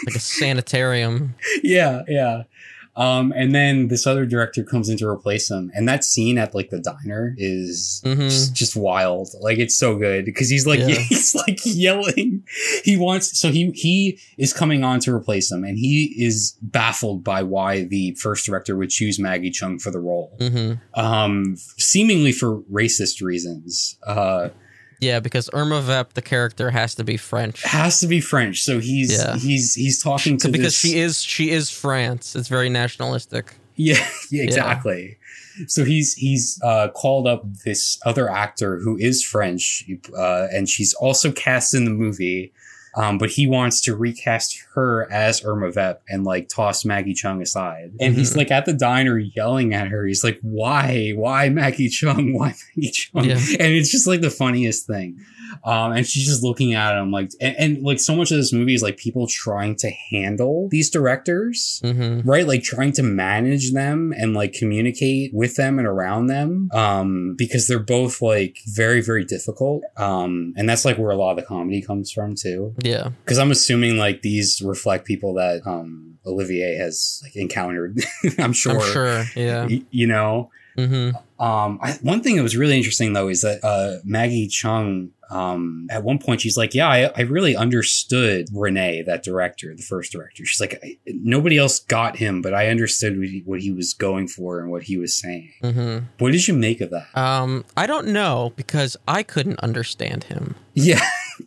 [0.06, 1.34] Like a sanitarium.
[1.62, 2.42] yeah, yeah.
[2.96, 6.54] Um, and then this other director comes in to replace him, and that scene at
[6.54, 8.22] like the diner is Mhm.
[8.30, 9.28] just, just wild.
[9.40, 10.86] Like it's so good because he's like Yeah.
[11.08, 12.42] he's like yelling.
[12.84, 17.22] He wants so he he is coming on to replace him, and he is baffled
[17.22, 22.32] by why the first director would choose Maggie Cheung for the role, hmm um, seemingly
[22.32, 23.98] for racist reasons.
[24.06, 24.48] Uh,
[25.00, 27.62] Yeah, because Irma Vep, the character, has to be French.
[27.64, 29.36] has to be French, so he's Yeah.
[29.36, 32.34] he's he's talking to because this- she is she is France.
[32.34, 33.54] It's very nationalistic.
[33.76, 35.18] Yeah, yeah, exactly.
[35.68, 39.84] So he's he's uh, called up this other actor who is French,
[40.16, 42.52] uh, and she's also cast in the movie.
[42.96, 47.42] Um, but he wants to recast her as Irma Vep and like toss Maggie Cheung
[47.42, 47.92] aside.
[48.00, 48.36] And he's Mhm.
[48.38, 50.06] like at the diner yelling at her.
[50.06, 51.10] He's like, "Why?
[51.14, 52.32] Why Maggie Cheung?
[52.38, 53.34] Why Maggie Cheung?" Yeah.
[53.64, 55.18] And it's just like the funniest thing.
[55.64, 58.52] Um, and she's just looking at him like, and, and like so much of this
[58.52, 63.72] movie is like people trying to handle these directors hmm right like trying to manage
[63.72, 69.00] them and like communicate with them and around them um because they're both like very
[69.00, 72.74] very difficult um and that's like where a lot of the comedy comes from too
[72.82, 73.10] Yeah.
[73.24, 77.98] because i'm assuming like these reflect people that um olivier has like encountered
[78.38, 79.24] i'm sure I'm sure.
[79.34, 79.66] Yeah.
[79.66, 83.62] Y- you know hmm um, I, one thing that was really interesting though is that
[83.62, 89.02] uh, Maggie Cheung, um, at one point she's like, "Yeah, I, I really understood Renee,
[89.02, 93.18] that director, the first director." She's like, I, "Nobody else got him, but I understood
[93.18, 96.46] what he, what he was going for and what he was saying." hmm What did
[96.48, 97.08] you make of that?
[97.16, 100.54] Um, I don't know because I couldn't understand him.
[100.74, 101.00] yeah,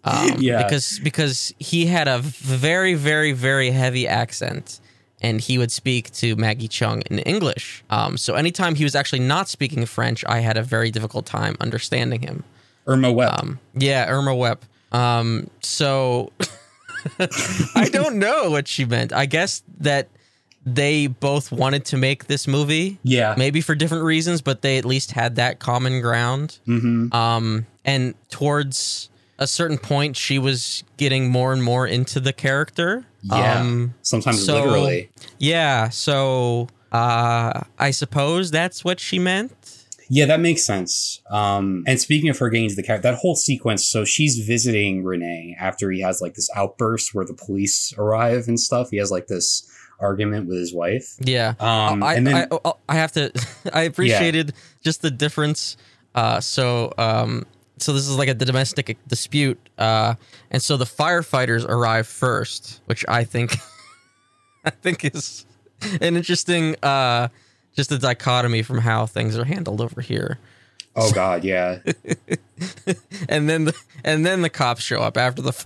[0.03, 0.63] Um, Yeah.
[0.63, 4.79] Because because he had a very very very heavy accent,
[5.21, 7.83] and he would speak to Maggie Cheung in English.
[7.89, 11.57] Um, so anytime he was actually not speaking French, I had a very difficult time
[11.59, 12.43] understanding him.
[12.87, 13.39] Irma Webb.
[13.39, 14.61] Um, yeah, Irma Webb.
[14.91, 16.31] Um, so
[17.75, 19.13] I don't know what she meant.
[19.13, 20.09] I guess that
[20.65, 22.99] they both wanted to make this movie.
[23.03, 23.35] yeah.
[23.37, 26.59] Maybe for different reasons, but they at least had that common ground.
[26.67, 27.13] Mm-hmm.
[27.13, 29.08] Um, and towards
[29.39, 33.05] a certain point, she was getting more and more into the character.
[33.23, 33.59] Yeah.
[33.59, 35.09] Um, Sometimes so- literally.
[35.39, 35.89] yeah.
[35.89, 39.85] So uh, I suppose that's what she meant.
[40.11, 41.21] Yeah, that makes sense.
[41.29, 43.87] Um, and speaking of her getting into the character, that whole sequence.
[43.87, 48.59] So she's visiting Renee after he has like this outburst where the police arrive and
[48.59, 48.89] stuff.
[48.89, 51.15] He has like this argument with his wife.
[51.19, 51.53] Yeah.
[51.59, 53.31] Um, I, and then I, I have to.
[53.73, 54.53] I appreciated
[54.83, 55.77] just the difference.
[56.15, 57.45] Uh, so, um,
[57.81, 60.15] so this is like a domestic dispute, uh,
[60.51, 63.55] and so the firefighters arrive first, which I think,
[64.65, 65.45] I think is
[66.01, 67.29] an interesting, uh,
[67.75, 70.37] just a dichotomy from how things are handled over here.
[70.95, 71.79] oh god, yeah,
[73.29, 75.51] And then, the, and then the cops show up after the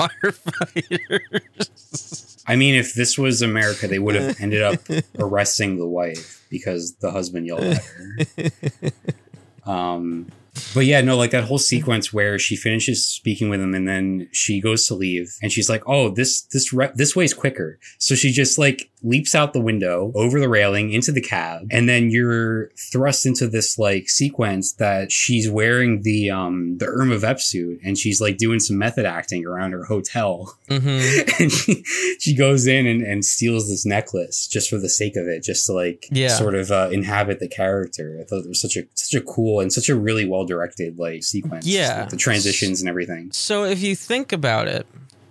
[1.05, 2.43] firefighters.
[2.45, 4.79] I mean, if this was America, they would have ended up
[5.17, 9.71] arresting the wife because the husband yelled at her.
[9.71, 10.29] Um,
[10.73, 14.29] but yeah, no, like that whole sequence where she finishes speaking with him and then
[14.31, 18.13] she goes to leave and she's like, "Oh, this this re- this way's quicker." So
[18.13, 22.09] she just like leaps out the window over the railing into the cab, and then
[22.09, 27.79] you're thrust into this like sequence that she's wearing the um the Irma Vep suit
[27.83, 30.57] and she's like doing some method acting around her hotel.
[30.69, 30.77] hmm
[31.39, 31.83] and she,
[32.19, 35.65] she goes in and, and steals this necklace just for the sake of it, just
[35.65, 36.29] to like Yeah.
[36.29, 38.17] sort of uh, inhabit the character.
[38.21, 40.97] I thought it was such a such a cool and such a really well directed
[40.97, 41.65] like sequence.
[41.67, 42.01] Yeah.
[42.01, 43.31] Like, the transitions and everything.
[43.33, 44.87] So if you think about it,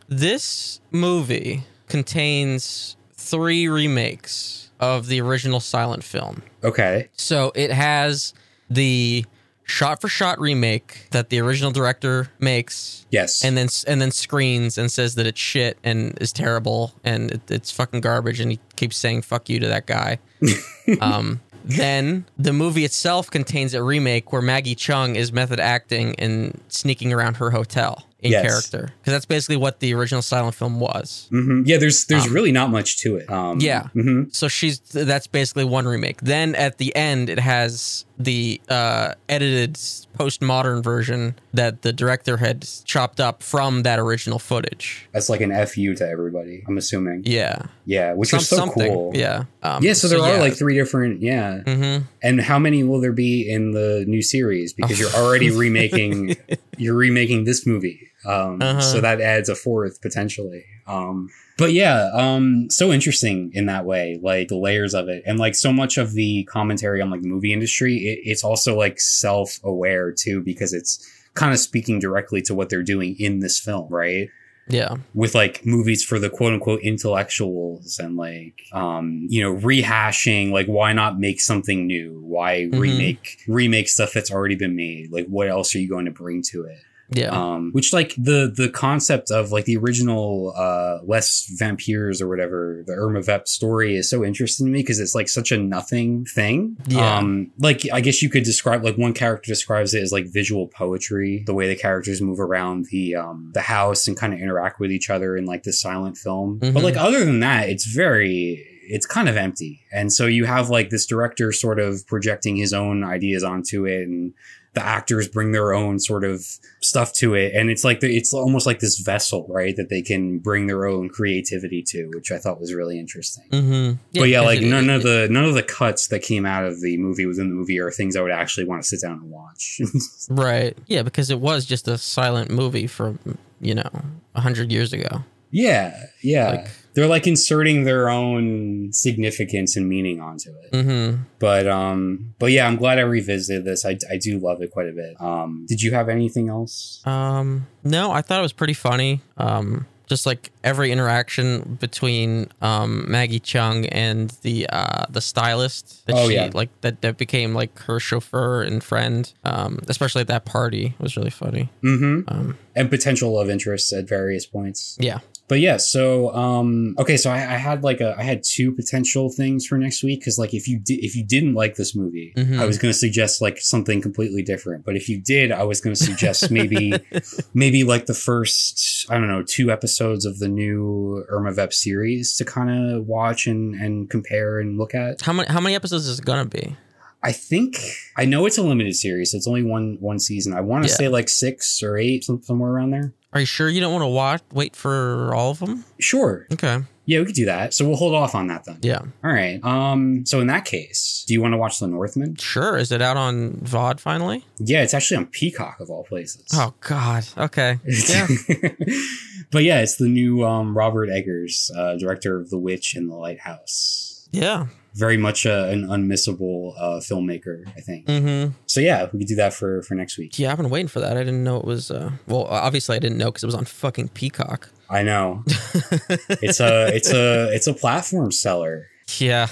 [0.08, 2.96] this movie contains
[3.32, 6.42] three remakes of the original silent film.
[6.62, 8.34] Okay, So it has
[8.68, 9.24] the
[9.64, 14.76] shot for shot remake that the original director makes yes, and then and then screens
[14.76, 18.60] and says that it's shit and is terrible and it, it's fucking garbage and he
[18.76, 20.18] keeps saying fuck you to that guy.
[21.00, 26.60] um, then the movie itself contains a remake where Maggie Cheung is method acting and
[26.68, 28.46] sneaking around her hotel in Yes.
[28.46, 31.26] character because that's basically what the original silent film was.
[31.30, 31.76] hmm yeah.
[31.76, 33.28] There's there's really not much to it.
[33.30, 33.88] Um, Yeah.
[33.88, 36.20] hmm So she's that's basically one remake.
[36.22, 39.74] Then at the end, it has the uh, edited
[40.16, 45.08] postmodern version that the director had chopped up from that original footage.
[45.12, 46.62] That's like an fu to everybody.
[46.68, 47.22] I'm assuming.
[47.26, 48.92] Yeah, Yeah, which Some- was so something.
[48.92, 49.12] cool.
[49.14, 50.40] Yeah, um, Yeah, so there are yeah.
[50.40, 51.22] like three different.
[51.22, 52.04] Yeah, Mhm.
[52.22, 54.72] and how many will there be in the new series?
[54.72, 56.36] Because you're already remaking,
[56.76, 58.80] you're remaking this movie, um, Uh-huh.
[58.80, 60.64] so that adds a fourth potentially.
[60.86, 61.28] Um,
[61.58, 65.54] but yeah, um, so interesting in that way, like the layers of it, and like
[65.54, 70.12] so much of the commentary on like the movie industry, it, it's also like self-aware
[70.12, 74.28] too, because it's kind of speaking directly to what they're doing in this film, right?
[74.68, 80.52] yeah, with like movies for the quote unquote intellectuals and like um you know rehashing
[80.52, 82.78] like why not make something new why Mhm.
[82.78, 86.42] remake remake stuff that's already been made like what else are you going to bring
[86.52, 86.78] to it
[87.14, 92.28] yeah, um which like the the concept of like the original uh les vampires or
[92.28, 95.58] whatever the irma vep story is so interesting to me because it's like such a
[95.58, 97.18] nothing thing Yeah.
[97.18, 100.66] um like i guess you could describe like one character describes it as like visual
[100.68, 104.80] poetry the way the characters move around the um the house and kind of interact
[104.80, 106.74] with each other in like the silent film Mhm.
[106.74, 110.68] but like other than that it's very it's kind of empty and so you have
[110.68, 114.34] like this director sort of projecting his own ideas onto it and
[114.74, 116.42] the actors bring their own sort of
[116.80, 117.54] stuff to it.
[117.54, 120.86] And it's like the, it's almost like this vessel right that they can bring their
[120.86, 123.44] own creativity to which i thought was really interesting.
[123.50, 123.98] Mm-hmm.
[124.18, 126.80] but yeah, like none it- of the none of the cuts that came out of
[126.80, 129.30] the movie within the movie are things i would actually want to sit down and
[129.30, 129.80] watch.
[130.30, 133.18] Right, yeah, because it was just a silent movie from
[133.60, 133.90] you know
[134.34, 135.22] a hundred years ago.
[135.50, 136.48] yeah yeah.
[136.50, 141.22] Like- they're like inserting their own significance and meaning onto it Mm-hmm.
[141.38, 144.88] but um but yeah i'm glad i revisited this i, I do love it quite
[144.88, 148.74] a bit um did you have anything else Um, no, I thought it was pretty
[148.74, 149.20] funny.
[149.36, 156.16] Um, just like every interaction between um, Maggie Cheung and the uh, the stylist that
[156.16, 156.50] Oh, she yeah.
[156.52, 159.32] like that that became like her chauffeur and friend.
[159.44, 161.70] Um, especially at that party was really funny.
[161.82, 165.18] mm-hmm Um, and potential love interests at various points yeah.
[165.52, 169.24] But yeah so um okay so i, I had like a i had two potential
[169.30, 172.32] things for next week because like if you did if you didn't like this movie
[172.36, 172.58] Mhm.
[172.58, 175.78] i was going to suggest like something completely different but if you did i was
[175.82, 176.94] going to suggest maybe
[177.54, 182.34] maybe like the first i don't know two episodes of the new irma vep series
[182.38, 186.06] to kind of watch and and compare and look at How many how many episodes
[186.06, 186.76] is it gonna be?
[187.24, 187.76] I think
[188.16, 190.52] I know it's a limited series, so it's only one one season.
[190.54, 190.96] I want to Yeah.
[190.96, 193.12] say like six or eight, somewhere around there.
[193.32, 194.42] Are you sure you don't want to watch?
[194.52, 195.84] Wait for all of them?
[195.98, 196.46] Sure.
[196.52, 196.82] Okay.
[197.04, 197.74] Yeah, we could do that.
[197.74, 198.78] So we'll hold off on that then.
[198.82, 199.00] Yeah.
[199.24, 199.58] All right.
[199.64, 200.24] Um.
[200.24, 202.36] So in that case, do you want to watch The Northman?
[202.36, 202.76] Sure.
[202.76, 204.44] Is it out on VOD finally?
[204.58, 206.46] Yeah, it's actually on Peacock of all places.
[206.52, 207.26] Oh God.
[207.36, 207.80] Okay.
[207.86, 208.28] Yeah.
[209.50, 213.16] but yeah, it's the new um, Robert Eggers, uh, director of The Witch and The
[213.16, 214.28] Lighthouse.
[214.30, 214.66] yeah.
[214.94, 218.06] Very much uh, an unmissable uh, filmmaker, I think.
[218.06, 218.52] Mm-hmm.
[218.66, 220.38] So yeah, we could do that for for next week.
[220.38, 220.52] Yeah.
[220.52, 221.16] I've been waiting for that.
[221.16, 221.90] I didn't know it was.
[221.90, 224.68] Uh, well, obviously I didn't know because it was on fucking Peacock.
[224.90, 228.88] I know it's a it's a it's a platform seller.
[229.18, 229.48] Yeah.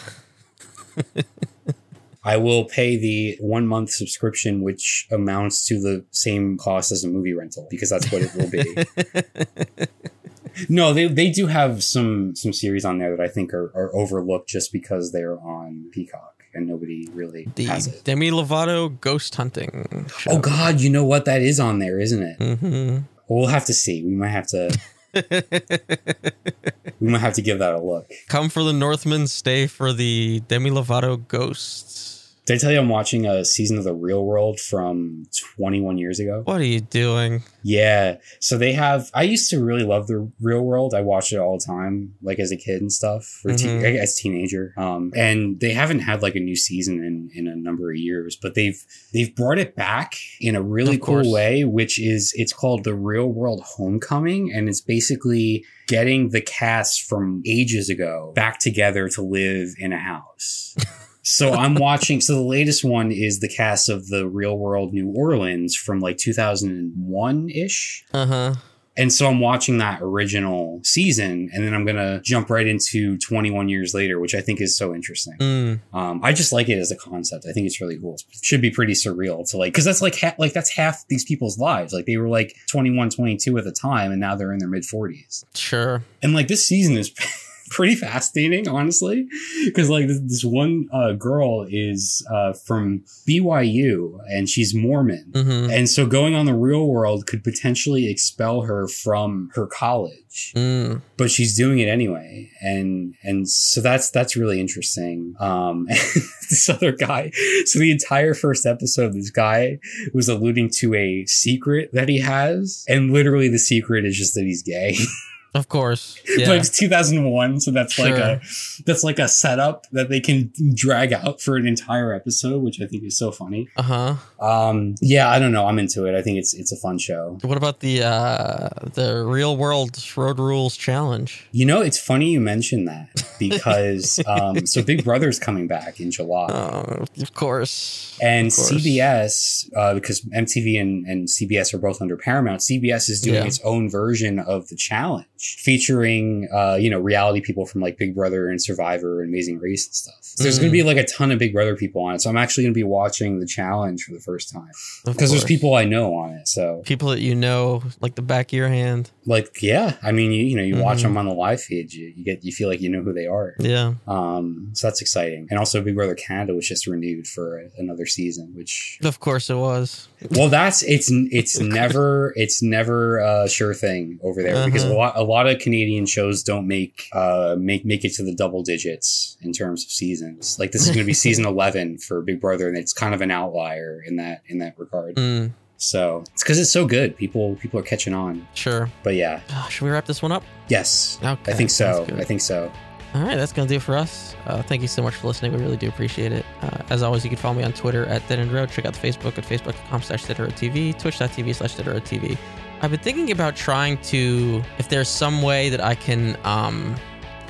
[2.23, 7.09] I will pay the one month subscription, which amounts to the same cost as a
[7.09, 9.87] movie rental, because that's what it will be.
[10.69, 13.95] no, they they do have some some series on there that I think are, are
[13.95, 18.05] overlooked just because they're on Peacock and nobody really The has it.
[18.05, 20.07] Demi Lovato ghost hunting.
[20.19, 20.33] Show.
[20.33, 21.25] Oh God, you know what?
[21.25, 22.39] That is on there, isn't it?
[22.39, 22.99] Mm-hmm.
[23.29, 24.03] We'll have to see.
[24.03, 24.77] We might have to.
[27.01, 28.11] we might have to give that a look.
[28.29, 32.20] Come for the Northman, stay for the Demi Lovato ghosts.
[32.51, 35.23] Did I tell you I'm watching a season of The Real World from
[35.57, 36.43] 21 years ago?
[36.47, 37.45] What are you doing?
[37.63, 38.17] Yeah.
[38.41, 39.09] So they have.
[39.15, 40.93] I used to really love The Real World.
[40.93, 43.97] I watched it all the time, like as a kid and stuff, or te- Mhm.
[44.01, 44.75] as a teenager.
[44.77, 48.35] Um, and they haven't had like a new season in in a number of years,
[48.35, 51.27] but they've they've brought it back in a really Of course.
[51.27, 56.41] cool way, which is it's called The Real World Homecoming, and it's basically getting the
[56.41, 60.75] cast from ages ago back together to live in a house.
[61.23, 62.21] So I'm watching.
[62.21, 66.17] So the latest one is the cast of the Real World New Orleans from like
[66.17, 68.05] 2001 ish.
[68.13, 68.55] Uh huh.
[68.97, 73.69] And so I'm watching that original season, and then I'm gonna jump right into 21
[73.69, 75.37] years later, which I think is so interesting.
[75.39, 75.81] Mm.
[75.95, 77.47] Um, I just like it as a concept.
[77.49, 78.17] I think it's really cool.
[78.17, 81.25] It should be pretty surreal to like, because that's like ha- like that's half these
[81.25, 81.93] people's lives.
[81.93, 84.83] Like they were like 21, 22 at the time, and now they're in their mid
[84.83, 85.45] 40s.
[85.55, 86.03] Sure.
[86.23, 87.11] And like this season is
[87.71, 89.27] pretty fascinating, honestly,
[89.65, 95.31] because like this, this one uh, girl is uh, from BYU and she's Mormon.
[95.33, 95.71] Mm-hmm.
[95.71, 101.03] And so going on the real world could potentially expel her from her college, Mm.
[101.17, 102.51] but she's doing it anyway.
[102.61, 105.35] And, and so that's, that's really interesting.
[105.41, 105.87] Um,
[106.51, 107.31] this other guy,
[107.65, 109.79] so the entire first episode, this guy
[110.13, 112.85] was alluding to a secret that he has.
[112.89, 114.97] And literally the secret is just that he's gay.
[115.55, 116.17] Of course.
[116.47, 118.41] but it's 2001 so that's like a
[118.87, 122.87] that's like a setup that they can drag out for an entire episode which i
[122.87, 124.15] think is so funny Uh huh.
[124.45, 127.39] um yeah i don't know i'm into it i think it's it's a fun show
[127.43, 131.49] What about the uh the real world road rules challenge?
[131.53, 133.09] you know it's funny you mentioned that
[133.39, 138.19] because um so big brother's coming back in july Oh, of course.
[138.23, 138.71] and of course.
[138.71, 143.45] CBS, uh, because MTV and, and CBS are both under Paramount, CBS is doing Yeah.
[143.47, 148.15] its own version of the challenge, featuring, uh, you know, reality people from like Big
[148.15, 150.15] Brother and Survivor and Amazing Race and stuff.
[150.21, 150.63] So there's Mm.
[150.63, 152.21] going to be like a ton of Big Brother people on it.
[152.21, 154.71] So I'm actually going to be watching the challenge for the first time
[155.05, 156.49] because there's people I know on it.
[156.49, 159.11] So people that you know, like the back of your hand.
[159.27, 161.03] like, yeah, I mean, you, you know, you watch Mhm.
[161.03, 163.27] them on the live feed, you, you get, you feel like you know who they
[163.27, 163.55] are.
[163.61, 163.95] Yeah.
[164.09, 165.47] Um, so that's exciting.
[165.51, 169.55] And also Big Brother Canada was just renewed for another season, which Of course it
[169.57, 170.09] was.
[170.31, 174.97] well, that's it's it's never it's never a sure thing over there because a Uh-huh.
[174.97, 178.63] lot a lot of Canadian shows don't make uh make make it to the double
[178.63, 180.59] digits in terms of seasons.
[180.59, 183.21] Like this is going to be season eleven for Big Brother, and it's kind of
[183.21, 185.17] an outlier in that in that regard.
[185.17, 187.17] Mm, So it's because it's so good.
[187.17, 188.47] People people are catching on.
[188.55, 188.91] sure.
[189.03, 190.43] But yeah, Uh, should we wrap this one up?
[190.69, 191.53] yes, Okay.
[191.53, 192.07] I think so.
[192.17, 192.71] I think so.
[193.13, 194.37] All right, that's going to do it for us.
[194.47, 195.53] Uh, thank you so much for listening.
[195.53, 196.47] We really do appreciate it.
[196.63, 198.71] Uh, as always, you can follow me on Twitter at Dead End Road.
[198.71, 202.39] Check out the Facebook at facebook.com slash TV, twitch.tv slash TV.
[202.83, 206.97] I've been thinking about trying to, if there's some way that I can, um,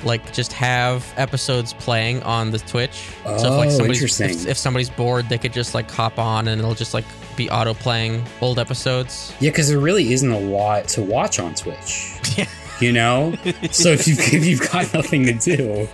[0.03, 3.11] like, just have episodes playing on the Twitch.
[3.25, 4.31] so if, like, Oh, somebody's, interesting.
[4.31, 7.05] If, if somebody's bored, they could just, like, hop on and it'll just, like,
[7.37, 9.33] be auto playing old episodes.
[9.41, 12.17] Yeah, because there really isn't a lot to watch on Twitch.
[12.37, 12.47] Yeah.
[12.81, 13.35] You know,
[13.73, 15.87] so if you've if you've got nothing to do,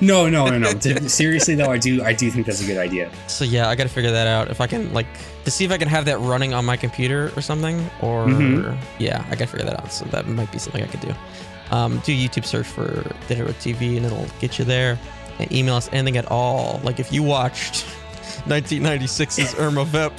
[0.00, 0.78] no, no, no, no.
[1.08, 3.10] Seriously though, I do I do think that's a good idea.
[3.26, 4.50] So yeah, I gotta figure that out.
[4.50, 5.06] If I can like
[5.44, 8.76] to see if I can have that running on my computer or something, or Mhm.
[8.98, 9.92] yeah, I gotta figure that out.
[9.92, 11.14] So that might be something I could do.
[11.70, 14.98] Um, do YouTube search for Ditto TV and it'll get you there.
[15.38, 16.80] And email us anything at all.
[16.84, 17.84] Like if you watched
[18.46, 20.12] 1996's Irma Vep,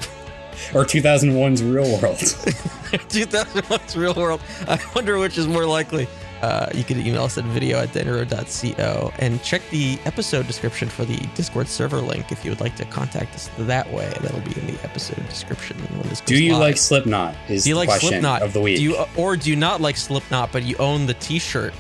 [0.74, 2.18] Or 2001's Real World.
[3.00, 6.08] 2001's Real World, I wonder which is more likely.
[6.42, 11.06] Uh, you can email us at video at denro.co and check the episode description for
[11.06, 14.12] the Discord server link if you would like to contact us that way.
[14.22, 16.62] That'll be in the episode description when this Do you live.
[16.62, 17.36] like Slipknot?
[17.50, 18.78] Is do you the like question Slipknot of the week.
[18.78, 21.74] Do you, or do you not like Slipknot, but you own the T-shirt?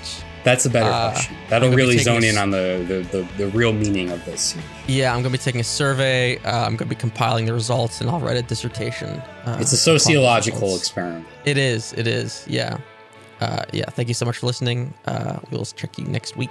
[0.43, 1.35] That's a better Uh, question.
[1.49, 4.55] That'll really zone a in on the, the, the, the real meaning of this.
[4.87, 6.37] Yeah, I'm gonna be taking a survey.
[6.37, 9.21] Uh, I'm gonna be compiling the results, and I'll write a dissertation.
[9.45, 11.25] Uh, It's a sociological experiment.
[11.43, 11.91] It is.
[11.93, 12.45] It is.
[12.47, 12.77] Yeah.
[13.39, 13.89] Uh, yeah.
[13.89, 14.93] Thank you so much for listening.
[15.05, 16.49] Uh, we'll check you next week.